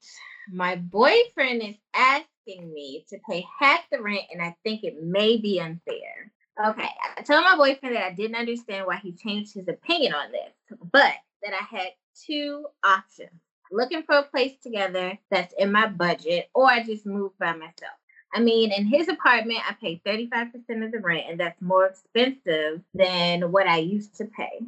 My 0.52 0.76
boyfriend 0.76 1.62
is 1.62 1.76
asking 1.94 2.74
me 2.74 3.06
to 3.08 3.16
pay 3.26 3.42
half 3.58 3.80
the 3.90 4.02
rent, 4.02 4.24
and 4.30 4.42
I 4.42 4.54
think 4.64 4.84
it 4.84 5.02
may 5.02 5.38
be 5.38 5.62
unfair. 5.62 6.30
Okay. 6.62 6.90
I 7.16 7.22
told 7.22 7.42
my 7.42 7.56
boyfriend 7.56 7.96
that 7.96 8.04
I 8.04 8.12
didn't 8.12 8.36
understand 8.36 8.86
why 8.86 8.96
he 8.96 9.12
changed 9.12 9.54
his 9.54 9.66
opinion 9.66 10.12
on 10.12 10.30
this, 10.30 10.78
but 10.92 11.14
that 11.42 11.54
I 11.54 11.64
had 11.74 11.88
two 12.26 12.66
options 12.84 13.30
looking 13.72 14.02
for 14.02 14.16
a 14.16 14.22
place 14.22 14.52
together 14.62 15.18
that's 15.30 15.54
in 15.58 15.72
my 15.72 15.88
budget, 15.88 16.48
or 16.54 16.66
I 16.66 16.82
just 16.82 17.06
move 17.06 17.32
by 17.38 17.52
myself. 17.52 17.96
I 18.34 18.40
mean, 18.40 18.72
in 18.72 18.86
his 18.86 19.08
apartment, 19.08 19.60
I 19.68 19.74
pay 19.74 20.00
35% 20.06 20.84
of 20.84 20.92
the 20.92 21.00
rent, 21.00 21.24
and 21.28 21.40
that's 21.40 21.60
more 21.60 21.86
expensive 21.86 22.80
than 22.94 23.52
what 23.52 23.66
I 23.66 23.78
used 23.78 24.16
to 24.16 24.24
pay. 24.24 24.60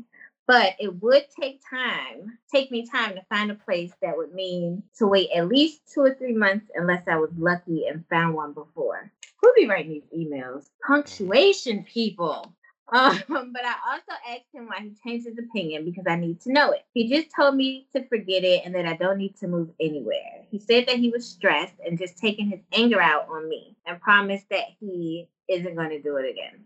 But 0.46 0.74
it 0.78 1.02
would 1.02 1.24
take 1.40 1.62
time 1.68 2.38
take 2.52 2.70
me 2.70 2.86
time 2.86 3.14
to 3.14 3.24
find 3.28 3.50
a 3.50 3.54
place 3.54 3.92
that 4.02 4.16
would 4.16 4.34
mean 4.34 4.82
to 4.98 5.06
wait 5.06 5.30
at 5.34 5.48
least 5.48 5.80
two 5.92 6.02
or 6.02 6.14
three 6.14 6.34
months 6.34 6.70
unless 6.74 7.08
i 7.08 7.16
was 7.16 7.30
lucky 7.36 7.86
and 7.86 8.04
found 8.08 8.34
one 8.34 8.52
before. 8.52 9.10
Who 9.40 9.52
be 9.54 9.66
writing 9.66 10.02
these 10.12 10.26
emails? 10.26 10.66
Punctuation 10.86 11.84
people 11.84 12.54
um, 12.94 13.52
but 13.52 13.64
i 13.64 13.74
also 13.92 14.12
asked 14.30 14.52
him 14.52 14.66
why 14.66 14.80
he 14.80 14.92
changed 15.04 15.26
his 15.26 15.38
opinion 15.38 15.84
because 15.84 16.04
i 16.08 16.16
need 16.16 16.40
to 16.40 16.52
know 16.52 16.70
it 16.70 16.84
he 16.94 17.08
just 17.08 17.34
told 17.34 17.54
me 17.54 17.86
to 17.94 18.06
forget 18.08 18.44
it 18.44 18.62
and 18.64 18.74
that 18.74 18.86
i 18.86 18.94
don't 18.94 19.18
need 19.18 19.36
to 19.36 19.46
move 19.46 19.68
anywhere 19.80 20.44
he 20.50 20.58
said 20.58 20.86
that 20.86 20.96
he 20.96 21.10
was 21.10 21.26
stressed 21.26 21.74
and 21.86 21.98
just 21.98 22.16
taking 22.18 22.48
his 22.48 22.60
anger 22.72 23.00
out 23.00 23.28
on 23.28 23.48
me 23.48 23.76
and 23.86 24.00
promised 24.00 24.48
that 24.50 24.64
he 24.80 25.28
isn't 25.48 25.74
going 25.74 25.90
to 25.90 26.00
do 26.00 26.16
it 26.16 26.30
again 26.30 26.64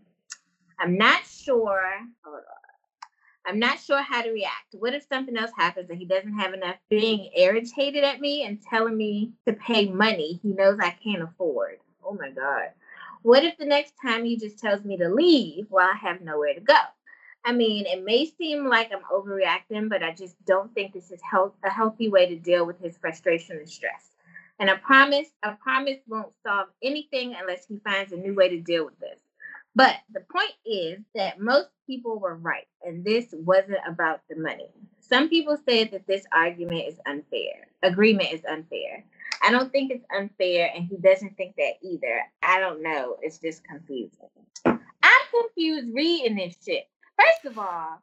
i'm 0.79 0.97
not 0.97 1.25
sure 1.25 1.91
hold 2.23 2.35
on 2.35 2.59
I'm 3.45 3.57
not 3.57 3.79
sure 3.79 4.01
how 4.01 4.21
to 4.21 4.31
react. 4.31 4.75
What 4.77 4.93
if 4.93 5.07
something 5.07 5.35
else 5.35 5.51
happens 5.57 5.89
and 5.89 5.97
he 5.97 6.05
doesn't 6.05 6.37
have 6.37 6.53
enough 6.53 6.75
being 6.89 7.31
irritated 7.35 8.03
at 8.03 8.19
me 8.19 8.43
and 8.43 8.61
telling 8.61 8.95
me 8.95 9.31
to 9.47 9.53
pay 9.53 9.89
money 9.89 10.39
he 10.43 10.49
knows 10.49 10.77
I 10.79 10.91
can't 11.03 11.23
afford? 11.23 11.77
Oh 12.03 12.13
my 12.13 12.29
God. 12.29 12.69
What 13.23 13.43
if 13.43 13.57
the 13.57 13.65
next 13.65 13.95
time 14.01 14.25
he 14.25 14.37
just 14.37 14.59
tells 14.59 14.85
me 14.85 14.97
to 14.97 15.09
leave 15.09 15.65
while 15.69 15.89
I 15.93 15.97
have 15.97 16.21
nowhere 16.21 16.53
to 16.53 16.61
go? 16.61 16.77
I 17.45 17.51
mean, 17.51 17.85
it 17.85 18.03
may 18.03 18.25
seem 18.25 18.67
like 18.67 18.91
I'm 18.93 19.03
overreacting, 19.11 19.89
but 19.89 20.03
I 20.03 20.13
just 20.13 20.35
don't 20.45 20.73
think 20.73 20.93
this 20.93 21.11
is 21.11 21.21
health- 21.21 21.55
a 21.63 21.69
healthy 21.69 22.09
way 22.09 22.27
to 22.27 22.35
deal 22.37 22.65
with 22.65 22.79
his 22.81 22.97
frustration 22.97 23.57
and 23.57 23.69
stress. 23.69 24.11
And 24.59 24.69
I 24.69 24.75
promise, 24.77 25.29
a 25.43 25.53
promise 25.55 25.99
won't 26.07 26.33
solve 26.45 26.69
anything 26.83 27.35
unless 27.35 27.65
he 27.65 27.77
finds 27.79 28.11
a 28.11 28.17
new 28.17 28.35
way 28.35 28.49
to 28.49 28.59
deal 28.61 28.85
with 28.85 28.99
this. 28.99 29.19
But 29.75 29.95
the 30.11 30.21
point 30.21 30.53
is 30.65 30.99
that 31.15 31.39
most 31.39 31.69
people 31.87 32.19
were 32.19 32.35
right, 32.35 32.67
and 32.83 33.05
this 33.05 33.27
wasn't 33.33 33.79
about 33.87 34.21
the 34.29 34.35
money. 34.35 34.69
Some 34.99 35.29
people 35.29 35.57
said 35.67 35.91
that 35.91 36.07
this 36.07 36.25
argument 36.33 36.87
is 36.87 36.99
unfair. 37.05 37.67
Agreement 37.83 38.33
is 38.33 38.45
unfair. 38.45 39.05
I 39.41 39.51
don't 39.51 39.71
think 39.71 39.91
it's 39.91 40.05
unfair, 40.15 40.71
and 40.75 40.85
he 40.85 40.97
doesn't 40.97 41.35
think 41.37 41.55
that 41.57 41.73
either. 41.81 42.21
I 42.43 42.59
don't 42.59 42.81
know. 42.81 43.17
It's 43.21 43.37
just 43.37 43.63
confusing. 43.63 44.29
I'm 44.65 45.21
confused 45.31 45.93
reading 45.93 46.35
this 46.35 46.55
shit. 46.65 46.85
First 47.17 47.45
of 47.45 47.57
all, 47.57 48.01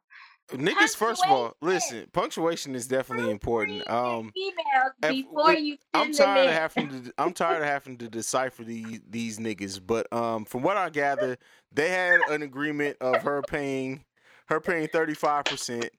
Niggas, 0.51 0.95
first 0.95 1.25
of 1.25 1.31
all, 1.31 1.53
listen, 1.61 2.07
punctuation 2.13 2.73
is 2.73 2.87
definitely 2.87 3.31
important. 3.31 3.87
Um, 3.89 4.31
emails 4.37 5.11
before 5.11 5.53
you 5.53 5.77
I'm 5.93 6.13
tired 6.13 6.47
of 6.47 6.53
having 6.53 6.89
to. 7.03 7.13
I'm 7.17 7.33
tired 7.33 7.61
of 7.61 7.67
having 7.67 7.97
to 7.97 8.07
decipher 8.07 8.63
these 8.63 9.01
these 9.09 9.39
niggas. 9.39 9.81
But 9.85 10.11
um, 10.13 10.45
from 10.45 10.61
what 10.61 10.77
I 10.77 10.89
gather, 10.89 11.37
they 11.73 11.89
had 11.89 12.21
an 12.29 12.43
agreement 12.43 12.95
of 13.01 13.23
her 13.23 13.41
paying 13.41 14.05
her 14.47 14.61
paying 14.61 14.87
35 14.87 15.45
percent. 15.45 15.89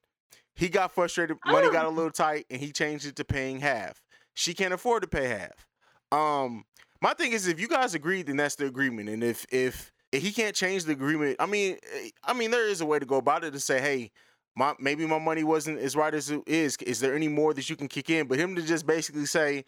He 0.54 0.70
got 0.70 0.92
frustrated. 0.92 1.36
Money 1.44 1.70
got 1.70 1.84
a 1.84 1.90
little 1.90 2.10
tight, 2.10 2.46
and 2.50 2.58
he 2.58 2.72
changed 2.72 3.06
it 3.06 3.16
to 3.16 3.24
paying 3.24 3.60
half. 3.60 4.02
She 4.38 4.54
can't 4.54 4.72
afford 4.72 5.02
to 5.02 5.08
pay 5.08 5.26
half. 5.26 5.66
Um, 6.12 6.64
my 7.02 7.12
thing 7.12 7.32
is, 7.32 7.48
if 7.48 7.58
you 7.58 7.66
guys 7.66 7.96
agree, 7.96 8.22
then 8.22 8.36
that's 8.36 8.54
the 8.54 8.66
agreement. 8.66 9.08
And 9.08 9.24
if 9.24 9.44
if, 9.50 9.90
if 10.12 10.22
he 10.22 10.30
can't 10.30 10.54
change 10.54 10.84
the 10.84 10.92
agreement, 10.92 11.34
I 11.40 11.46
mean, 11.46 11.76
I 12.22 12.34
mean, 12.34 12.52
there 12.52 12.68
is 12.68 12.80
a 12.80 12.86
way 12.86 13.00
to 13.00 13.04
go 13.04 13.16
about 13.16 13.42
it 13.42 13.50
to 13.50 13.58
say, 13.58 13.80
hey, 13.80 14.12
my 14.54 14.74
maybe 14.78 15.04
my 15.06 15.18
money 15.18 15.42
wasn't 15.42 15.80
as 15.80 15.96
right 15.96 16.14
as 16.14 16.30
it 16.30 16.40
is. 16.46 16.76
Is 16.86 17.00
there 17.00 17.16
any 17.16 17.26
more 17.26 17.52
that 17.52 17.68
you 17.68 17.74
can 17.74 17.88
kick 17.88 18.10
in? 18.10 18.28
But 18.28 18.38
him 18.38 18.54
to 18.54 18.62
just 18.62 18.86
basically 18.86 19.26
say, 19.26 19.64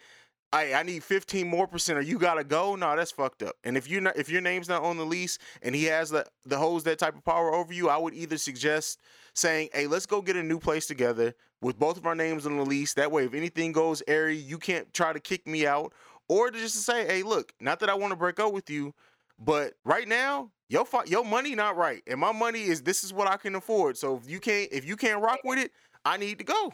I 0.53 0.73
I 0.73 0.83
need 0.83 1.03
15 1.03 1.47
more 1.47 1.67
percent 1.67 1.97
or 1.97 2.01
you 2.01 2.17
gotta 2.19 2.43
go, 2.43 2.75
no, 2.75 2.95
that's 2.95 3.11
fucked 3.11 3.43
up. 3.43 3.55
And 3.63 3.77
if 3.77 3.87
you're 3.89 4.01
not 4.01 4.17
if 4.17 4.29
your 4.29 4.41
name's 4.41 4.69
not 4.69 4.83
on 4.83 4.97
the 4.97 5.05
lease 5.05 5.37
and 5.61 5.73
he 5.75 5.85
has 5.85 6.09
the 6.09 6.25
the 6.45 6.57
holds 6.57 6.83
that 6.85 6.99
type 6.99 7.15
of 7.15 7.23
power 7.23 7.53
over 7.53 7.73
you, 7.73 7.89
I 7.89 7.97
would 7.97 8.13
either 8.13 8.37
suggest 8.37 8.99
saying, 9.33 9.69
Hey, 9.73 9.87
let's 9.87 10.05
go 10.05 10.21
get 10.21 10.35
a 10.35 10.43
new 10.43 10.59
place 10.59 10.87
together 10.87 11.33
with 11.61 11.79
both 11.79 11.97
of 11.97 12.05
our 12.05 12.15
names 12.15 12.45
on 12.45 12.57
the 12.57 12.65
lease. 12.65 12.93
That 12.95 13.11
way 13.11 13.25
if 13.25 13.33
anything 13.33 13.71
goes 13.71 14.03
airy, 14.07 14.35
you 14.37 14.57
can't 14.57 14.93
try 14.93 15.13
to 15.13 15.19
kick 15.19 15.47
me 15.47 15.65
out. 15.65 15.93
Or 16.27 16.49
just 16.49 16.75
to 16.75 16.81
say, 16.81 17.05
hey, 17.05 17.23
look, 17.23 17.51
not 17.59 17.79
that 17.81 17.89
I 17.89 17.93
want 17.93 18.11
to 18.11 18.15
break 18.15 18.39
up 18.39 18.53
with 18.53 18.69
you, 18.69 18.93
But 19.37 19.73
right 19.83 20.07
now, 20.07 20.51
your 20.69 20.85
fi- 20.85 21.03
your 21.05 21.25
money 21.25 21.55
not 21.55 21.75
right, 21.75 22.01
and 22.07 22.19
my 22.19 22.31
money 22.31 22.61
is 22.63 22.83
this 22.83 23.03
is 23.03 23.11
what 23.13 23.27
I 23.27 23.37
can 23.37 23.55
afford. 23.55 23.97
So 23.97 24.17
if 24.17 24.29
you 24.29 24.39
can't 24.39 24.69
if 24.71 24.85
you 24.85 24.95
can't 24.95 25.21
rock 25.21 25.39
with 25.43 25.59
it, 25.59 25.71
I 26.05 26.17
need 26.17 26.37
to 26.39 26.45
go. 26.45 26.73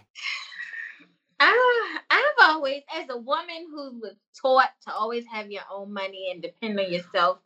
I, 1.40 1.98
I've 2.10 2.50
always, 2.50 2.82
as 2.96 3.10
a 3.10 3.18
woman 3.18 3.68
who 3.70 4.00
was 4.00 4.16
taught 4.42 4.72
to 4.88 4.94
always 4.94 5.26
have 5.32 5.52
your 5.52 5.64
own 5.72 5.94
money 5.94 6.30
and 6.32 6.42
depend 6.42 6.80
on 6.80 6.92
yourself, 6.92 7.40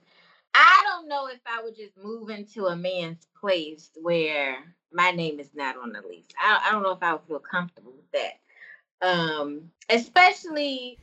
I 0.53 0.83
don't 0.87 1.07
know 1.07 1.27
if 1.27 1.39
I 1.45 1.63
would 1.63 1.75
just 1.75 1.97
move 1.97 2.29
into 2.29 2.67
a 2.67 2.75
man's 2.75 3.27
place 3.39 3.89
where 4.01 4.57
my 4.93 5.11
name 5.11 5.39
is 5.39 5.49
not 5.53 5.77
on 5.77 5.91
the 5.91 6.01
lease. 6.07 6.27
I, 6.39 6.65
I 6.67 6.71
don't 6.71 6.83
know 6.83 6.91
if 6.91 7.03
I 7.03 7.13
would 7.13 7.23
feel 7.27 7.39
comfortable 7.39 7.93
with 7.93 8.11
that. 8.11 9.07
Um, 9.07 9.71
especially 9.89 10.99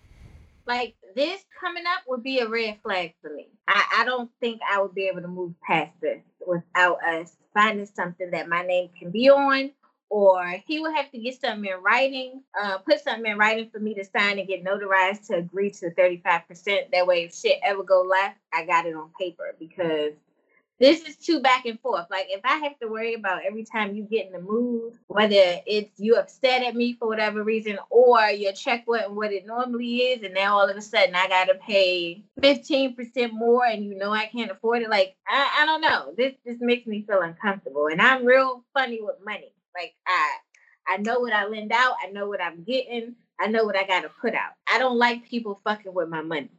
like 0.66 0.94
this 1.16 1.42
coming 1.58 1.84
up 1.86 2.04
would 2.06 2.22
be 2.22 2.40
a 2.40 2.48
red 2.48 2.78
flag 2.82 3.14
for 3.22 3.30
me. 3.30 3.48
I, 3.66 3.84
I 3.98 4.04
don't 4.04 4.30
think 4.40 4.60
I 4.70 4.80
would 4.80 4.94
be 4.94 5.08
able 5.08 5.22
to 5.22 5.28
move 5.28 5.54
past 5.66 5.92
this 6.00 6.22
without 6.46 7.02
us 7.02 7.34
finding 7.54 7.86
something 7.86 8.30
that 8.32 8.48
my 8.48 8.62
name 8.62 8.90
can 8.98 9.10
be 9.10 9.30
on 9.30 9.70
or 10.10 10.62
he 10.66 10.80
would 10.80 10.94
have 10.94 11.10
to 11.10 11.18
get 11.18 11.40
something 11.40 11.70
in 11.70 11.82
writing, 11.82 12.42
uh, 12.60 12.78
put 12.78 13.00
something 13.00 13.30
in 13.30 13.38
writing 13.38 13.68
for 13.70 13.78
me 13.78 13.94
to 13.94 14.04
sign 14.04 14.38
and 14.38 14.48
get 14.48 14.64
notarized 14.64 15.26
to 15.26 15.36
agree 15.36 15.70
to 15.70 15.90
35%. 15.90 16.90
That 16.92 17.06
way, 17.06 17.24
if 17.24 17.34
shit 17.34 17.58
ever 17.62 17.82
go 17.82 18.02
left, 18.02 18.38
I 18.52 18.64
got 18.64 18.86
it 18.86 18.94
on 18.94 19.10
paper 19.18 19.54
because 19.58 20.14
this 20.80 21.02
is 21.02 21.16
too 21.16 21.40
back 21.40 21.66
and 21.66 21.78
forth. 21.80 22.06
Like, 22.10 22.26
if 22.28 22.40
I 22.44 22.58
have 22.58 22.78
to 22.78 22.88
worry 22.88 23.14
about 23.14 23.44
every 23.44 23.64
time 23.64 23.96
you 23.96 24.04
get 24.04 24.26
in 24.26 24.32
the 24.32 24.40
mood, 24.40 24.94
whether 25.08 25.60
it's 25.66 25.98
you 25.98 26.14
upset 26.16 26.62
at 26.62 26.76
me 26.76 26.94
for 26.94 27.08
whatever 27.08 27.42
reason 27.42 27.78
or 27.90 28.20
your 28.26 28.52
check 28.52 28.86
wasn't 28.86 29.12
what 29.12 29.32
it 29.32 29.46
normally 29.46 29.98
is, 29.98 30.22
and 30.22 30.34
now 30.34 30.56
all 30.56 30.68
of 30.68 30.76
a 30.76 30.82
sudden 30.82 31.16
I 31.16 31.28
got 31.28 31.46
to 31.46 31.54
pay 31.56 32.22
15% 32.40 33.32
more 33.32 33.66
and 33.66 33.84
you 33.84 33.96
know 33.96 34.12
I 34.12 34.26
can't 34.26 34.52
afford 34.52 34.82
it, 34.82 34.90
like, 34.90 35.16
I, 35.26 35.58
I 35.60 35.66
don't 35.66 35.80
know. 35.80 36.14
This, 36.16 36.34
this 36.44 36.58
makes 36.60 36.86
me 36.86 37.02
feel 37.02 37.22
uncomfortable. 37.22 37.88
And 37.88 38.00
I'm 38.00 38.24
real 38.24 38.62
funny 38.72 39.00
with 39.02 39.16
money. 39.24 39.52
Like 39.78 39.94
I 40.06 40.30
I 40.88 40.96
know 40.96 41.20
what 41.20 41.32
I 41.32 41.46
lend 41.46 41.70
out, 41.72 41.94
I 42.02 42.10
know 42.10 42.26
what 42.28 42.42
I'm 42.42 42.64
getting, 42.64 43.14
I 43.38 43.46
know 43.46 43.64
what 43.64 43.76
I 43.76 43.86
gotta 43.86 44.10
put 44.20 44.34
out. 44.34 44.52
I 44.72 44.78
don't 44.78 44.98
like 44.98 45.28
people 45.28 45.60
fucking 45.62 45.94
with 45.94 46.08
my 46.08 46.22
money. 46.22 46.50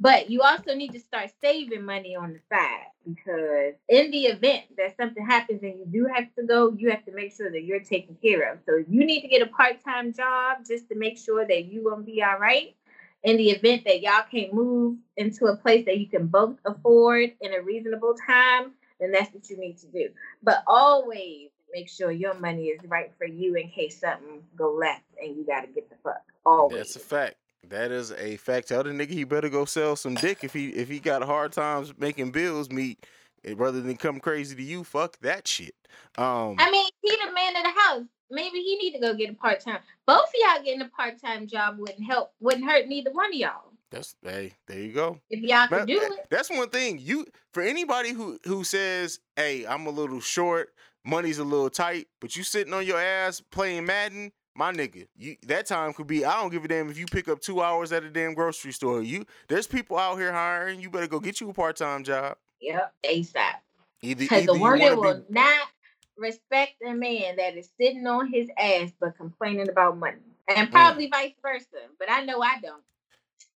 But 0.00 0.28
you 0.30 0.42
also 0.42 0.74
need 0.74 0.92
to 0.92 1.00
start 1.00 1.30
saving 1.40 1.84
money 1.84 2.16
on 2.16 2.34
the 2.34 2.40
side 2.54 2.88
because 3.06 3.74
in 3.88 4.10
the 4.10 4.24
event 4.26 4.64
that 4.76 4.96
something 4.96 5.24
happens 5.24 5.62
and 5.62 5.78
you 5.78 5.86
do 5.86 6.08
have 6.12 6.26
to 6.34 6.42
go, 6.42 6.74
you 6.76 6.90
have 6.90 7.04
to 7.06 7.12
make 7.12 7.34
sure 7.34 7.50
that 7.50 7.64
you're 7.64 7.80
taken 7.80 8.16
care 8.22 8.52
of. 8.52 8.58
So 8.66 8.84
you 8.88 9.06
need 9.06 9.22
to 9.22 9.28
get 9.28 9.40
a 9.40 9.46
part-time 9.46 10.12
job 10.12 10.58
just 10.66 10.88
to 10.90 10.96
make 10.96 11.16
sure 11.16 11.46
that 11.46 11.66
you 11.66 11.84
gonna 11.88 12.02
be 12.02 12.22
all 12.22 12.38
right. 12.38 12.74
In 13.22 13.38
the 13.38 13.50
event 13.50 13.84
that 13.86 14.02
y'all 14.02 14.24
can't 14.30 14.52
move 14.52 14.98
into 15.16 15.46
a 15.46 15.56
place 15.56 15.86
that 15.86 15.98
you 15.98 16.08
can 16.08 16.26
both 16.26 16.56
afford 16.66 17.32
in 17.40 17.54
a 17.54 17.62
reasonable 17.62 18.14
time, 18.26 18.72
then 19.00 19.12
that's 19.12 19.32
what 19.32 19.48
you 19.48 19.56
need 19.56 19.78
to 19.78 19.86
do. 19.86 20.10
But 20.42 20.62
always 20.66 21.50
make 21.76 21.90
sure 21.90 22.10
your 22.10 22.32
money 22.34 22.68
is 22.68 22.80
right 22.88 23.12
for 23.18 23.26
you 23.26 23.54
in 23.56 23.68
case 23.68 24.00
something 24.00 24.42
go 24.56 24.72
left 24.72 25.04
and 25.22 25.36
you 25.36 25.44
gotta 25.44 25.66
get 25.66 25.90
the 25.90 25.96
fuck. 26.02 26.22
Always. 26.46 26.78
That's 26.78 26.96
a 26.96 27.00
fact. 27.00 27.34
That 27.68 27.90
is 27.90 28.12
a 28.12 28.36
fact. 28.38 28.68
Tell 28.68 28.82
the 28.82 28.90
nigga 28.90 29.10
he 29.10 29.24
better 29.24 29.50
go 29.50 29.66
sell 29.66 29.94
some 29.94 30.14
dick 30.14 30.42
if 30.42 30.54
he 30.54 30.68
if 30.70 30.88
he 30.88 31.00
got 31.00 31.22
hard 31.22 31.52
times 31.52 31.92
making 31.98 32.30
bills 32.30 32.70
meet 32.70 33.04
eh, 33.44 33.52
rather 33.56 33.82
than 33.82 33.96
come 33.96 34.20
crazy 34.20 34.56
to 34.56 34.62
you. 34.62 34.84
Fuck 34.84 35.18
that 35.18 35.46
shit. 35.46 35.74
Um 36.16 36.56
I 36.58 36.70
mean, 36.70 36.88
he 37.02 37.10
the 37.10 37.32
man 37.32 37.56
of 37.56 37.62
the 37.64 37.80
house. 37.80 38.06
Maybe 38.30 38.58
he 38.60 38.76
need 38.76 38.92
to 38.92 38.98
go 38.98 39.14
get 39.14 39.30
a 39.30 39.34
part 39.34 39.60
time. 39.60 39.80
Both 40.06 40.28
of 40.28 40.34
y'all 40.34 40.64
getting 40.64 40.80
a 40.80 40.88
part 40.88 41.20
time 41.20 41.46
job 41.46 41.78
wouldn't 41.78 42.04
help. 42.04 42.32
Wouldn't 42.40 42.64
hurt 42.64 42.88
neither 42.88 43.12
one 43.12 43.26
of 43.26 43.34
y'all. 43.34 43.72
that's 43.90 44.16
hey, 44.22 44.54
there 44.66 44.80
you 44.80 44.92
go. 44.94 45.20
If 45.28 45.40
y'all 45.40 45.68
Ma- 45.70 45.80
could 45.80 45.88
do 45.88 46.00
it. 46.00 46.26
That's 46.30 46.48
one 46.48 46.70
thing. 46.70 46.98
You 47.02 47.26
for 47.52 47.62
anybody 47.62 48.12
who 48.12 48.38
who 48.44 48.64
says, 48.64 49.20
"Hey, 49.36 49.66
I'm 49.66 49.86
a 49.86 49.90
little 49.90 50.20
short, 50.20 50.70
money's 51.06 51.38
a 51.38 51.44
little 51.44 51.70
tight," 51.70 52.08
but 52.20 52.36
you 52.36 52.42
sitting 52.42 52.72
on 52.74 52.84
your 52.86 53.00
ass 53.00 53.40
playing 53.40 53.86
Madden, 53.86 54.32
my 54.54 54.72
nigga, 54.72 55.06
you 55.16 55.36
that 55.46 55.66
time 55.66 55.92
could 55.92 56.06
be. 56.06 56.24
I 56.24 56.40
don't 56.40 56.50
give 56.50 56.64
a 56.64 56.68
damn 56.68 56.90
if 56.90 56.98
you 56.98 57.06
pick 57.06 57.28
up 57.28 57.40
two 57.40 57.62
hours 57.62 57.92
at 57.92 58.04
a 58.04 58.10
damn 58.10 58.34
grocery 58.34 58.72
store. 58.72 59.02
You 59.02 59.26
there's 59.48 59.66
people 59.66 59.98
out 59.98 60.16
here 60.18 60.32
hiring. 60.32 60.80
You 60.80 60.90
better 60.90 61.06
go 61.06 61.20
get 61.20 61.40
you 61.40 61.50
a 61.50 61.54
part 61.54 61.76
time 61.76 62.04
job. 62.04 62.36
Yep, 62.60 62.94
ASAP. 63.04 63.54
Either, 64.02 64.18
Because 64.18 64.46
the 64.46 64.54
woman 64.54 64.96
will 64.98 65.14
be, 65.14 65.24
not 65.30 65.68
respect 66.16 66.74
a 66.86 66.94
man 66.94 67.36
that 67.36 67.56
is 67.56 67.68
sitting 67.78 68.06
on 68.06 68.32
his 68.32 68.48
ass 68.58 68.90
but 69.00 69.16
complaining 69.16 69.68
about 69.68 69.98
money. 69.98 70.16
Mm. 70.48 70.56
And 70.56 70.70
probably 70.70 71.08
vice 71.08 71.32
versa. 71.42 71.66
But 71.98 72.10
I 72.10 72.24
know 72.24 72.40
I 72.40 72.56
don't. 72.62 72.82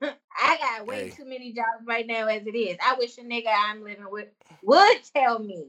I 0.41 0.58
got 0.58 0.88
way 0.88 1.06
Hey. 1.06 1.10
too 1.16 1.26
many 1.26 1.54
jobs 1.54 1.86
right 1.86 2.06
now 2.08 2.28
as 2.28 2.45
it 2.45 2.56
is. 2.58 2.78
I 2.86 2.95
wish 2.95 3.18
a 3.18 3.22
nigga 3.22 3.47
I'm 3.54 3.84
living 3.84 4.10
with 4.10 4.28
would 4.64 4.97
tell 5.14 5.39
me 5.39 5.68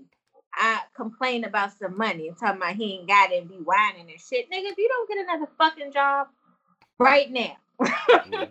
I 0.55 0.81
complain 0.95 1.45
about 1.45 1.79
some 1.79 1.97
money 1.97 2.29
and 2.29 2.37
talking 2.37 2.57
about 2.57 2.75
he 2.75 2.95
ain't 2.95 3.09
got 3.09 3.33
it 3.33 3.41
and 3.41 3.49
be 3.49 3.57
whining 3.57 4.11
and 4.11 4.21
shit. 4.21 4.51
Nigga, 4.51 4.73
if 4.73 4.79
you 4.79 4.89
don't 4.89 5.09
get 5.09 5.19
another 5.19 5.51
fucking 5.59 5.93
job 5.93 6.29
right 6.99 7.31
now. 7.31 7.57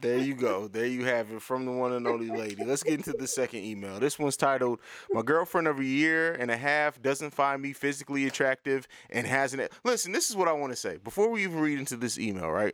There 0.02 0.18
you 0.18 0.34
go. 0.34 0.68
There 0.68 0.86
you 0.86 1.06
have 1.06 1.32
it 1.32 1.42
from 1.42 1.66
the 1.66 1.72
one 1.72 1.94
and 1.94 2.08
only 2.08 2.30
lady. 2.30 2.64
Let's 2.64 2.84
get 2.84 2.94
into 2.94 3.14
the 3.14 3.28
second 3.28 3.60
email. 3.64 4.00
This 4.00 4.18
one's 4.18 4.38
titled 4.38 4.80
My 5.12 5.22
girlfriend 5.22 5.68
of 5.68 5.80
a 5.80 5.86
year 5.86 6.34
and 6.34 6.50
a 6.50 6.58
half 6.58 7.02
doesn't 7.02 7.32
find 7.32 7.62
me 7.62 7.74
physically 7.74 8.26
attractive 8.26 8.88
and 9.10 9.28
hasn't. 9.28 9.72
Listen, 9.84 10.12
this 10.12 10.30
is 10.30 10.36
what 10.36 10.48
I 10.48 10.54
want 10.54 10.74
to 10.74 10.76
say 10.76 10.98
before 10.98 11.30
we 11.30 11.44
even 11.44 11.60
read 11.60 11.78
into 11.80 11.96
this 11.96 12.18
email, 12.18 12.50
right? 12.50 12.74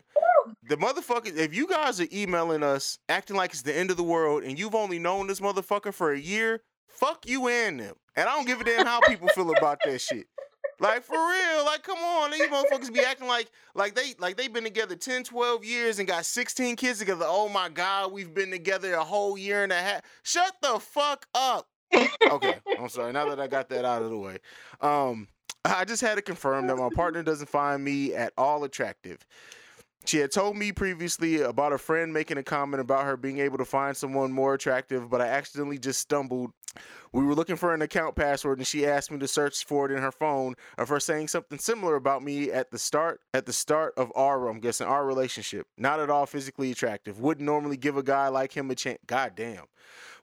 The 0.70 0.78
motherfucker, 0.78 1.36
if 1.36 1.56
you 1.56 1.68
guys 1.68 2.00
are 2.00 2.08
emailing 2.14 2.64
us 2.64 3.00
acting 3.10 3.36
like 3.36 3.52
it's 3.52 3.64
the 3.64 3.76
end 3.76 3.92
of 3.92 3.98
the 3.98 4.04
world 4.04 4.44
and 4.44 4.58
you've 4.58 4.76
only 4.76 5.00
known 5.00 5.28
this 5.28 5.40
motherfucker 5.40 5.94
for 5.94 6.14
a 6.14 6.20
year, 6.20 6.62
fuck 6.96 7.28
you 7.28 7.48
and 7.48 7.80
them. 7.80 7.96
And 8.16 8.30
I 8.30 8.36
don't 8.36 8.48
give 8.48 8.62
a 8.62 8.64
damn 8.64 8.86
how 8.86 9.00
people 9.02 9.28
feel 9.30 9.52
about 9.52 9.80
that 9.86 10.00
shit. 10.00 10.28
Like 10.80 11.04
for 11.04 11.14
real, 11.14 11.66
like 11.66 11.84
come 11.84 11.98
on, 11.98 12.32
these 12.32 12.48
motherfuckers 12.48 12.94
be 12.94 13.00
acting 13.00 13.28
like 13.28 13.50
like 13.76 13.96
they 13.96 14.14
like 14.20 14.36
they've 14.36 14.52
been 14.52 14.66
together 14.66 14.96
10, 14.96 15.24
12 15.24 15.64
years 15.64 16.00
and 16.00 16.08
got 16.08 16.26
16 16.26 16.76
kids 16.76 17.00
together. 17.00 17.26
Oh 17.28 17.48
my 17.48 17.70
god, 17.70 18.12
we've 18.12 18.34
been 18.34 18.52
together 18.52 18.94
a 18.94 19.04
whole 19.04 19.38
year 19.38 19.64
and 19.64 19.72
a 19.72 19.76
half. 19.76 20.02
Shut 20.24 20.54
the 20.62 20.80
fuck 20.80 21.28
up. 21.34 21.68
Okay, 22.30 22.56
I'm 22.78 22.90
sorry. 22.90 23.14
Now 23.14 23.30
that 23.30 23.40
I 23.40 23.48
got 23.48 23.70
that 23.70 23.86
out 23.86 24.02
of 24.02 24.10
the 24.10 24.18
way. 24.18 24.38
Um 24.82 25.28
I 25.64 25.86
just 25.86 26.02
had 26.02 26.16
to 26.16 26.22
confirm 26.22 26.68
that 26.68 26.76
my 26.76 26.90
partner 26.94 27.24
doesn't 27.24 27.50
find 27.50 27.84
me 27.84 28.14
at 28.14 28.34
all 28.38 28.64
attractive. 28.64 29.26
She 30.06 30.18
had 30.20 30.32
told 30.32 30.56
me 30.56 30.72
previously 30.72 31.42
about 31.42 31.74
a 31.74 31.78
friend 31.78 32.14
making 32.14 32.38
a 32.38 32.44
comment 32.44 32.80
about 32.80 33.06
her 33.06 33.18
being 33.18 33.40
able 33.40 33.58
to 33.58 33.66
find 33.66 33.98
someone 33.98 34.32
more 34.32 34.54
attractive, 34.54 35.10
but 35.10 35.20
I 35.20 35.28
accidentally 35.28 35.80
just 35.80 36.00
stumbled. 36.00 36.52
We 37.12 37.24
were 37.24 37.34
looking 37.34 37.56
for 37.56 37.74
an 37.74 37.82
account 37.82 38.16
password 38.16 38.60
and 38.60 38.68
she 38.68 38.86
asked 38.86 39.10
me 39.10 39.18
to 39.20 39.28
search 39.28 39.66
for 39.66 39.86
it 39.86 39.96
in 39.96 40.02
her 40.02 40.12
phone 40.12 40.56
of 40.78 40.90
her 40.90 41.00
saying 41.00 41.30
something 41.30 41.58
similar 41.58 41.96
about 41.96 42.22
me 42.22 42.52
at 42.52 42.70
the 42.70 42.78
start 42.78 43.22
at 43.34 43.46
the 43.46 43.54
start 43.54 43.94
of 43.98 44.12
our 44.16 44.48
I'm 44.48 44.60
guessing 44.60 44.86
our 44.86 45.06
relationship. 45.06 45.68
Not 45.78 46.00
at 46.00 46.10
all 46.10 46.26
physically 46.26 46.72
attractive. 46.72 47.20
Wouldn't 47.20 47.46
normally 47.46 47.78
give 47.78 47.98
a 47.98 48.04
guy 48.04 48.28
like 48.28 48.56
him 48.56 48.70
a 48.70 48.76
chance. 48.76 49.00
God 49.08 49.34
damn. 49.36 49.64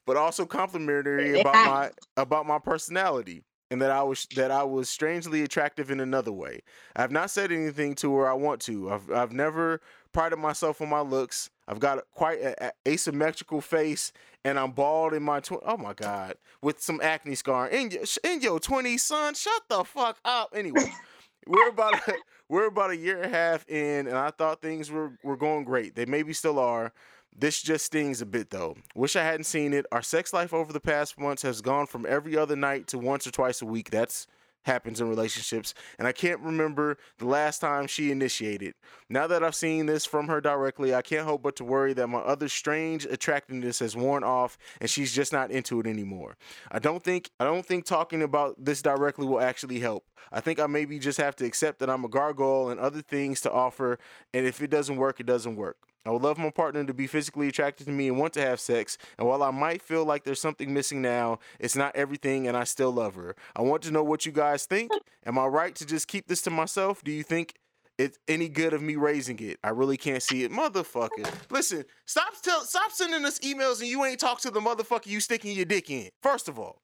But 0.06 0.16
also 0.16 0.44
complimentary 0.44 1.40
about 1.40 1.54
my 1.54 1.90
about 2.16 2.46
my 2.46 2.58
personality 2.58 3.42
and 3.72 3.80
that 3.80 3.90
I 3.90 4.02
was 4.02 4.26
that 4.36 4.50
I 4.50 4.62
was 4.64 4.90
strangely 4.90 5.42
attractive 5.42 5.90
in 5.90 5.98
another 5.98 6.30
way. 6.30 6.60
I've 6.94 7.10
not 7.10 7.30
said 7.30 7.50
anything 7.50 7.94
to 7.96 8.14
her 8.16 8.30
I 8.30 8.34
want 8.34 8.60
to. 8.62 8.90
I've 8.90 9.10
I've 9.10 9.32
never 9.32 9.80
prided 10.12 10.38
myself 10.38 10.82
on 10.82 10.90
my 10.90 11.00
looks. 11.00 11.48
I've 11.66 11.80
got 11.80 11.98
a, 11.98 12.02
quite 12.12 12.38
an 12.42 12.70
asymmetrical 12.86 13.62
face, 13.62 14.12
and 14.44 14.58
I'm 14.58 14.72
bald 14.72 15.14
in 15.14 15.22
my 15.22 15.40
tw- 15.40 15.62
oh 15.64 15.78
my 15.78 15.94
god, 15.94 16.34
with 16.60 16.82
some 16.82 17.00
acne 17.02 17.34
scar. 17.34 17.66
In 17.68 17.90
your 17.90 18.02
in 18.22 18.42
your 18.42 18.60
twenties, 18.60 19.04
son, 19.04 19.32
shut 19.32 19.62
the 19.70 19.84
fuck 19.84 20.18
up. 20.22 20.50
Anyway, 20.54 20.92
we're 21.46 21.70
about 21.70 21.94
a, 22.06 22.14
we're 22.50 22.66
about 22.66 22.90
a 22.90 22.96
year 22.96 23.22
and 23.22 23.34
a 23.34 23.36
half 23.36 23.66
in, 23.70 24.06
and 24.06 24.18
I 24.18 24.32
thought 24.32 24.60
things 24.60 24.90
were 24.90 25.12
were 25.24 25.38
going 25.38 25.64
great. 25.64 25.94
They 25.94 26.04
maybe 26.04 26.34
still 26.34 26.58
are. 26.58 26.92
This 27.36 27.62
just 27.62 27.86
stings 27.86 28.20
a 28.20 28.26
bit 28.26 28.50
though. 28.50 28.76
Wish 28.94 29.16
I 29.16 29.24
hadn't 29.24 29.44
seen 29.44 29.72
it. 29.72 29.86
Our 29.90 30.02
sex 30.02 30.32
life 30.32 30.52
over 30.52 30.72
the 30.72 30.80
past 30.80 31.18
months 31.18 31.42
has 31.42 31.60
gone 31.60 31.86
from 31.86 32.06
every 32.06 32.36
other 32.36 32.56
night 32.56 32.86
to 32.88 32.98
once 32.98 33.26
or 33.26 33.30
twice 33.30 33.62
a 33.62 33.66
week. 33.66 33.90
That's 33.90 34.26
happens 34.64 35.00
in 35.00 35.08
relationships, 35.08 35.74
and 35.98 36.06
I 36.06 36.12
can't 36.12 36.40
remember 36.40 36.96
the 37.18 37.26
last 37.26 37.58
time 37.60 37.86
she 37.86 38.10
initiated. 38.10 38.74
Now 39.08 39.26
that 39.26 39.42
I've 39.42 39.54
seen 39.54 39.86
this 39.86 40.04
from 40.06 40.28
her 40.28 40.40
directly, 40.40 40.94
I 40.94 41.02
can't 41.02 41.24
help 41.24 41.42
but 41.42 41.56
to 41.56 41.64
worry 41.64 41.92
that 41.94 42.06
my 42.06 42.20
other 42.20 42.48
strange 42.48 43.04
attractiveness 43.04 43.80
has 43.80 43.96
worn 43.96 44.24
off 44.24 44.56
and 44.80 44.88
she's 44.88 45.12
just 45.12 45.32
not 45.32 45.50
into 45.50 45.80
it 45.80 45.86
anymore. 45.86 46.36
I 46.70 46.78
don't 46.78 47.02
think 47.02 47.30
I 47.40 47.44
don't 47.44 47.66
think 47.66 47.84
talking 47.84 48.22
about 48.22 48.64
this 48.64 48.82
directly 48.82 49.26
will 49.26 49.40
actually 49.40 49.80
help. 49.80 50.04
I 50.30 50.40
think 50.40 50.60
I 50.60 50.66
maybe 50.66 50.98
just 50.98 51.18
have 51.18 51.36
to 51.36 51.44
accept 51.44 51.80
that 51.80 51.90
I'm 51.90 52.04
a 52.04 52.08
gargoyle 52.08 52.70
and 52.70 52.78
other 52.78 53.02
things 53.02 53.40
to 53.42 53.52
offer, 53.52 53.98
and 54.32 54.46
if 54.46 54.62
it 54.62 54.70
doesn't 54.70 54.96
work, 54.96 55.20
it 55.20 55.26
doesn't 55.26 55.56
work. 55.56 55.76
I 56.04 56.10
would 56.10 56.22
love 56.22 56.38
my 56.38 56.50
partner 56.50 56.84
to 56.84 56.94
be 56.94 57.06
physically 57.06 57.48
attracted 57.48 57.86
to 57.86 57.92
me 57.92 58.08
and 58.08 58.18
want 58.18 58.32
to 58.34 58.40
have 58.40 58.60
sex. 58.60 58.98
And 59.18 59.26
while 59.28 59.42
I 59.42 59.50
might 59.50 59.82
feel 59.82 60.04
like 60.04 60.24
there's 60.24 60.40
something 60.40 60.72
missing 60.72 61.00
now, 61.02 61.38
it's 61.58 61.76
not 61.76 61.94
everything 61.94 62.48
and 62.48 62.56
I 62.56 62.64
still 62.64 62.92
love 62.92 63.14
her. 63.14 63.36
I 63.54 63.62
want 63.62 63.82
to 63.82 63.90
know 63.90 64.02
what 64.02 64.26
you 64.26 64.32
guys 64.32 64.66
think. 64.66 64.90
Am 65.26 65.38
I 65.38 65.46
right 65.46 65.74
to 65.76 65.86
just 65.86 66.08
keep 66.08 66.28
this 66.28 66.42
to 66.42 66.50
myself? 66.50 67.04
Do 67.04 67.12
you 67.12 67.22
think 67.22 67.54
it's 67.98 68.18
any 68.26 68.48
good 68.48 68.72
of 68.72 68.82
me 68.82 68.96
raising 68.96 69.38
it. 69.38 69.58
I 69.62 69.68
really 69.68 69.96
can't 69.96 70.22
see 70.22 70.44
it, 70.44 70.50
motherfucker. 70.50 71.30
Listen, 71.50 71.84
stop 72.06 72.32
tell, 72.42 72.62
stop 72.62 72.90
sending 72.90 73.24
us 73.24 73.38
emails 73.40 73.80
and 73.80 73.88
you 73.88 74.04
ain't 74.04 74.18
talk 74.18 74.40
to 74.40 74.50
the 74.50 74.60
motherfucker 74.60 75.06
you 75.06 75.20
sticking 75.20 75.54
your 75.54 75.66
dick 75.66 75.90
in. 75.90 76.08
First 76.22 76.48
of 76.48 76.58
all, 76.58 76.80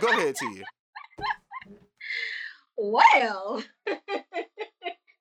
go 0.00 0.08
ahead, 0.08 0.36
Tia. 0.36 0.64
Well, 2.80 3.60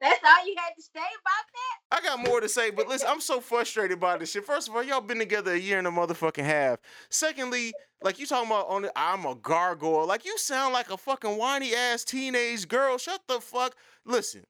that's 0.02 0.20
all 0.24 0.46
you 0.46 0.56
had 0.58 0.72
to 0.76 0.82
say 0.82 0.90
about 1.00 1.46
that. 1.54 1.98
I 1.98 2.02
got 2.02 2.28
more 2.28 2.40
to 2.40 2.50
say, 2.50 2.70
but 2.70 2.88
listen, 2.88 3.08
I'm 3.10 3.22
so 3.22 3.40
frustrated 3.40 4.00
by 4.00 4.18
this 4.18 4.32
shit. 4.32 4.46
First 4.46 4.68
of 4.68 4.76
all, 4.76 4.84
y'all 4.84 5.02
been 5.02 5.20
together 5.20 5.54
a 5.54 5.58
year 5.58 5.78
and 5.78 5.88
a 5.88 5.92
motherfucking 5.92 6.44
half. 6.44 6.80
Secondly, 7.10 7.74
like 8.02 8.20
you 8.20 8.26
talking 8.26 8.50
about 8.50 8.68
on 8.68 8.84
the, 8.84 8.92
I'm 8.96 9.26
a 9.26 9.36
gargoyle. 9.36 10.06
Like 10.06 10.26
you 10.26 10.38
sound 10.38 10.74
like 10.74 10.92
a 10.92 10.98
fucking 10.98 11.38
whiny 11.38 11.74
ass 11.74 12.04
teenage 12.04 12.68
girl. 12.68 12.98
Shut 12.98 13.22
the 13.28 13.40
fuck. 13.42 13.76
Listen, 14.06 14.44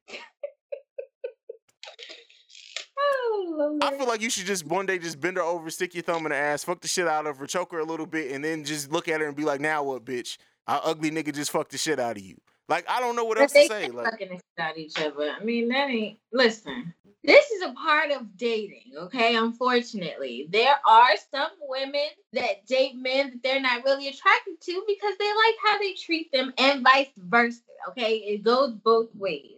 Oh, 3.00 3.78
I 3.82 3.96
feel 3.96 4.06
like 4.06 4.20
you 4.20 4.30
should 4.30 4.46
just 4.46 4.66
one 4.66 4.86
day 4.86 4.98
just 4.98 5.20
bend 5.20 5.36
her 5.36 5.42
over, 5.42 5.70
stick 5.70 5.94
your 5.94 6.02
thumb 6.02 6.26
in 6.26 6.32
her 6.32 6.38
ass, 6.38 6.64
fuck 6.64 6.80
the 6.80 6.88
shit 6.88 7.06
out 7.06 7.26
of 7.26 7.38
her, 7.38 7.46
choke 7.46 7.72
her 7.72 7.78
a 7.78 7.84
little 7.84 8.06
bit, 8.06 8.32
and 8.32 8.44
then 8.44 8.64
just 8.64 8.90
look 8.92 9.08
at 9.08 9.20
her 9.20 9.26
and 9.26 9.36
be 9.36 9.44
like, 9.44 9.60
"Now 9.60 9.82
what, 9.82 10.04
bitch? 10.04 10.36
Our 10.66 10.80
ugly 10.84 11.10
nigga 11.10 11.34
just 11.34 11.50
fucked 11.50 11.72
the 11.72 11.78
shit 11.78 12.00
out 12.00 12.16
of 12.16 12.22
you." 12.22 12.36
Like 12.68 12.88
I 12.88 13.00
don't 13.00 13.16
know 13.16 13.24
what 13.24 13.38
But 13.38 13.44
else 13.44 13.52
to 13.52 13.66
say. 13.66 13.88
Like 13.88 14.10
fucking 14.10 14.28
the 14.28 14.34
shit 14.34 14.42
out 14.58 14.72
of 14.72 14.76
each 14.78 14.98
other. 15.00 15.30
I 15.30 15.42
mean, 15.42 15.68
that 15.68 15.88
ain't. 15.88 16.18
Listen, 16.32 16.92
this 17.24 17.50
is 17.50 17.62
a 17.62 17.72
part 17.72 18.10
of 18.10 18.36
dating. 18.36 18.92
Okay, 18.96 19.36
unfortunately, 19.36 20.48
there 20.50 20.76
are 20.86 21.10
some 21.30 21.50
women 21.62 22.08
that 22.34 22.66
date 22.66 22.96
men 22.96 23.30
that 23.30 23.42
they're 23.42 23.60
not 23.60 23.84
really 23.84 24.08
attracted 24.08 24.60
to 24.60 24.84
because 24.86 25.14
they 25.18 25.28
like 25.28 25.54
how 25.64 25.78
they 25.78 25.94
treat 25.94 26.30
them, 26.30 26.52
and 26.58 26.82
vice 26.82 27.08
versa. 27.16 27.60
Okay, 27.90 28.16
it 28.16 28.42
goes 28.42 28.72
both 28.72 29.08
ways. 29.14 29.56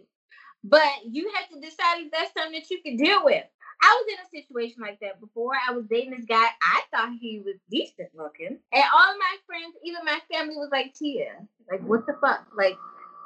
But 0.63 0.91
you 1.09 1.31
have 1.35 1.49
to 1.49 1.59
decide 1.59 2.01
if 2.01 2.11
that's 2.11 2.33
something 2.33 2.53
that 2.53 2.69
you 2.69 2.81
can 2.81 2.95
deal 2.95 3.25
with. 3.25 3.43
I 3.83 3.99
was 3.99 4.13
in 4.13 4.39
a 4.39 4.43
situation 4.43 4.77
like 4.79 4.99
that 4.99 5.19
before. 5.19 5.53
I 5.67 5.73
was 5.73 5.85
dating 5.89 6.11
this 6.11 6.25
guy. 6.25 6.45
I 6.61 6.81
thought 6.91 7.17
he 7.19 7.41
was 7.43 7.55
decent 7.71 8.09
looking. 8.15 8.59
And 8.71 8.83
all 8.95 9.17
my 9.17 9.35
friends, 9.47 9.75
even 9.83 10.05
my 10.05 10.19
family, 10.31 10.55
was 10.55 10.69
like, 10.71 10.93
Tia, 10.93 11.47
like, 11.69 11.81
what 11.81 12.05
the 12.05 12.13
fuck? 12.21 12.45
Like, 12.55 12.77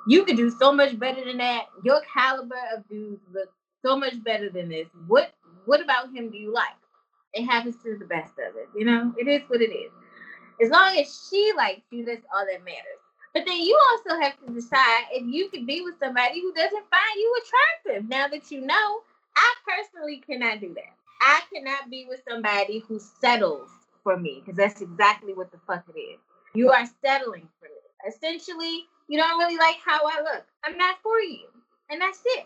you 0.07 0.23
could 0.25 0.37
do 0.37 0.49
so 0.49 0.71
much 0.71 0.97
better 0.97 1.23
than 1.23 1.37
that. 1.37 1.65
Your 1.83 2.01
caliber 2.13 2.59
of 2.75 2.87
dudes 2.87 3.21
look 3.33 3.49
so 3.83 3.97
much 3.97 4.21
better 4.23 4.49
than 4.49 4.69
this. 4.69 4.87
What 5.07 5.33
what 5.65 5.81
about 5.81 6.13
him 6.13 6.29
do 6.29 6.37
you 6.37 6.53
like? 6.53 6.75
It 7.33 7.45
happens 7.45 7.75
to 7.83 7.97
the 7.97 8.05
best 8.05 8.33
of 8.39 8.55
us, 8.55 8.69
you 8.75 8.85
know? 8.85 9.13
It 9.17 9.27
is 9.27 9.41
what 9.49 9.61
it 9.61 9.73
is. 9.73 9.91
As 10.63 10.69
long 10.69 10.97
as 10.97 11.27
she 11.29 11.51
likes 11.57 11.81
you, 11.91 12.05
that's 12.05 12.25
all 12.33 12.45
that 12.45 12.63
matters. 12.63 13.01
But 13.33 13.43
then 13.45 13.59
you 13.59 13.77
also 13.91 14.21
have 14.21 14.39
to 14.45 14.53
decide 14.53 15.03
if 15.11 15.25
you 15.27 15.49
can 15.49 15.65
be 15.65 15.81
with 15.81 15.95
somebody 15.99 16.39
who 16.39 16.53
doesn't 16.53 16.89
find 16.89 17.15
you 17.15 17.41
attractive. 17.43 18.09
Now 18.09 18.29
that 18.29 18.49
you 18.49 18.61
know, 18.61 19.01
I 19.35 19.53
personally 19.67 20.23
cannot 20.25 20.61
do 20.61 20.73
that. 20.75 20.95
I 21.19 21.41
cannot 21.53 21.89
be 21.89 22.05
with 22.07 22.21
somebody 22.29 22.79
who 22.87 22.99
settles 23.19 23.69
for 24.03 24.17
me 24.17 24.41
because 24.43 24.55
that's 24.55 24.81
exactly 24.81 25.33
what 25.33 25.51
the 25.51 25.57
fuck 25.67 25.83
it 25.93 25.99
is. 25.99 26.19
You 26.53 26.71
are 26.71 26.85
settling 27.03 27.49
for 27.59 27.65
me. 27.65 28.07
Essentially, 28.07 28.85
you 29.07 29.19
don't 29.19 29.39
really 29.39 29.57
like 29.57 29.77
how 29.85 29.99
I 30.03 30.21
look. 30.21 30.45
I'm 30.63 30.77
not 30.77 30.97
for 31.03 31.19
you. 31.19 31.47
And 31.89 32.01
that's 32.01 32.21
it. 32.25 32.45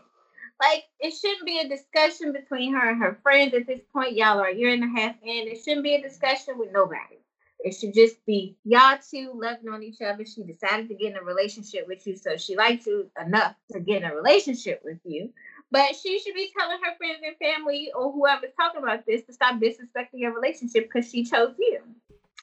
Like, 0.61 0.83
it 0.99 1.11
shouldn't 1.11 1.45
be 1.45 1.59
a 1.59 1.69
discussion 1.69 2.33
between 2.33 2.73
her 2.73 2.89
and 2.89 3.01
her 3.01 3.17
friends 3.23 3.53
at 3.53 3.65
this 3.65 3.79
point. 3.93 4.17
Y'all 4.17 4.39
are 4.39 4.49
a 4.49 4.55
year 4.55 4.73
and 4.73 4.83
a 4.83 4.99
half 4.99 5.15
in. 5.23 5.47
It 5.47 5.63
shouldn't 5.63 5.83
be 5.83 5.95
a 5.95 6.01
discussion 6.01 6.57
with 6.57 6.73
nobody. 6.73 7.15
It 7.61 7.71
should 7.71 7.93
just 7.93 8.25
be 8.25 8.55
y'all 8.63 8.97
two 8.97 9.33
loving 9.35 9.69
on 9.69 9.83
each 9.83 10.01
other. 10.01 10.25
She 10.25 10.43
decided 10.43 10.87
to 10.89 10.95
get 10.95 11.11
in 11.11 11.17
a 11.17 11.23
relationship 11.23 11.87
with 11.87 12.07
you, 12.07 12.15
so 12.15 12.37
she 12.37 12.55
liked 12.55 12.85
you 12.87 13.09
enough 13.19 13.53
to 13.71 13.81
get 13.81 14.03
in 14.03 14.09
a 14.09 14.15
relationship 14.15 14.81
with 14.83 14.99
you. 15.03 15.29
But 15.71 15.95
she 15.95 16.19
should 16.19 16.35
be 16.35 16.51
telling 16.57 16.79
her 16.83 16.95
friends 16.97 17.19
and 17.25 17.35
family 17.37 17.91
or 17.93 18.11
whoever's 18.11 18.53
talking 18.59 18.81
about 18.81 19.05
this 19.05 19.23
to 19.25 19.33
stop 19.33 19.59
disrespecting 19.59 20.19
your 20.19 20.33
relationship 20.33 20.89
because 20.91 21.09
she 21.09 21.23
chose 21.25 21.53
you. 21.59 21.81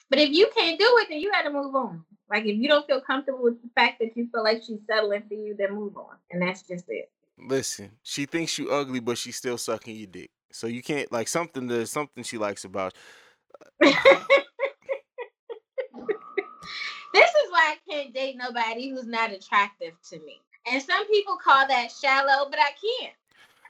But 0.09 0.19
if 0.19 0.29
you 0.29 0.49
can't 0.55 0.79
do 0.79 0.97
it, 0.99 1.09
then 1.09 1.19
you 1.19 1.31
got 1.31 1.41
to 1.41 1.51
move 1.51 1.75
on. 1.75 2.05
Like 2.29 2.45
if 2.45 2.57
you 2.57 2.67
don't 2.67 2.85
feel 2.85 3.01
comfortable 3.01 3.43
with 3.43 3.61
the 3.61 3.69
fact 3.75 3.99
that 3.99 4.15
you 4.15 4.27
feel 4.31 4.43
like 4.43 4.63
she's 4.63 4.79
settling 4.87 5.23
for 5.27 5.33
you, 5.33 5.55
then 5.57 5.73
move 5.75 5.97
on. 5.97 6.15
And 6.31 6.41
that's 6.41 6.61
just 6.63 6.85
it. 6.89 7.09
Listen, 7.37 7.91
she 8.03 8.25
thinks 8.25 8.57
you 8.57 8.71
ugly, 8.71 8.99
but 8.99 9.17
she's 9.17 9.35
still 9.35 9.57
sucking 9.57 9.95
your 9.95 10.07
dick. 10.07 10.31
So 10.51 10.67
you 10.67 10.81
can't 10.81 11.11
like 11.11 11.27
something. 11.27 11.67
There's 11.67 11.91
something 11.91 12.23
she 12.23 12.37
likes 12.37 12.65
about. 12.65 12.93
this 13.79 13.93
is 17.13 17.51
why 17.51 17.75
I 17.75 17.77
can't 17.89 18.13
date 18.13 18.37
nobody 18.37 18.89
who's 18.89 19.07
not 19.07 19.31
attractive 19.31 19.93
to 20.09 20.19
me. 20.19 20.41
And 20.71 20.81
some 20.81 21.07
people 21.07 21.37
call 21.41 21.67
that 21.67 21.91
shallow, 21.91 22.49
but 22.49 22.59
I 22.59 22.71
can't. 22.71 23.13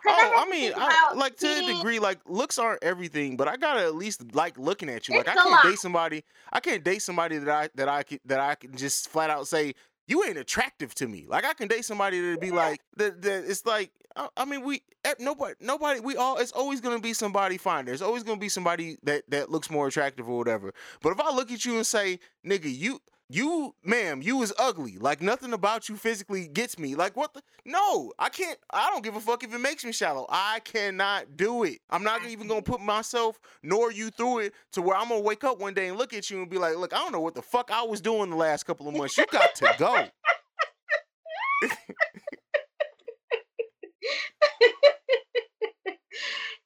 Oh, 0.05 0.45
I 0.45 0.49
mean, 0.49 0.73
I, 0.75 1.13
like 1.15 1.37
to 1.37 1.47
a 1.47 1.73
degree, 1.73 1.99
like 1.99 2.19
looks 2.25 2.59
aren't 2.59 2.83
everything, 2.83 3.37
but 3.37 3.47
I 3.47 3.57
gotta 3.57 3.81
at 3.81 3.95
least 3.95 4.35
like 4.35 4.57
looking 4.57 4.89
at 4.89 5.07
you. 5.07 5.17
Like 5.17 5.27
I 5.27 5.33
can't 5.33 5.49
lot. 5.49 5.63
date 5.63 5.79
somebody. 5.79 6.23
I 6.51 6.59
can't 6.59 6.83
date 6.83 7.01
somebody 7.01 7.37
that 7.37 7.49
I 7.49 7.69
that 7.75 7.89
I 7.89 8.03
can 8.03 8.19
that 8.25 8.39
I 8.39 8.55
can 8.55 8.75
just 8.75 9.09
flat 9.09 9.29
out 9.29 9.47
say 9.47 9.73
you 10.07 10.23
ain't 10.23 10.37
attractive 10.37 10.95
to 10.95 11.07
me. 11.07 11.25
Like 11.27 11.45
I 11.45 11.53
can 11.53 11.67
date 11.67 11.85
somebody 11.85 12.19
that'd 12.19 12.39
be 12.39 12.51
like 12.51 12.81
that. 12.95 13.21
that 13.21 13.45
it's 13.49 13.65
like 13.65 13.91
I, 14.15 14.29
I 14.37 14.45
mean, 14.45 14.63
we 14.63 14.81
eh, 15.05 15.13
nobody 15.19 15.53
nobody 15.59 15.99
we 15.99 16.15
all. 16.15 16.37
It's 16.37 16.51
always 16.51 16.81
gonna 16.81 16.99
be 16.99 17.13
somebody 17.13 17.57
fine. 17.57 17.85
There's 17.85 18.01
always 18.01 18.23
gonna 18.23 18.39
be 18.39 18.49
somebody 18.49 18.97
that 19.03 19.23
that 19.29 19.49
looks 19.51 19.69
more 19.69 19.87
attractive 19.87 20.29
or 20.29 20.37
whatever. 20.37 20.73
But 21.01 21.11
if 21.11 21.19
I 21.19 21.33
look 21.33 21.51
at 21.51 21.65
you 21.65 21.75
and 21.75 21.85
say, 21.85 22.19
nigga, 22.45 22.75
you. 22.75 22.99
You, 23.29 23.75
ma'am, 23.83 24.21
you 24.21 24.41
is 24.41 24.53
ugly. 24.57 24.97
Like 24.97 25.21
nothing 25.21 25.51
about 25.51 25.89
you 25.89 25.97
physically 25.97 26.47
gets 26.47 26.79
me. 26.79 26.95
Like 26.95 27.17
what 27.17 27.33
the? 27.33 27.41
No, 27.65 28.13
I 28.17 28.29
can't. 28.29 28.57
I 28.71 28.89
don't 28.89 29.03
give 29.03 29.17
a 29.17 29.19
fuck 29.19 29.43
if 29.43 29.53
it 29.53 29.57
makes 29.59 29.83
me 29.83 29.91
shallow. 29.91 30.25
I 30.29 30.61
cannot 30.61 31.35
do 31.35 31.63
it. 31.63 31.79
I'm 31.89 32.03
not 32.03 32.25
even 32.25 32.47
gonna 32.47 32.61
put 32.61 32.79
myself 32.79 33.37
nor 33.61 33.91
you 33.91 34.11
through 34.11 34.39
it 34.39 34.53
to 34.73 34.81
where 34.81 34.95
I'm 34.95 35.09
gonna 35.09 35.19
wake 35.21 35.43
up 35.43 35.59
one 35.59 35.73
day 35.73 35.87
and 35.89 35.97
look 35.97 36.13
at 36.13 36.29
you 36.29 36.41
and 36.41 36.49
be 36.49 36.57
like, 36.57 36.77
look, 36.77 36.93
I 36.93 36.99
don't 36.99 37.11
know 37.11 37.19
what 37.19 37.35
the 37.35 37.41
fuck 37.41 37.69
I 37.69 37.83
was 37.83 37.99
doing 37.99 38.29
the 38.29 38.37
last 38.37 38.63
couple 38.63 38.87
of 38.87 38.95
months. 38.95 39.17
You 39.17 39.25
got 39.29 39.53
to 39.55 39.75
go. 39.77 39.93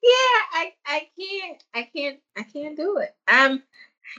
yeah, 0.02 0.38
I, 0.52 0.72
I 0.86 1.08
can't, 1.18 1.64
I 1.74 1.88
can't, 1.96 2.20
I 2.36 2.42
can't 2.44 2.76
do 2.76 2.98
it. 2.98 3.14
Um, 3.26 3.62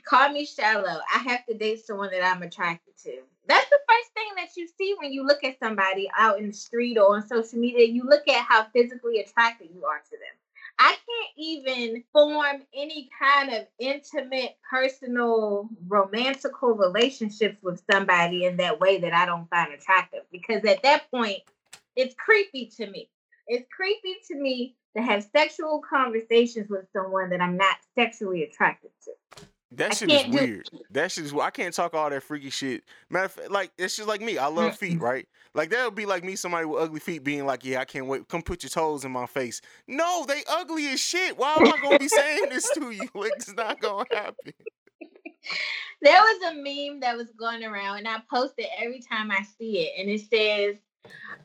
call 0.05 0.29
me 0.29 0.45
shallow. 0.45 0.99
I 1.13 1.19
have 1.19 1.45
to 1.47 1.53
date 1.53 1.85
someone 1.85 2.11
that 2.11 2.25
I'm 2.25 2.41
attracted 2.41 2.97
to. 3.03 3.19
That's 3.47 3.69
the 3.69 3.79
first 3.87 4.13
thing 4.13 4.29
that 4.37 4.55
you 4.55 4.67
see 4.77 4.95
when 4.99 5.11
you 5.11 5.25
look 5.25 5.43
at 5.43 5.59
somebody 5.59 6.09
out 6.17 6.39
in 6.39 6.47
the 6.47 6.53
street 6.53 6.97
or 6.97 7.15
on 7.15 7.27
social 7.27 7.59
media. 7.59 7.85
You 7.85 8.03
look 8.03 8.27
at 8.27 8.45
how 8.45 8.65
physically 8.73 9.19
attracted 9.19 9.69
you 9.73 9.85
are 9.85 9.99
to 9.99 10.11
them. 10.11 10.37
I 10.79 10.91
can't 10.91 11.31
even 11.37 12.03
form 12.11 12.63
any 12.75 13.09
kind 13.19 13.53
of 13.53 13.67
intimate, 13.77 14.57
personal, 14.67 15.69
romantical 15.87 16.73
relationships 16.73 17.61
with 17.61 17.83
somebody 17.91 18.45
in 18.45 18.57
that 18.57 18.79
way 18.79 18.99
that 18.99 19.13
I 19.13 19.25
don't 19.25 19.49
find 19.49 19.71
attractive 19.73 20.23
because 20.31 20.65
at 20.65 20.81
that 20.83 21.11
point, 21.11 21.41
it's 21.95 22.15
creepy 22.15 22.71
to 22.77 22.87
me. 22.87 23.09
It's 23.47 23.67
creepy 23.75 24.15
to 24.27 24.35
me 24.35 24.75
to 24.95 25.03
have 25.03 25.27
sexual 25.35 25.81
conversations 25.87 26.69
with 26.69 26.85
someone 26.91 27.29
that 27.29 27.41
I'm 27.41 27.57
not 27.57 27.75
sexually 27.95 28.43
attracted 28.43 28.91
to. 29.05 29.45
That 29.75 29.95
shit 29.95 30.11
is 30.11 30.23
do 30.23 30.31
weird. 30.31 30.69
That 30.91 31.11
shit 31.11 31.25
is. 31.25 31.33
I 31.33 31.49
can't 31.49 31.73
talk 31.73 31.93
all 31.93 32.09
that 32.09 32.23
freaky 32.23 32.49
shit. 32.49 32.83
Matter 33.09 33.25
of 33.25 33.31
fact, 33.31 33.51
like 33.51 33.71
it's 33.77 33.95
just 33.95 34.07
like 34.07 34.21
me. 34.21 34.37
I 34.37 34.47
love 34.47 34.73
mm, 34.73 34.77
feet, 34.77 34.99
mm. 34.99 35.01
right? 35.01 35.27
Like 35.55 35.69
that 35.71 35.85
would 35.85 35.95
be 35.95 36.05
like 36.05 36.23
me, 36.23 36.35
somebody 36.35 36.65
with 36.65 36.81
ugly 36.81 36.99
feet, 36.99 37.23
being 37.23 37.45
like, 37.45 37.65
"Yeah, 37.65 37.79
I 37.79 37.85
can't 37.85 38.07
wait. 38.07 38.27
Come 38.27 38.41
put 38.41 38.63
your 38.63 38.69
toes 38.69 39.05
in 39.05 39.11
my 39.11 39.25
face." 39.25 39.61
No, 39.87 40.25
they 40.27 40.43
ugly 40.47 40.87
as 40.87 40.99
shit. 40.99 41.37
Why 41.37 41.55
am 41.55 41.67
I 41.67 41.77
gonna 41.81 41.99
be 41.99 42.07
saying 42.07 42.49
this 42.49 42.69
to 42.75 42.91
you? 42.91 43.07
Like 43.13 43.31
it's 43.35 43.53
not 43.53 43.79
gonna 43.79 44.05
happen. 44.11 44.53
There 46.01 46.21
was 46.21 46.51
a 46.51 46.55
meme 46.55 47.01
that 47.01 47.17
was 47.17 47.27
going 47.37 47.65
around, 47.65 47.97
and 47.97 48.07
I 48.07 48.17
post 48.33 48.53
it 48.57 48.69
every 48.77 49.01
time 49.01 49.29
I 49.29 49.43
see 49.57 49.79
it, 49.79 49.93
and 49.99 50.09
it 50.09 50.21
says, 50.29 50.77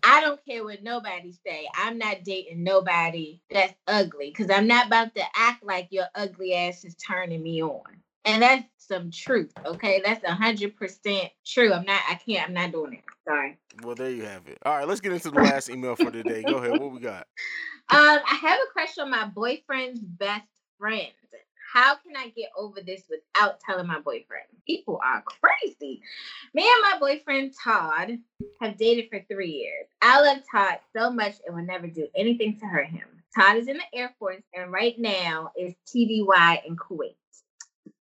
"I 0.05 0.21
don't 0.21 0.41
care 0.45 0.63
what 0.63 0.85
nobody 0.85 1.33
say. 1.45 1.69
I'm 1.75 1.99
not 1.99 2.23
dating 2.25 2.63
nobody 2.63 3.41
that's 3.51 3.75
ugly 3.89 4.31
because 4.31 4.51
I'm 4.51 4.69
not 4.69 4.87
about 4.87 5.15
to 5.17 5.23
act 5.35 5.65
like 5.65 5.89
your 5.91 6.07
ugly 6.15 6.55
ass 6.55 6.85
is 6.85 6.95
turning 6.95 7.43
me 7.43 7.63
on." 7.63 8.03
And 8.25 8.43
that's 8.43 8.65
some 8.79 9.11
truth, 9.11 9.53
okay? 9.65 10.03
That's 10.05 10.23
a 10.25 10.35
hundred 10.35 10.77
percent 10.77 11.31
true. 11.47 11.73
I'm 11.73 11.85
not. 11.85 12.01
I 12.09 12.15
can't. 12.15 12.49
I'm 12.49 12.55
not 12.55 12.73
doing 12.73 12.95
it. 12.95 13.05
Sorry. 13.27 13.59
Well, 13.83 13.95
there 13.95 14.11
you 14.11 14.25
have 14.25 14.47
it. 14.49 14.59
All 14.65 14.77
right, 14.77 14.89
let's 14.89 15.01
get 15.01 15.13
into 15.13 15.31
the 15.31 15.41
last 15.41 15.71
email 15.71 15.97
for 15.97 16.11
today. 16.11 16.43
Go 16.43 16.57
ahead. 16.57 16.79
What 16.79 16.93
we 16.93 17.01
got? 17.01 17.27
Um, 17.91 18.19
I 18.31 18.35
have 18.43 18.59
a 18.59 18.71
crush 18.71 18.99
on 18.99 19.11
my 19.11 19.25
boyfriend's 19.25 20.01
best 20.01 20.45
friend. 20.79 21.09
How 21.73 21.97
can 21.97 22.17
I 22.17 22.29
get 22.37 22.51
over 22.57 22.81
this 22.81 23.03
without 23.09 23.61
telling 23.61 23.87
my 23.87 23.99
boyfriend? 24.01 24.45
People 24.67 25.01
are 25.03 25.23
crazy. 25.23 26.03
Me 26.53 26.69
and 26.69 26.83
my 26.83 26.99
boyfriend 26.99 27.55
Todd 27.63 28.19
have 28.61 28.77
dated 28.77 29.09
for 29.11 29.21
three 29.31 29.53
years. 29.53 29.87
I 30.03 30.21
love 30.21 30.43
Todd 30.51 30.81
so 30.97 31.11
much 31.11 31.37
and 31.47 31.57
will 31.57 31.65
never 31.65 31.87
do 31.87 32.09
anything 32.17 32.59
to 32.61 32.67
hurt 32.67 32.89
him. 32.89 33.07
Todd 33.35 33.57
is 33.57 33.69
in 33.69 33.77
the 33.79 33.99
Air 33.99 34.15
Force 34.19 34.43
and 34.55 34.73
right 34.73 34.99
now 34.99 35.51
is 35.59 35.75
TDY 35.87 36.67
in 36.67 36.77
Kuwait. 36.77 37.17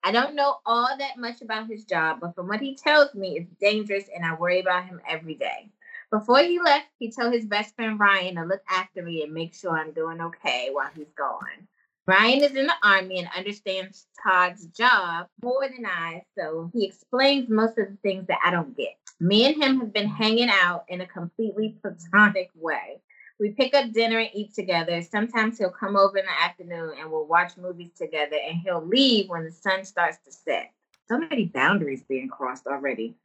I 0.05 0.11
don't 0.11 0.35
know 0.35 0.57
all 0.65 0.89
that 0.97 1.17
much 1.17 1.41
about 1.41 1.67
his 1.67 1.85
job, 1.85 2.19
but 2.19 2.35
from 2.35 2.49
what 2.49 2.59
he 2.59 2.75
tells 2.75 3.15
me, 3.15 3.37
it's 3.37 3.49
dangerous 3.61 4.03
and 4.13 4.25
I 4.25 4.35
worry 4.35 4.59
about 4.59 4.85
him 4.85 4.99
every 5.07 5.35
day. 5.35 5.69
Before 6.11 6.39
he 6.39 6.59
left, 6.59 6.87
he 6.99 7.09
told 7.09 7.33
his 7.33 7.45
best 7.45 7.73
friend 7.75 7.97
Ryan 7.97 8.35
to 8.35 8.43
look 8.43 8.61
after 8.69 9.01
me 9.01 9.23
and 9.23 9.33
make 9.33 9.53
sure 9.53 9.71
I'm 9.71 9.93
doing 9.93 10.19
okay 10.19 10.69
while 10.71 10.89
he's 10.93 11.11
gone. 11.17 11.67
Ryan 12.05 12.43
is 12.43 12.55
in 12.55 12.67
the 12.67 12.73
army 12.83 13.19
and 13.19 13.29
understands 13.35 14.07
Todd's 14.21 14.65
job 14.67 15.27
more 15.41 15.69
than 15.69 15.85
I, 15.85 16.23
so 16.37 16.69
he 16.73 16.85
explains 16.85 17.47
most 17.49 17.77
of 17.77 17.87
the 17.87 17.97
things 18.03 18.27
that 18.27 18.39
I 18.43 18.51
don't 18.51 18.75
get. 18.75 18.97
Me 19.21 19.45
and 19.45 19.63
him 19.63 19.79
have 19.79 19.93
been 19.93 20.09
hanging 20.09 20.49
out 20.49 20.83
in 20.89 20.99
a 20.99 21.07
completely 21.07 21.77
platonic 21.81 22.49
way. 22.55 22.99
We 23.43 23.49
pick 23.49 23.73
up 23.73 23.91
dinner 23.91 24.19
and 24.19 24.29
eat 24.33 24.53
together. 24.53 25.01
Sometimes 25.01 25.57
he'll 25.57 25.69
come 25.69 25.97
over 25.97 26.17
in 26.17 26.23
the 26.23 26.43
afternoon 26.43 26.93
and 26.97 27.11
we'll 27.11 27.25
watch 27.25 27.57
movies 27.57 27.91
together, 27.93 28.37
and 28.37 28.61
he'll 28.63 28.85
leave 28.85 29.27
when 29.27 29.43
the 29.43 29.51
sun 29.51 29.83
starts 29.83 30.17
to 30.23 30.31
set. 30.31 30.71
So 31.09 31.17
many 31.17 31.47
boundaries 31.47 32.03
being 32.07 32.29
crossed 32.29 32.67
already. 32.67 33.15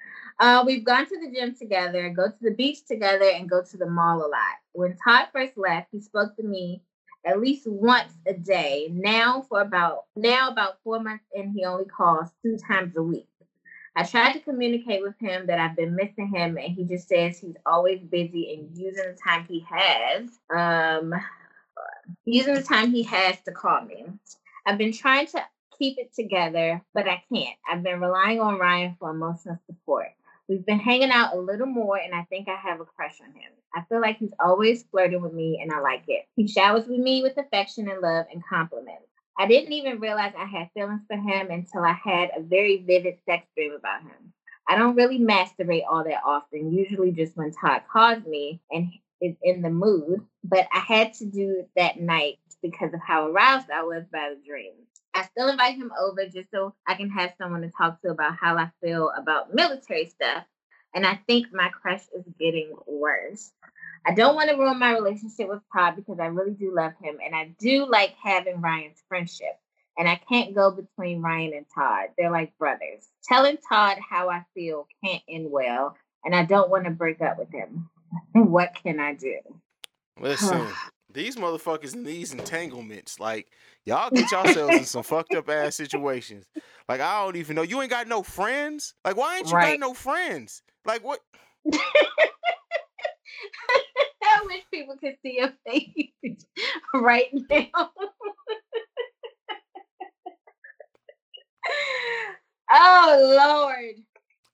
Uh, 0.40 0.64
we've 0.66 0.82
gone 0.82 1.06
to 1.06 1.20
the 1.20 1.30
gym 1.32 1.54
together, 1.54 2.08
go 2.08 2.30
to 2.30 2.36
the 2.40 2.50
beach 2.50 2.84
together, 2.84 3.26
and 3.32 3.48
go 3.48 3.62
to 3.62 3.76
the 3.76 3.88
mall 3.88 4.18
a 4.18 4.26
lot. 4.26 4.56
When 4.72 4.96
Todd 4.96 5.28
first 5.32 5.56
left, 5.56 5.90
he 5.92 6.00
spoke 6.00 6.34
to 6.34 6.42
me 6.42 6.82
at 7.24 7.38
least 7.38 7.68
once 7.68 8.12
a 8.26 8.34
day. 8.34 8.88
Now 8.90 9.46
for 9.48 9.60
about 9.60 10.06
now 10.16 10.50
about 10.50 10.78
four 10.82 10.98
months 10.98 11.26
in, 11.32 11.52
he 11.52 11.64
only 11.64 11.84
calls 11.84 12.26
two 12.42 12.58
times 12.66 12.96
a 12.96 13.02
week. 13.04 13.28
I 13.99 14.05
tried 14.05 14.34
to 14.34 14.40
communicate 14.40 15.03
with 15.03 15.18
him 15.18 15.49
that 15.49 15.59
I've 15.59 15.74
been 15.74 15.96
missing 15.96 16.28
him, 16.32 16.57
and 16.57 16.72
he 16.72 16.84
just 16.84 17.09
says 17.09 17.36
he's 17.36 17.57
always 17.66 17.99
busy 18.01 18.55
and 18.55 18.78
using 18.78 19.03
the 19.03 19.18
time 19.20 19.44
he 19.49 19.66
has, 19.68 20.30
um, 20.57 21.12
using 22.24 22.55
the 22.55 22.62
time 22.62 22.92
he 22.92 23.03
has 23.03 23.40
to 23.40 23.51
call 23.51 23.80
me. 23.80 24.07
I've 24.64 24.78
been 24.78 24.92
trying 24.92 25.26
to 25.26 25.44
keep 25.76 25.99
it 25.99 26.14
together, 26.14 26.80
but 26.94 27.09
I 27.09 27.24
can't. 27.32 27.57
I've 27.68 27.82
been 27.82 28.01
relying 28.01 28.38
on 28.38 28.61
Ryan 28.61 28.94
for 29.01 29.11
emotional 29.11 29.59
support. 29.66 30.11
We've 30.49 30.64
been 30.64 30.78
hanging 30.78 31.11
out 31.11 31.34
a 31.34 31.40
little 31.40 31.66
more, 31.66 31.99
and 31.99 32.14
I 32.14 32.22
think 32.30 32.49
I 32.49 32.55
have 32.55 32.80
a 32.80 32.84
crush 32.84 33.16
on 33.20 33.32
him. 33.32 33.51
I 33.74 33.82
feel 33.88 34.01
like 34.01 34.18
he's 34.18 34.32
always 34.38 34.84
flirting 34.84 35.22
with 35.22 35.32
me, 35.32 35.59
and 35.61 35.72
I 35.72 35.80
like 35.80 36.05
it. 36.07 36.24
He 36.36 36.46
showers 36.46 36.86
with 36.86 37.01
me 37.01 37.24
with 37.24 37.36
affection 37.36 37.90
and 37.90 38.01
love 38.01 38.26
and 38.32 38.44
compliments. 38.49 39.09
I 39.39 39.47
didn't 39.47 39.72
even 39.72 40.01
realize 40.01 40.32
I 40.36 40.47
had 40.47 40.70
feelings 40.74 41.03
for 41.07 41.16
him 41.16 41.51
until 41.51 41.82
I 41.82 41.93
had 41.93 42.30
a 42.36 42.43
very 42.43 42.82
vivid 42.86 43.18
sex 43.24 43.47
dream 43.57 43.72
about 43.72 44.03
him. 44.03 44.32
I 44.68 44.76
don't 44.76 44.97
really 44.97 45.18
masturbate 45.20 45.84
all 45.89 46.05
that 46.05 46.22
often, 46.26 46.72
usually 46.72 47.12
just 47.12 47.36
when 47.36 47.53
Todd 47.53 47.82
calls 47.91 48.24
me 48.26 48.61
and 48.70 48.89
is 49.20 49.36
in 49.43 49.62
the 49.62 49.70
mood, 49.70 50.20
but 50.45 50.66
I 50.72 50.80
had 50.80 51.14
to 51.14 51.26
do 51.26 51.61
it 51.61 51.70
that 51.76 52.01
night 52.01 52.39
because 52.62 52.93
of 52.93 53.01
how 53.01 53.28
aroused 53.28 53.70
I 53.70 53.82
was 53.84 54.05
by 54.12 54.30
the 54.34 54.41
dream. 54.47 54.72
I 55.14 55.24
still 55.24 55.49
invite 55.49 55.76
him 55.76 55.93
over 56.01 56.26
just 56.26 56.51
so 56.51 56.74
I 56.86 56.95
can 56.95 57.11
have 57.11 57.32
someone 57.39 57.62
to 57.62 57.70
talk 57.76 58.01
to 58.03 58.11
about 58.11 58.36
how 58.41 58.57
I 58.57 58.70
feel 58.82 59.11
about 59.16 59.55
military 59.55 60.07
stuff. 60.07 60.45
And 60.95 61.07
I 61.07 61.20
think 61.26 61.49
my 61.53 61.68
crush 61.70 62.03
is 62.14 62.24
getting 62.39 62.74
worse. 62.86 63.53
I 64.07 64.14
don't 64.14 64.34
want 64.34 64.51
to 64.51 64.57
ruin 64.57 64.78
my 64.78 64.92
relationship 64.92 65.49
with 65.49 65.61
Todd 65.72 65.96
because 65.96 66.18
I 66.20 66.26
really 66.26 66.53
do 66.53 66.74
love 66.74 66.92
him 67.03 67.18
and 67.24 67.34
I 67.34 67.55
do 67.59 67.86
like 67.90 68.14
having 68.22 68.61
Ryan's 68.61 69.03
friendship. 69.09 69.59
And 69.99 70.09
I 70.09 70.20
can't 70.28 70.55
go 70.55 70.70
between 70.70 71.20
Ryan 71.22 71.55
and 71.55 71.66
Todd. 71.74 72.11
They're 72.16 72.30
like 72.30 72.57
brothers. 72.57 73.09
Telling 73.24 73.59
Todd 73.68 73.99
how 74.09 74.30
I 74.30 74.44
feel 74.55 74.86
can't 75.05 75.22
end 75.28 75.51
well, 75.51 75.96
and 76.24 76.36
I 76.36 76.44
don't 76.44 76.70
want 76.70 76.84
to 76.84 76.90
break 76.90 77.20
up 77.20 77.36
with 77.36 77.51
him. 77.51 77.90
what 78.32 78.74
can 78.80 79.01
I 79.01 79.14
do? 79.14 79.38
Listen, 80.20 80.68
these 81.12 81.34
motherfuckers 81.34 81.94
in 81.94 82.05
these 82.05 82.32
entanglements, 82.32 83.18
like 83.18 83.49
y'all 83.86 84.11
get 84.11 84.30
yourselves 84.30 84.78
in 84.78 84.84
some 84.84 85.03
fucked 85.03 85.34
up 85.34 85.49
ass 85.49 85.74
situations. 85.74 86.46
Like 86.88 87.01
I 87.01 87.24
don't 87.24 87.36
even 87.36 87.57
know. 87.57 87.62
You 87.62 87.82
ain't 87.82 87.90
got 87.90 88.07
no 88.07 88.22
friends. 88.22 88.94
Like 89.05 89.16
why 89.16 89.38
ain't 89.38 89.51
you 89.51 89.55
Right. 89.57 89.80
got 89.80 89.88
no 89.88 89.94
friends? 89.94 90.62
Like 90.84 91.03
what? 91.03 91.20
I 94.22 94.42
wish 94.46 94.62
people 94.72 94.96
could 95.00 95.16
see 95.22 95.38
your 95.38 95.52
face 95.66 96.12
right 96.94 97.28
now. 97.50 97.68
oh 102.72 103.66
Lord. 103.70 103.96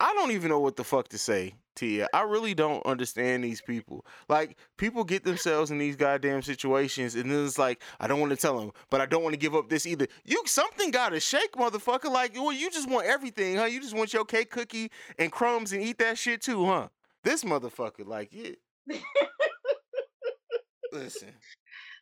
I 0.01 0.13
don't 0.15 0.33
even 0.33 0.51
know 0.51 0.59
what 0.59 0.77
the 0.77 0.85
fuck 0.85 1.09
to 1.09 1.19
say, 1.19 1.55
Tia. 1.77 2.09
I 2.13 2.23
really 2.23 2.55
don't 2.55 2.85
understand 2.85 3.45
these 3.45 3.63
people. 3.63 4.05
Like, 4.29 4.59
people 4.77 5.05
get 5.05 5.25
themselves 5.25 5.71
in 5.71 5.79
these 5.79 5.97
goddamn 5.97 6.43
situations, 6.43 7.15
and 7.15 7.31
then 7.31 7.45
it's 7.45 7.59
like, 7.59 7.83
I 8.01 8.09
don't 8.09 8.21
want 8.21 8.31
to 8.31 8.37
tell 8.37 8.59
them, 8.59 8.73
but 8.91 9.01
I 9.01 9.07
don't 9.07 9.23
want 9.23 9.35
to 9.35 9.39
give 9.39 9.55
up 9.55 9.69
this 9.69 9.87
either. 9.87 10.09
You 10.25 10.43
something 10.47 10.91
gotta 10.91 11.21
shake, 11.21 11.53
motherfucker. 11.53 12.11
Like, 12.13 12.35
well, 12.35 12.53
you 12.53 12.71
just 12.71 12.91
want 12.91 13.07
everything, 13.07 13.57
huh? 13.57 13.65
You 13.67 13.81
just 13.81 13.97
want 13.97 14.13
your 14.13 14.25
cake, 14.25 14.51
cookie, 14.51 14.91
and 15.19 15.31
crumbs, 15.33 15.73
and 15.73 15.83
eat 15.83 15.99
that 15.99 16.19
shit 16.19 16.43
too, 16.43 16.67
huh? 16.67 16.89
This 17.23 17.45
motherfucker, 17.45 18.07
like, 18.07 18.31
yeah. 18.33 18.51
Listen, 20.93 21.35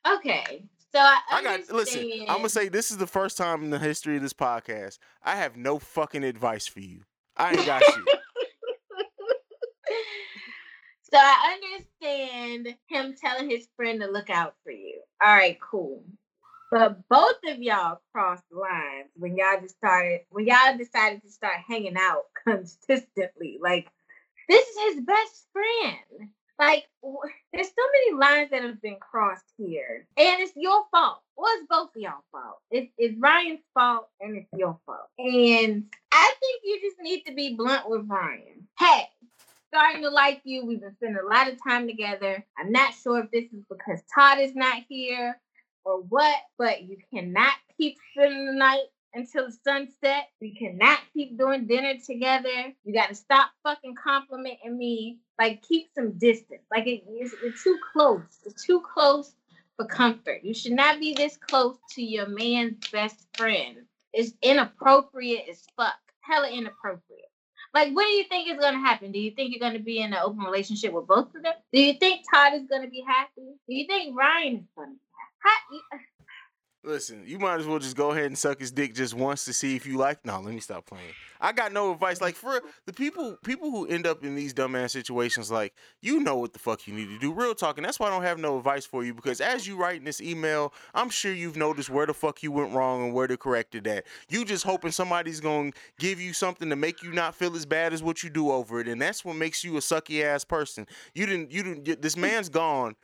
Okay. 0.06 0.64
So 0.94 0.98
I, 0.98 1.20
I 1.30 1.42
got. 1.42 1.70
Listen, 1.70 2.10
I'm 2.28 2.38
gonna 2.38 2.48
say 2.48 2.68
this 2.68 2.90
is 2.90 2.98
the 2.98 3.06
first 3.06 3.36
time 3.38 3.62
in 3.64 3.70
the 3.70 3.78
history 3.78 4.16
of 4.16 4.22
this 4.22 4.34
podcast 4.34 4.98
I 5.22 5.36
have 5.36 5.56
no 5.56 5.78
fucking 5.78 6.24
advice 6.24 6.66
for 6.66 6.80
you. 6.80 7.02
I 7.36 7.52
ain't 7.52 7.64
got 7.64 7.80
you. 7.80 8.04
so 11.10 11.16
I 11.18 11.56
understand 11.62 12.76
him 12.88 13.14
telling 13.18 13.48
his 13.48 13.66
friend 13.76 14.00
to 14.00 14.06
look 14.06 14.28
out 14.28 14.54
for 14.64 14.72
you. 14.72 15.00
All 15.24 15.34
right, 15.34 15.58
cool. 15.60 16.04
But 16.70 17.08
both 17.08 17.36
of 17.48 17.62
y'all 17.62 18.00
crossed 18.12 18.44
lines 18.50 19.10
when 19.14 19.36
y'all 19.36 19.60
just 19.62 19.76
started 19.76 20.20
when 20.28 20.46
y'all 20.46 20.76
decided 20.76 21.22
to 21.22 21.30
start 21.30 21.54
hanging 21.66 21.96
out 21.96 22.24
consistently. 22.46 23.58
Like 23.62 23.88
this 24.48 24.66
is 24.66 24.94
his 24.94 25.04
best 25.04 25.46
friend. 25.52 26.30
Like 26.58 26.86
there's 27.52 27.66
so 27.66 27.82
many 27.92 28.18
lines 28.18 28.50
that 28.50 28.62
have 28.62 28.80
been 28.80 28.98
crossed 29.00 29.52
here, 29.56 30.06
and 30.16 30.40
it's 30.40 30.52
your 30.56 30.84
fault. 30.90 31.22
Well, 31.36 31.52
it's 31.56 31.66
both 31.68 31.90
y'all 31.96 32.24
fault. 32.30 32.58
It's, 32.70 32.92
it's 32.98 33.18
Ryan's 33.18 33.60
fault, 33.74 34.08
and 34.20 34.36
it's 34.36 34.48
your 34.56 34.78
fault. 34.86 35.08
And 35.18 35.84
I 36.12 36.34
think 36.40 36.60
you 36.64 36.80
just 36.80 37.00
need 37.00 37.22
to 37.26 37.34
be 37.34 37.54
blunt 37.56 37.88
with 37.88 38.08
Ryan. 38.08 38.68
Hey, 38.78 39.08
starting 39.68 40.02
to 40.02 40.10
like 40.10 40.42
you. 40.44 40.64
We've 40.64 40.80
been 40.80 40.94
spending 40.94 41.22
a 41.22 41.28
lot 41.28 41.48
of 41.48 41.62
time 41.62 41.86
together. 41.86 42.44
I'm 42.58 42.70
not 42.70 42.94
sure 42.94 43.20
if 43.20 43.30
this 43.30 43.44
is 43.52 43.64
because 43.68 44.00
Todd 44.14 44.38
is 44.38 44.54
not 44.54 44.82
here 44.88 45.40
or 45.84 46.02
what, 46.02 46.36
but 46.58 46.82
you 46.82 46.98
cannot 47.12 47.54
keep 47.76 47.96
spending 48.12 48.46
the 48.46 48.52
night 48.52 48.84
until 49.14 49.48
sunset. 49.64 50.28
We 50.40 50.54
cannot 50.54 50.98
keep 51.12 51.38
doing 51.38 51.66
dinner 51.66 51.94
together. 52.04 52.72
You 52.84 52.94
got 52.94 53.08
to 53.08 53.14
stop 53.14 53.50
fucking 53.62 53.94
complimenting 54.02 54.76
me. 54.76 55.18
Like, 55.38 55.62
keep 55.62 55.90
some 55.94 56.18
distance. 56.18 56.62
Like, 56.70 56.86
it, 56.86 57.02
it's, 57.08 57.34
it's 57.42 57.64
too 57.64 57.78
close. 57.92 58.22
It's 58.44 58.64
too 58.64 58.80
close 58.80 59.34
for 59.76 59.86
comfort. 59.86 60.40
You 60.42 60.54
should 60.54 60.72
not 60.72 61.00
be 61.00 61.14
this 61.14 61.36
close 61.36 61.76
to 61.94 62.02
your 62.02 62.28
man's 62.28 62.88
best 62.90 63.26
friend. 63.36 63.78
It's 64.12 64.32
inappropriate 64.42 65.48
as 65.50 65.62
fuck. 65.76 65.94
Hella 66.20 66.50
inappropriate. 66.50 67.30
Like, 67.74 67.94
what 67.94 68.04
do 68.04 68.10
you 68.12 68.24
think 68.24 68.50
is 68.50 68.58
going 68.58 68.74
to 68.74 68.80
happen? 68.80 69.12
Do 69.12 69.18
you 69.18 69.30
think 69.30 69.50
you're 69.50 69.66
going 69.66 69.78
to 69.78 69.84
be 69.84 69.98
in 69.98 70.12
an 70.12 70.18
open 70.22 70.44
relationship 70.44 70.92
with 70.92 71.06
both 71.06 71.34
of 71.34 71.42
them? 71.42 71.54
Do 71.72 71.80
you 71.80 71.94
think 71.94 72.24
Todd 72.32 72.52
is 72.54 72.66
going 72.68 72.82
to 72.82 72.90
be 72.90 73.02
happy? 73.06 73.56
Do 73.66 73.74
you 73.74 73.86
think 73.86 74.16
Ryan 74.16 74.56
is 74.56 74.68
going 74.76 74.90
to 74.90 74.94
be 74.94 75.00
happy? 75.42 75.80
How, 75.90 75.98
Listen, 76.84 77.22
you 77.24 77.38
might 77.38 77.60
as 77.60 77.66
well 77.66 77.78
just 77.78 77.96
go 77.96 78.10
ahead 78.10 78.24
and 78.24 78.36
suck 78.36 78.58
his 78.58 78.72
dick 78.72 78.92
just 78.92 79.14
once 79.14 79.44
to 79.44 79.52
see 79.52 79.76
if 79.76 79.86
you 79.86 79.96
like. 79.98 80.24
No, 80.26 80.40
let 80.40 80.52
me 80.52 80.58
stop 80.58 80.84
playing. 80.84 81.12
I 81.40 81.52
got 81.52 81.72
no 81.72 81.92
advice. 81.92 82.20
Like 82.20 82.34
for 82.34 82.60
the 82.86 82.92
people, 82.92 83.38
people 83.44 83.70
who 83.70 83.86
end 83.86 84.04
up 84.04 84.24
in 84.24 84.34
these 84.34 84.52
dumbass 84.52 84.90
situations, 84.90 85.48
like 85.48 85.74
you 86.00 86.18
know 86.18 86.36
what 86.36 86.52
the 86.52 86.58
fuck 86.58 86.88
you 86.88 86.94
need 86.94 87.06
to 87.06 87.18
do. 87.20 87.32
Real 87.32 87.54
talking. 87.54 87.84
That's 87.84 88.00
why 88.00 88.08
I 88.08 88.10
don't 88.10 88.24
have 88.24 88.38
no 88.38 88.58
advice 88.58 88.84
for 88.84 89.04
you 89.04 89.14
because 89.14 89.40
as 89.40 89.64
you 89.64 89.76
write 89.76 89.98
in 89.98 90.04
this 90.04 90.20
email, 90.20 90.72
I'm 90.92 91.08
sure 91.08 91.32
you've 91.32 91.56
noticed 91.56 91.88
where 91.88 92.06
the 92.06 92.14
fuck 92.14 92.42
you 92.42 92.50
went 92.50 92.72
wrong 92.72 93.04
and 93.04 93.14
where 93.14 93.28
to 93.28 93.36
correct 93.36 93.76
it 93.76 93.86
at. 93.86 94.04
You 94.28 94.44
just 94.44 94.64
hoping 94.64 94.90
somebody's 94.90 95.38
gonna 95.38 95.70
give 96.00 96.20
you 96.20 96.32
something 96.32 96.68
to 96.68 96.76
make 96.76 97.00
you 97.00 97.12
not 97.12 97.36
feel 97.36 97.54
as 97.54 97.64
bad 97.64 97.92
as 97.92 98.02
what 98.02 98.24
you 98.24 98.30
do 98.30 98.50
over 98.50 98.80
it, 98.80 98.88
and 98.88 99.00
that's 99.00 99.24
what 99.24 99.36
makes 99.36 99.62
you 99.62 99.76
a 99.76 99.80
sucky 99.80 100.24
ass 100.24 100.44
person. 100.44 100.88
You 101.14 101.26
didn't. 101.26 101.52
You 101.52 101.62
didn't. 101.62 102.02
This 102.02 102.16
man's 102.16 102.48
gone 102.48 102.96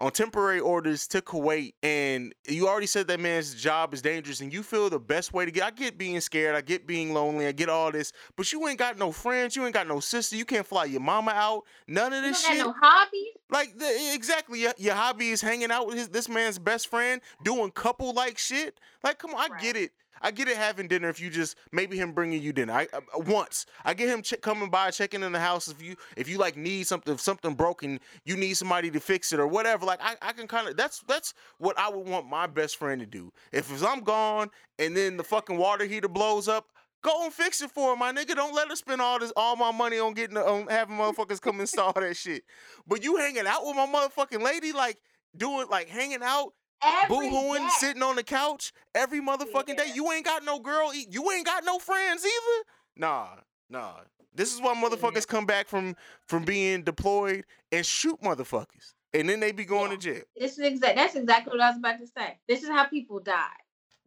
on 0.00 0.10
temporary 0.10 0.60
orders 0.60 1.06
to 1.08 1.20
Kuwait, 1.20 1.74
and 1.82 2.34
you 2.48 2.66
already 2.66 2.86
said 2.86 3.06
that 3.08 3.20
man's 3.20 3.54
job 3.54 3.92
is 3.92 4.00
dangerous, 4.00 4.40
and 4.40 4.52
you 4.52 4.62
feel 4.62 4.88
the 4.88 4.98
best 4.98 5.34
way 5.34 5.44
to 5.44 5.50
get. 5.50 5.62
I 5.64 5.70
get 5.70 5.98
being 5.98 6.20
scared, 6.20 6.56
I 6.56 6.62
get 6.62 6.86
being 6.86 7.12
lonely, 7.12 7.46
I 7.46 7.52
get 7.52 7.68
all 7.68 7.92
this, 7.92 8.12
but 8.34 8.50
you 8.50 8.66
ain't 8.66 8.78
got 8.78 8.98
no 8.98 9.12
friends, 9.12 9.54
you 9.54 9.64
ain't 9.64 9.74
got 9.74 9.86
no 9.86 10.00
sister, 10.00 10.36
you 10.36 10.46
can't 10.46 10.66
fly 10.66 10.86
your 10.86 11.02
mama 11.02 11.32
out, 11.32 11.64
none 11.86 12.12
of 12.14 12.22
this 12.22 12.42
don't 12.42 12.56
shit. 12.56 12.64
no 12.64 12.74
hobbies? 12.80 13.28
like 13.50 13.78
the, 13.78 14.12
exactly, 14.14 14.62
your, 14.62 14.72
your 14.78 14.94
hobby 14.94 15.28
is 15.28 15.42
hanging 15.42 15.70
out 15.70 15.86
with 15.86 15.96
his, 15.96 16.08
this 16.08 16.28
man's 16.28 16.58
best 16.58 16.88
friend, 16.88 17.20
doing 17.44 17.70
couple 17.70 18.14
like 18.14 18.38
shit. 18.38 18.80
Like, 19.04 19.18
come 19.18 19.34
on, 19.34 19.52
I 19.52 19.60
get 19.60 19.76
it. 19.76 19.92
I 20.20 20.30
get 20.30 20.48
it 20.48 20.56
having 20.56 20.88
dinner 20.88 21.08
if 21.08 21.20
you 21.20 21.30
just 21.30 21.56
maybe 21.72 21.96
him 21.96 22.12
bringing 22.12 22.42
you 22.42 22.52
dinner. 22.52 22.72
I 22.72 22.88
uh, 22.92 23.00
once 23.14 23.66
I 23.84 23.94
get 23.94 24.08
him 24.08 24.22
ch- 24.22 24.40
coming 24.42 24.70
by 24.70 24.90
checking 24.90 25.22
in 25.22 25.32
the 25.32 25.40
house 25.40 25.68
if 25.68 25.82
you 25.82 25.96
if 26.16 26.28
you 26.28 26.38
like 26.38 26.56
need 26.56 26.86
something 26.86 27.14
if 27.14 27.20
something 27.20 27.54
broken 27.54 28.00
you 28.24 28.36
need 28.36 28.54
somebody 28.54 28.90
to 28.90 29.00
fix 29.00 29.32
it 29.32 29.40
or 29.40 29.46
whatever. 29.46 29.86
Like 29.86 30.00
I, 30.02 30.16
I 30.22 30.32
can 30.32 30.46
kind 30.46 30.68
of 30.68 30.76
that's 30.76 31.00
that's 31.06 31.34
what 31.58 31.78
I 31.78 31.88
would 31.88 32.08
want 32.08 32.28
my 32.28 32.46
best 32.46 32.76
friend 32.76 33.00
to 33.00 33.06
do. 33.06 33.32
If, 33.52 33.72
if 33.72 33.84
I'm 33.84 34.00
gone 34.00 34.50
and 34.78 34.96
then 34.96 35.16
the 35.16 35.24
fucking 35.24 35.56
water 35.56 35.84
heater 35.84 36.08
blows 36.08 36.48
up, 36.48 36.66
Go 37.02 37.24
and 37.24 37.32
fix 37.32 37.62
it 37.62 37.70
for 37.70 37.96
my 37.96 38.12
nigga. 38.12 38.34
Don't 38.34 38.54
let 38.54 38.68
her 38.68 38.76
spend 38.76 39.00
all 39.00 39.18
this 39.18 39.32
all 39.34 39.56
my 39.56 39.72
money 39.72 39.98
on 39.98 40.12
getting 40.12 40.36
on 40.36 40.66
having 40.66 40.96
motherfuckers 40.96 41.40
come 41.40 41.60
install 41.60 41.92
that 41.94 42.16
shit. 42.16 42.44
But 42.86 43.02
you 43.02 43.16
hanging 43.16 43.46
out 43.46 43.64
with 43.64 43.76
my 43.76 43.86
motherfucking 43.86 44.42
lady, 44.42 44.72
like 44.72 44.98
doing 45.34 45.66
like 45.70 45.88
hanging 45.88 46.22
out, 46.22 46.52
Every 46.82 47.08
boo-hooing, 47.28 47.62
day. 47.62 47.68
sitting 47.78 48.02
on 48.02 48.16
the 48.16 48.22
couch 48.22 48.72
every 48.94 49.20
motherfucking 49.20 49.76
day. 49.76 49.92
You 49.94 50.10
ain't 50.12 50.24
got 50.24 50.44
no 50.44 50.58
girl. 50.58 50.92
You 50.94 51.30
ain't 51.30 51.46
got 51.46 51.64
no 51.64 51.78
friends 51.78 52.24
either. 52.24 52.64
Nah, 52.96 53.28
nah. 53.68 53.94
This 54.34 54.54
is 54.54 54.60
why 54.60 54.74
motherfuckers 54.74 55.26
come 55.26 55.44
back 55.46 55.68
from 55.68 55.96
from 56.26 56.44
being 56.44 56.82
deployed 56.82 57.44
and 57.72 57.84
shoot 57.84 58.20
motherfuckers, 58.22 58.94
and 59.12 59.28
then 59.28 59.40
they 59.40 59.52
be 59.52 59.64
going 59.64 59.90
Yeah. 59.90 59.96
to 59.96 60.02
jail. 60.02 60.22
This 60.36 60.52
is 60.52 60.60
exact. 60.60 60.96
That's 60.96 61.16
exactly 61.16 61.50
what 61.52 61.60
I 61.60 61.68
was 61.70 61.78
about 61.78 61.98
to 61.98 62.06
say. 62.06 62.38
This 62.48 62.62
is 62.62 62.68
how 62.68 62.84
people 62.84 63.20
die. 63.20 63.46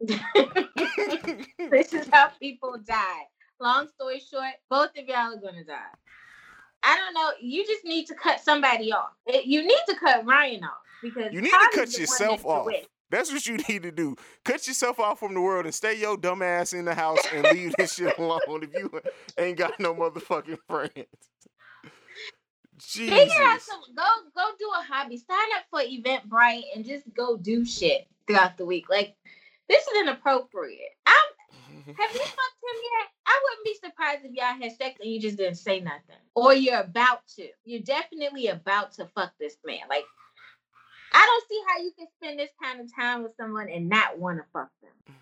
this 1.70 1.92
is 1.92 2.08
how 2.12 2.28
people 2.40 2.76
die. 2.84 3.22
Long 3.60 3.88
story 3.88 4.20
short, 4.20 4.54
both 4.70 4.90
of 4.96 5.06
y'all 5.06 5.34
are 5.34 5.36
gonna 5.36 5.64
die. 5.64 5.92
I 6.82 6.96
don't 6.96 7.14
know. 7.14 7.30
You 7.40 7.64
just 7.66 7.84
need 7.84 8.06
to 8.06 8.14
cut 8.14 8.40
somebody 8.40 8.92
off. 8.92 9.12
Eh, 9.28 9.42
you 9.44 9.62
need 9.62 9.80
to 9.88 9.94
cut 9.96 10.24
Ryan 10.26 10.64
off 10.64 10.72
because 11.04 11.32
You 11.32 11.42
need 11.42 11.50
to 11.50 11.70
cut 11.72 11.88
is 11.88 11.94
the 11.94 11.98
one 11.98 12.02
yourself 12.02 12.46
off. 12.46 12.68
That's 13.10 13.32
what 13.32 13.46
you 13.46 13.56
need 13.68 13.82
to 13.84 13.92
do. 13.92 14.16
Cut 14.44 14.66
yourself 14.66 14.98
off 14.98 15.20
from 15.20 15.34
the 15.34 15.40
world 15.40 15.66
and 15.66 15.74
stay 15.74 15.98
your 15.98 16.16
dumb 16.16 16.42
ass 16.42 16.72
in 16.72 16.84
the 16.84 16.94
house 16.94 17.20
and 17.32 17.44
leave 17.56 17.74
this 17.78 17.94
shit 17.94 18.18
alone 18.18 18.40
if 18.62 18.74
you 18.74 18.90
ain't 19.38 19.58
got 19.58 19.78
no 19.78 19.94
motherfucking 19.94 20.58
friends. 20.68 21.06
Jesus. 22.78 23.16
Figure 23.16 23.42
out 23.44 23.60
some. 23.60 23.80
Go 23.94 24.02
go 24.34 24.50
do 24.58 24.68
a 24.76 24.82
hobby. 24.92 25.16
Sign 25.16 25.38
up 25.56 25.64
for 25.70 25.80
Eventbrite 25.80 26.64
and 26.74 26.84
just 26.84 27.04
go 27.16 27.36
do 27.36 27.64
shit 27.64 28.08
throughout 28.26 28.56
the 28.56 28.66
week. 28.66 28.86
Like 28.90 29.14
this 29.68 29.86
is 29.86 30.00
inappropriate. 30.00 30.80
I'm. 31.06 31.14
Have 31.86 32.14
you 32.14 32.18
fucked 32.20 32.62
him 32.62 32.80
yet? 32.82 33.08
I 33.26 33.40
wouldn't 33.44 33.64
be 33.64 33.74
surprised 33.74 34.24
if 34.24 34.32
y'all 34.32 34.60
had 34.60 34.76
sex 34.76 34.98
and 35.00 35.10
you 35.10 35.20
just 35.20 35.36
didn't 35.36 35.56
say 35.56 35.80
nothing. 35.80 36.16
Or 36.34 36.54
you're 36.54 36.80
about 36.80 37.20
to. 37.36 37.46
You're 37.64 37.82
definitely 37.82 38.48
about 38.48 38.92
to 38.94 39.06
fuck 39.14 39.32
this 39.38 39.56
man. 39.66 39.80
Like, 39.88 40.04
I 41.14 41.26
don't 41.26 41.48
see 41.48 41.60
how 41.68 41.82
you 41.82 41.92
can 41.96 42.06
spend 42.18 42.38
this 42.38 42.50
kind 42.60 42.80
of 42.80 42.94
time 42.94 43.22
with 43.22 43.34
someone 43.36 43.68
and 43.68 43.88
not 43.88 44.18
want 44.18 44.38
to 44.38 44.44
fuck 44.52 44.70
them. 44.82 45.14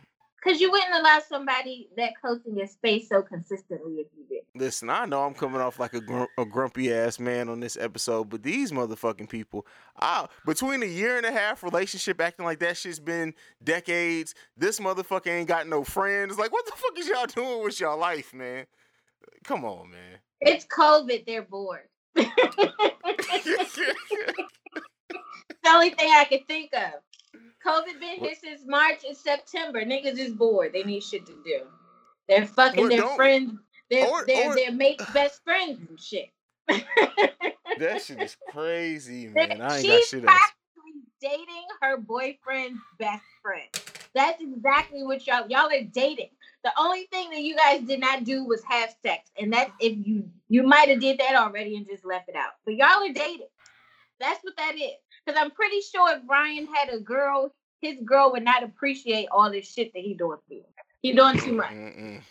Because 0.43 0.61
you 0.61 0.73
wouldn't 0.73 0.95
allow 0.95 1.21
somebody 1.21 1.89
that 1.97 2.15
close 2.21 2.41
in 2.47 2.57
your 2.57 2.67
space 2.67 3.09
so 3.09 3.23
consistently 3.23 4.01
if 4.01 4.09
you 4.17 4.25
did. 4.29 4.43
Listen, 4.57 4.91
I 4.91 5.05
know 5.05 5.23
I'm 5.23 5.35
coming 5.35 5.61
off 5.61 5.79
like 5.79 5.95
a, 5.95 6.01
gr- 6.01 6.25
a 6.37 6.45
grumpy 6.45 6.93
ass 6.93 7.21
man 7.21 7.49
on 7.49 7.61
this 7.61 7.77
episode, 7.77 8.29
but 8.29 8.43
these 8.43 8.73
motherfucking 8.73 9.29
people, 9.29 9.67
I, 10.01 10.27
between 10.45 10.83
a 10.83 10.87
year 10.87 11.17
and 11.17 11.27
a 11.27 11.31
half 11.31 11.63
relationship 11.63 12.21
acting 12.21 12.45
like 12.45 12.59
that 12.59 12.77
shit's 12.77 12.99
been 12.99 13.35
decades, 13.63 14.35
this 14.57 14.81
motherfucker 14.81 15.29
ain't 15.29 15.47
got 15.47 15.69
no 15.69 15.85
friends. 15.85 16.39
Like, 16.39 16.53
what 16.53 16.67
the 16.67 16.73
fuck 16.73 16.99
is 16.99 17.07
y'all 17.07 17.27
doing 17.27 17.63
with 17.63 17.79
y'all 17.79 17.99
life, 17.99 18.35
man? 18.35 18.67
Come 19.45 19.65
on, 19.65 19.93
man. 19.93 20.19
It's 20.41 20.65
COVID. 20.65 21.25
They're 21.25 21.43
bored. 21.43 21.89
the 25.49 25.71
only 25.71 25.91
thing 25.91 26.11
I 26.13 26.25
can 26.25 26.41
think 26.47 26.71
of. 26.75 26.93
COVID 27.67 28.01
been 28.01 28.19
here 28.19 28.35
since 28.41 28.63
March 28.67 29.05
and 29.07 29.17
September. 29.17 29.85
Niggas 29.85 30.19
is 30.19 30.33
bored. 30.33 30.73
They 30.73 30.83
need 30.83 31.03
shit 31.03 31.25
to 31.27 31.33
do. 31.45 31.61
They're 32.29 32.47
fucking 32.47 32.81
Well, 32.81 32.89
their 32.89 33.09
friends. 33.17 33.53
They're, 33.91 34.09
or- 34.09 34.25
they're 34.27 34.51
or- 34.51 34.55
their 34.57 34.73
mate's 34.73 35.05
best 35.13 35.43
friends 35.45 35.79
and 35.89 36.01
shit. 36.01 36.31
that 36.69 38.03
shit 38.05 38.21
is 38.23 38.37
crazy, 38.51 39.29
man. 39.29 39.51
I 39.51 39.53
ain't 39.53 39.61
got 39.61 39.81
She's 39.81 40.09
shit 40.09 40.25
else. 40.25 40.41
dating 41.21 41.47
her 41.81 41.97
boyfriend's 41.99 42.81
best 42.99 43.23
friend. 43.43 43.69
That's 44.15 44.41
exactly 44.43 45.05
what 45.05 45.27
y'all 45.27 45.49
y'all 45.49 45.67
are 45.67 45.83
dating. 45.93 46.31
The 46.65 46.73
only 46.79 47.07
thing 47.11 47.31
that 47.31 47.43
you 47.43 47.57
guys 47.57 47.81
did 47.83 48.01
not 48.01 48.25
do 48.25 48.45
was 48.45 48.63
have 48.69 48.95
sex, 49.03 49.31
and 49.39 49.53
that's 49.53 49.73
if 49.81 49.97
you 50.07 50.29
you 50.49 50.63
might 50.65 50.89
have 50.89 51.01
did 51.01 51.19
that 51.19 51.35
already 51.35 51.77
and 51.77 51.87
just 51.87 52.05
left 52.05 52.29
it 52.29 52.37
out. 52.37 52.53
But 52.65 52.75
y'all 52.75 53.03
are 53.03 53.13
dating. 53.13 53.47
That's 54.21 54.39
what 54.43 54.57
that 54.57 54.75
is. 54.77 54.93
Because 55.25 55.41
I'm 55.41 55.51
pretty 55.53 55.81
sure 55.81 56.17
if 56.17 56.27
Brian 56.27 56.67
had 56.67 56.93
a 56.93 56.99
girl, 56.99 57.55
his 57.81 57.97
girl 58.05 58.33
would 58.33 58.45
not 58.45 58.63
appreciate 58.63 59.29
all 59.31 59.51
this 59.51 59.73
shit 59.73 59.93
that 59.95 60.01
he 60.01 60.15
doing 60.15 60.39
for 60.47 60.55
you. 60.55 60.65
He 61.03 61.13
doing 61.13 61.39
too 61.39 61.53
much. 61.53 61.71
Mm-mm. 61.71 62.23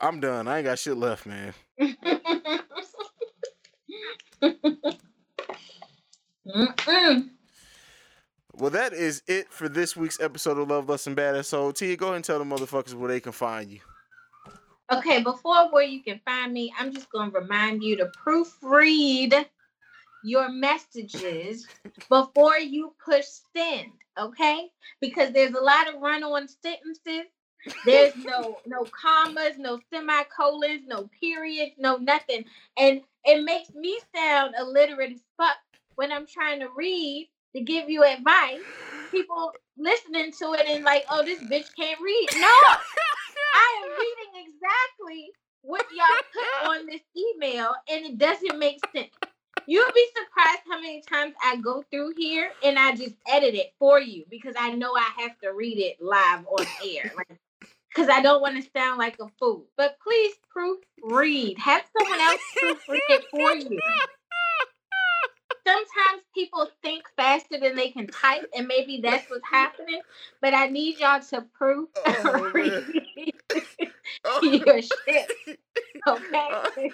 I'm 0.00 0.20
done. 0.20 0.48
I 0.48 0.58
ain't 0.58 0.64
got 0.66 0.78
shit 0.78 0.96
left, 0.96 1.26
man. 1.26 1.54
Well, 8.54 8.70
that 8.70 8.92
is 8.92 9.22
it 9.26 9.50
for 9.50 9.68
this 9.68 9.96
week's 9.96 10.20
episode 10.20 10.58
of 10.58 10.68
Love, 10.68 10.88
Lust, 10.88 11.06
and 11.06 11.16
Badass. 11.16 11.46
So, 11.46 11.72
Tia, 11.72 11.96
go 11.96 12.06
ahead 12.06 12.16
and 12.16 12.24
tell 12.24 12.38
the 12.38 12.44
motherfuckers 12.44 12.94
where 12.94 13.08
they 13.08 13.20
can 13.20 13.32
find 13.32 13.70
you. 13.70 13.80
Okay, 14.92 15.22
before 15.22 15.70
where 15.72 15.84
you 15.84 16.02
can 16.02 16.20
find 16.24 16.52
me, 16.52 16.72
I'm 16.78 16.92
just 16.92 17.10
going 17.10 17.30
to 17.30 17.38
remind 17.38 17.82
you 17.82 17.96
to 17.96 18.10
proofread 18.26 19.46
your 20.24 20.48
messages 20.48 21.66
before 22.08 22.58
you 22.58 22.94
push 23.04 23.26
send, 23.56 23.92
okay? 24.18 24.70
Because 25.00 25.32
there's 25.32 25.54
a 25.54 25.60
lot 25.60 25.88
of 25.88 26.00
run-on 26.00 26.48
sentences. 26.48 27.26
There's 27.84 28.14
no 28.16 28.58
no 28.66 28.84
commas, 28.84 29.58
no 29.58 29.80
semicolons, 29.92 30.82
no 30.86 31.08
periods, 31.20 31.72
no 31.78 31.96
nothing. 31.96 32.44
And 32.76 33.02
it 33.24 33.44
makes 33.44 33.72
me 33.74 33.98
sound 34.14 34.54
illiterate 34.58 35.12
as 35.12 35.20
fuck 35.36 35.56
when 35.94 36.10
I'm 36.10 36.26
trying 36.26 36.60
to 36.60 36.68
read 36.76 37.30
to 37.54 37.62
give 37.62 37.88
you 37.88 38.04
advice. 38.04 38.60
People 39.10 39.52
listening 39.76 40.32
to 40.32 40.54
it 40.54 40.66
and 40.66 40.84
like, 40.84 41.04
oh, 41.10 41.22
this 41.24 41.40
bitch 41.40 41.68
can't 41.78 42.00
read. 42.00 42.28
No, 42.34 42.48
I 43.54 43.82
am 43.84 43.90
reading 43.90 44.48
exactly 44.48 45.30
what 45.62 45.86
y'all 45.94 46.06
put 46.32 46.70
on 46.70 46.86
this 46.86 47.02
email, 47.16 47.72
and 47.88 48.06
it 48.06 48.18
doesn't 48.18 48.58
make 48.58 48.80
sense. 48.94 49.10
You'll 49.66 49.92
be 49.94 50.06
surprised 50.16 50.62
how 50.68 50.80
many 50.80 51.02
times 51.02 51.34
I 51.42 51.56
go 51.56 51.84
through 51.90 52.14
here 52.16 52.50
and 52.64 52.78
I 52.78 52.94
just 52.96 53.14
edit 53.28 53.54
it 53.54 53.72
for 53.78 54.00
you 54.00 54.24
because 54.28 54.54
I 54.58 54.70
know 54.70 54.92
I 54.94 55.08
have 55.18 55.38
to 55.40 55.52
read 55.52 55.78
it 55.78 56.02
live 56.02 56.46
on 56.46 56.66
air. 56.84 57.12
Like, 57.16 57.38
because 57.88 58.08
I 58.08 58.22
don't 58.22 58.40
want 58.42 58.62
to 58.62 58.70
sound 58.76 58.98
like 58.98 59.16
a 59.20 59.28
fool. 59.38 59.64
But 59.76 59.96
please 60.02 60.34
proofread. 60.54 61.58
Have 61.58 61.84
someone 61.98 62.20
else 62.20 62.40
proofread 62.62 63.00
it 63.08 63.24
for 63.30 63.54
you. 63.54 63.80
Sometimes 65.66 66.22
people 66.34 66.68
think 66.82 67.04
faster 67.16 67.58
than 67.58 67.76
they 67.76 67.90
can 67.90 68.08
type, 68.08 68.50
and 68.56 68.66
maybe 68.66 69.00
that's 69.00 69.30
what's 69.30 69.46
happening. 69.48 70.00
But 70.40 70.54
I 70.54 70.66
need 70.66 70.98
y'all 70.98 71.20
to 71.20 71.44
Oh, 71.56 71.90
proofread 72.52 72.84
Oh, 74.24 74.40
your 74.66 74.82
shit. 74.82 75.32
Okay. 76.08 76.90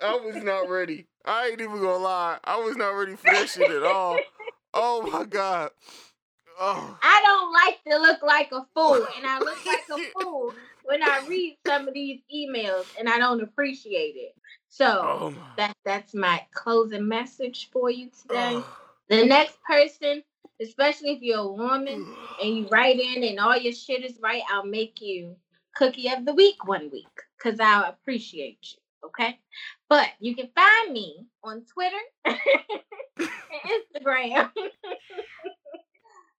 I 0.00 0.14
was 0.14 0.36
not 0.44 0.68
ready. 0.70 1.08
I 1.24 1.48
ain't 1.48 1.60
even 1.60 1.80
gonna 1.80 1.98
lie. 1.98 2.38
I 2.44 2.56
was 2.56 2.76
not 2.76 2.90
ready 2.90 3.16
for 3.16 3.30
that 3.30 3.48
shit 3.48 3.70
at 3.70 3.82
all. 3.82 4.20
Oh 4.74 5.08
my 5.10 5.24
god. 5.24 5.70
Oh. 6.60 6.98
I 7.02 7.22
don't 7.24 7.52
like 7.52 7.82
to 7.84 8.02
look 8.02 8.22
like 8.22 8.52
a 8.52 8.66
fool, 8.74 9.06
and 9.16 9.26
I 9.26 9.38
look 9.38 9.64
like 9.66 9.84
a 9.90 9.98
fool 10.20 10.52
when 10.84 11.02
I 11.02 11.24
read 11.28 11.56
some 11.66 11.88
of 11.88 11.94
these 11.94 12.20
emails, 12.34 12.86
and 12.98 13.08
I 13.08 13.18
don't 13.18 13.42
appreciate 13.42 14.16
it. 14.16 14.34
So 14.68 14.86
Oh 14.86 15.34
that 15.56 15.76
that's 15.84 16.14
my 16.14 16.44
closing 16.52 17.06
message 17.08 17.70
for 17.72 17.90
you 17.90 18.10
today. 18.10 18.54
Oh. 18.54 18.76
The 19.08 19.24
next 19.24 19.56
person, 19.62 20.22
especially 20.60 21.12
if 21.12 21.22
you're 21.22 21.38
a 21.38 21.48
woman 21.48 22.14
and 22.42 22.56
you 22.56 22.68
write 22.68 22.98
in 22.98 23.24
and 23.24 23.38
all 23.38 23.56
your 23.56 23.72
shit 23.72 24.04
is 24.04 24.18
right, 24.20 24.42
I'll 24.50 24.66
make 24.66 25.00
you 25.00 25.36
cookie 25.76 26.08
of 26.08 26.24
the 26.24 26.34
week 26.34 26.66
one 26.66 26.90
week 26.90 27.06
because 27.36 27.60
I'll 27.60 27.84
appreciate 27.84 28.58
you. 28.62 28.78
Okay. 29.06 29.38
But 29.94 30.08
you 30.18 30.34
can 30.34 30.48
find 30.56 30.92
me 30.92 31.24
on 31.44 31.64
Twitter 31.72 31.94
and 32.24 32.36
Instagram 33.64 34.50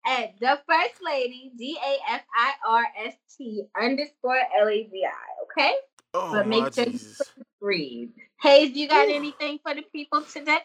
at 0.05 0.37
the 0.41 0.59
first 0.67 0.95
lady, 1.01 1.53
D 1.57 1.77
A 1.81 2.15
F 2.15 2.21
I 2.37 2.51
R 2.67 2.83
S 3.05 3.13
T 3.37 3.63
underscore 3.81 4.41
L 4.59 4.67
A 4.67 4.89
V 4.91 5.05
I. 5.05 5.43
Okay. 5.45 5.73
Oh 6.13 6.33
But 6.33 6.47
make 6.49 6.73
sure 6.73 6.83
you 6.83 6.91
Jesus. 6.91 7.31
Read. 7.61 8.11
Haize, 8.41 8.75
you 8.75 8.89
got 8.89 9.07
Ooh. 9.07 9.13
anything 9.13 9.59
for 9.63 9.73
the 9.73 9.83
people 9.83 10.21
today? 10.23 10.57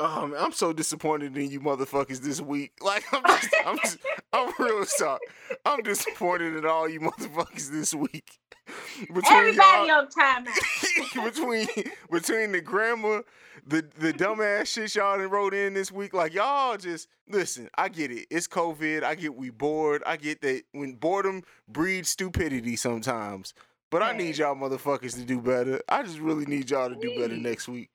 Oh 0.00 0.26
man, 0.26 0.42
I'm 0.42 0.52
so 0.52 0.72
disappointed 0.72 1.36
in 1.36 1.50
you 1.50 1.60
motherfuckers 1.60 2.22
this 2.22 2.40
week. 2.40 2.72
Like 2.82 3.04
I'm 3.12 3.26
just, 3.26 3.56
I'm 3.66 3.76
just, 3.76 3.98
I'm 4.32 4.52
real 4.58 4.84
sorry. 4.86 5.20
I'm 5.66 5.82
disappointed 5.82 6.56
in 6.56 6.64
all 6.64 6.88
you 6.88 7.00
motherfuckers 7.00 7.70
this 7.70 7.92
week. 7.92 8.38
Between 9.00 9.24
Everybody 9.30 9.90
on 9.90 10.08
timeout. 10.08 11.24
between 11.24 11.66
between 12.10 12.52
the 12.52 12.60
grammar, 12.60 13.22
the 13.66 13.86
the 13.98 14.12
dumbass 14.12 14.66
shit 14.66 14.94
y'all 14.94 15.18
done 15.18 15.30
wrote 15.30 15.54
in 15.54 15.74
this 15.74 15.90
week, 15.92 16.14
like 16.14 16.34
y'all 16.34 16.76
just 16.76 17.08
listen. 17.28 17.68
I 17.76 17.88
get 17.88 18.10
it. 18.10 18.26
It's 18.30 18.48
COVID. 18.48 19.02
I 19.02 19.14
get 19.14 19.34
we 19.34 19.50
bored. 19.50 20.02
I 20.06 20.16
get 20.16 20.42
that 20.42 20.62
when 20.72 20.94
boredom 20.94 21.42
breeds 21.68 22.10
stupidity 22.10 22.76
sometimes. 22.76 23.54
But 23.90 24.02
I 24.02 24.12
need 24.12 24.36
y'all 24.36 24.54
motherfuckers 24.54 25.14
to 25.14 25.24
do 25.24 25.40
better. 25.40 25.80
I 25.88 26.02
just 26.02 26.18
really 26.18 26.44
need 26.44 26.70
y'all 26.70 26.90
to 26.90 26.96
do 26.96 27.18
better 27.18 27.36
next 27.36 27.68
week. 27.68 27.88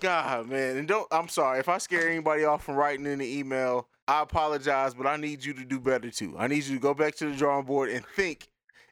God, 0.00 0.48
man, 0.48 0.76
and 0.76 0.88
don't. 0.88 1.06
I'm 1.10 1.28
sorry 1.28 1.60
if 1.60 1.68
I 1.68 1.78
scare 1.78 2.08
anybody 2.08 2.44
off 2.44 2.64
from 2.64 2.76
writing 2.76 3.06
in 3.06 3.18
the 3.18 3.38
email. 3.38 3.88
I 4.08 4.22
apologize, 4.22 4.94
but 4.94 5.06
I 5.06 5.16
need 5.16 5.44
you 5.44 5.52
to 5.54 5.64
do 5.64 5.80
better 5.80 6.10
too. 6.10 6.36
I 6.38 6.46
need 6.46 6.64
you 6.64 6.76
to 6.76 6.80
go 6.80 6.94
back 6.94 7.16
to 7.16 7.28
the 7.28 7.36
drawing 7.36 7.64
board 7.64 7.90
and 7.90 8.04
think. 8.14 8.48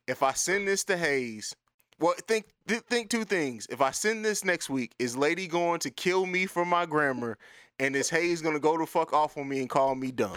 If 0.06 0.22
I 0.22 0.32
send 0.32 0.68
this 0.68 0.84
to 0.84 0.96
Haize, 0.96 1.54
Well, 2.00 2.14
think 2.26 2.46
th- 2.66 2.82
think 2.90 3.08
two 3.08 3.24
things. 3.24 3.66
If 3.70 3.80
I 3.80 3.92
send 3.92 4.24
this 4.24 4.44
next 4.44 4.68
week, 4.68 4.92
is 4.98 5.16
Lady 5.16 5.46
going 5.46 5.78
to 5.80 5.90
kill 5.90 6.26
me 6.26 6.46
for 6.46 6.64
my 6.64 6.86
grammar, 6.86 7.38
and 7.78 7.94
is 7.94 8.10
Haize 8.10 8.42
gonna 8.42 8.58
go 8.58 8.76
to 8.76 8.84
fuck 8.84 9.12
off 9.12 9.36
on 9.38 9.48
me 9.48 9.60
and 9.60 9.70
call 9.70 9.94
me 9.94 10.10
dumb? 10.10 10.36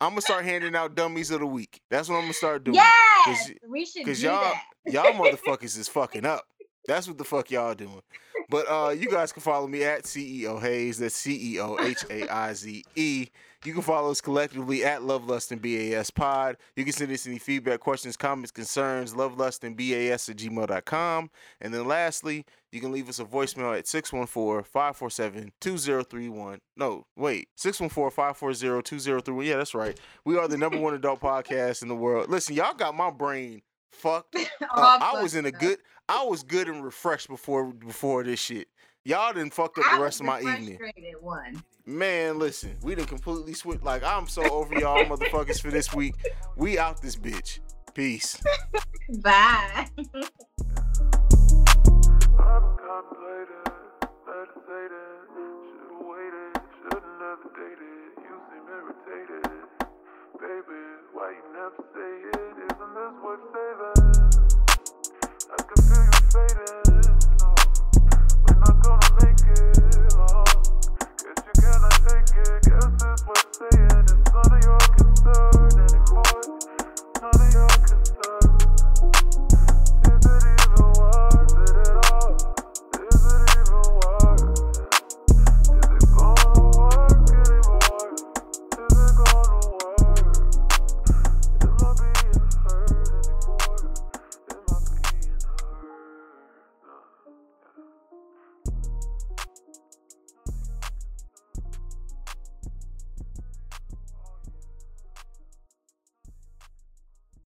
I'm 0.00 0.10
gonna 0.10 0.20
start 0.20 0.44
handing 0.44 0.76
out 0.76 0.94
dummies 0.94 1.32
of 1.32 1.40
the 1.40 1.46
week. 1.46 1.80
That's 1.90 2.08
what 2.08 2.16
I'm 2.16 2.22
gonna 2.22 2.32
start 2.34 2.62
doing. 2.64 2.76
Yes, 2.76 3.50
we 3.68 3.84
should 3.84 4.04
do 4.04 4.12
Cause 4.12 4.22
y'all 4.22 4.40
that. 4.40 4.62
y'all 4.92 5.12
motherfuckers 5.20 5.76
is 5.76 5.88
fucking 5.88 6.24
up. 6.24 6.44
That's 6.88 7.06
what 7.06 7.18
the 7.18 7.24
fuck 7.24 7.50
y'all 7.50 7.74
doing. 7.74 8.02
But 8.48 8.66
uh 8.68 8.90
you 8.90 9.10
guys 9.10 9.32
can 9.32 9.42
follow 9.42 9.68
me 9.68 9.84
at 9.84 10.04
CEO 10.04 10.60
Haize. 10.60 10.98
That's 10.98 11.14
C 11.14 11.54
E 11.54 11.60
O 11.60 11.78
H 11.78 12.04
A 12.10 12.28
I 12.28 12.54
Z 12.54 12.84
E. 12.96 13.28
You 13.64 13.72
can 13.72 13.82
follow 13.82 14.12
us 14.12 14.20
collectively 14.20 14.84
at 14.84 15.02
Love 15.02 15.28
Lust 15.28 15.50
and 15.50 15.60
BAS 15.60 16.10
Pod. 16.10 16.58
You 16.76 16.84
can 16.84 16.92
send 16.92 17.10
us 17.10 17.26
any 17.26 17.38
feedback, 17.38 17.80
questions, 17.80 18.16
comments, 18.16 18.52
concerns, 18.52 19.16
love 19.16 19.36
lust 19.36 19.64
and 19.64 19.76
BAS 19.76 20.28
at 20.28 20.36
gmail.com. 20.36 21.28
And 21.60 21.74
then 21.74 21.88
lastly, 21.88 22.46
you 22.70 22.80
can 22.80 22.92
leave 22.92 23.08
us 23.08 23.18
a 23.18 23.24
voicemail 23.24 23.76
at 23.76 23.86
614-547-2031. 23.86 26.58
No, 26.76 27.06
wait. 27.16 27.48
614-540-2031. 27.58 29.44
Yeah, 29.44 29.56
that's 29.56 29.74
right. 29.74 29.98
We 30.24 30.38
are 30.38 30.46
the 30.46 30.56
number 30.56 30.78
one 30.78 30.94
adult 30.94 31.18
podcast 31.20 31.82
in 31.82 31.88
the 31.88 31.96
world. 31.96 32.30
Listen, 32.30 32.54
y'all 32.54 32.74
got 32.74 32.94
my 32.94 33.10
brain 33.10 33.62
fucked 33.90 34.36
I 34.70 35.20
was 35.20 35.34
in 35.34 35.46
a 35.46 35.48
up. 35.48 35.78
I 36.08 36.24
was 36.24 36.42
good 36.42 36.68
and 36.68 36.82
refreshed 36.82 37.28
before 37.28 37.66
before 37.66 38.24
this 38.24 38.40
shit. 38.40 38.68
Y'all 39.04 39.32
didn't 39.32 39.52
fuck 39.52 39.76
up 39.78 39.84
I 39.92 39.96
the 39.96 40.02
rest 40.02 40.20
of 40.20 40.26
my 40.26 40.40
evening. 40.40 40.78
One. 41.20 41.62
Man, 41.84 42.38
listen, 42.38 42.76
we 42.82 42.94
didn't 42.94 43.08
completely 43.08 43.52
switch. 43.52 43.82
Like 43.82 44.02
I'm 44.02 44.26
so 44.26 44.42
over 44.50 44.74
y'all 44.74 45.04
motherfuckers 45.04 45.60
for 45.60 45.70
this 45.70 45.94
week. 45.94 46.14
We 46.56 46.78
out 46.78 47.02
this 47.02 47.16
bitch. 47.16 47.60
Peace. 47.94 48.40
Bye. 49.20 49.88
Baby, 60.38 60.80
why 61.12 61.30
you 61.34 61.42
never 61.52 61.82
say 61.92 62.12
it? 62.30 62.38
Isn't 62.38 62.94
this 62.94 63.14
Guess 66.30 66.44
you 71.46 71.52
cannot 71.56 71.96
take 72.04 72.36
it. 72.36 72.62
Guess 72.64 73.00
it's 73.00 73.24
worth 73.24 73.48
saying. 73.56 74.04
It's 74.04 74.12
none 74.34 74.52
of 74.52 74.62
your 74.62 74.78
concern. 74.98 75.57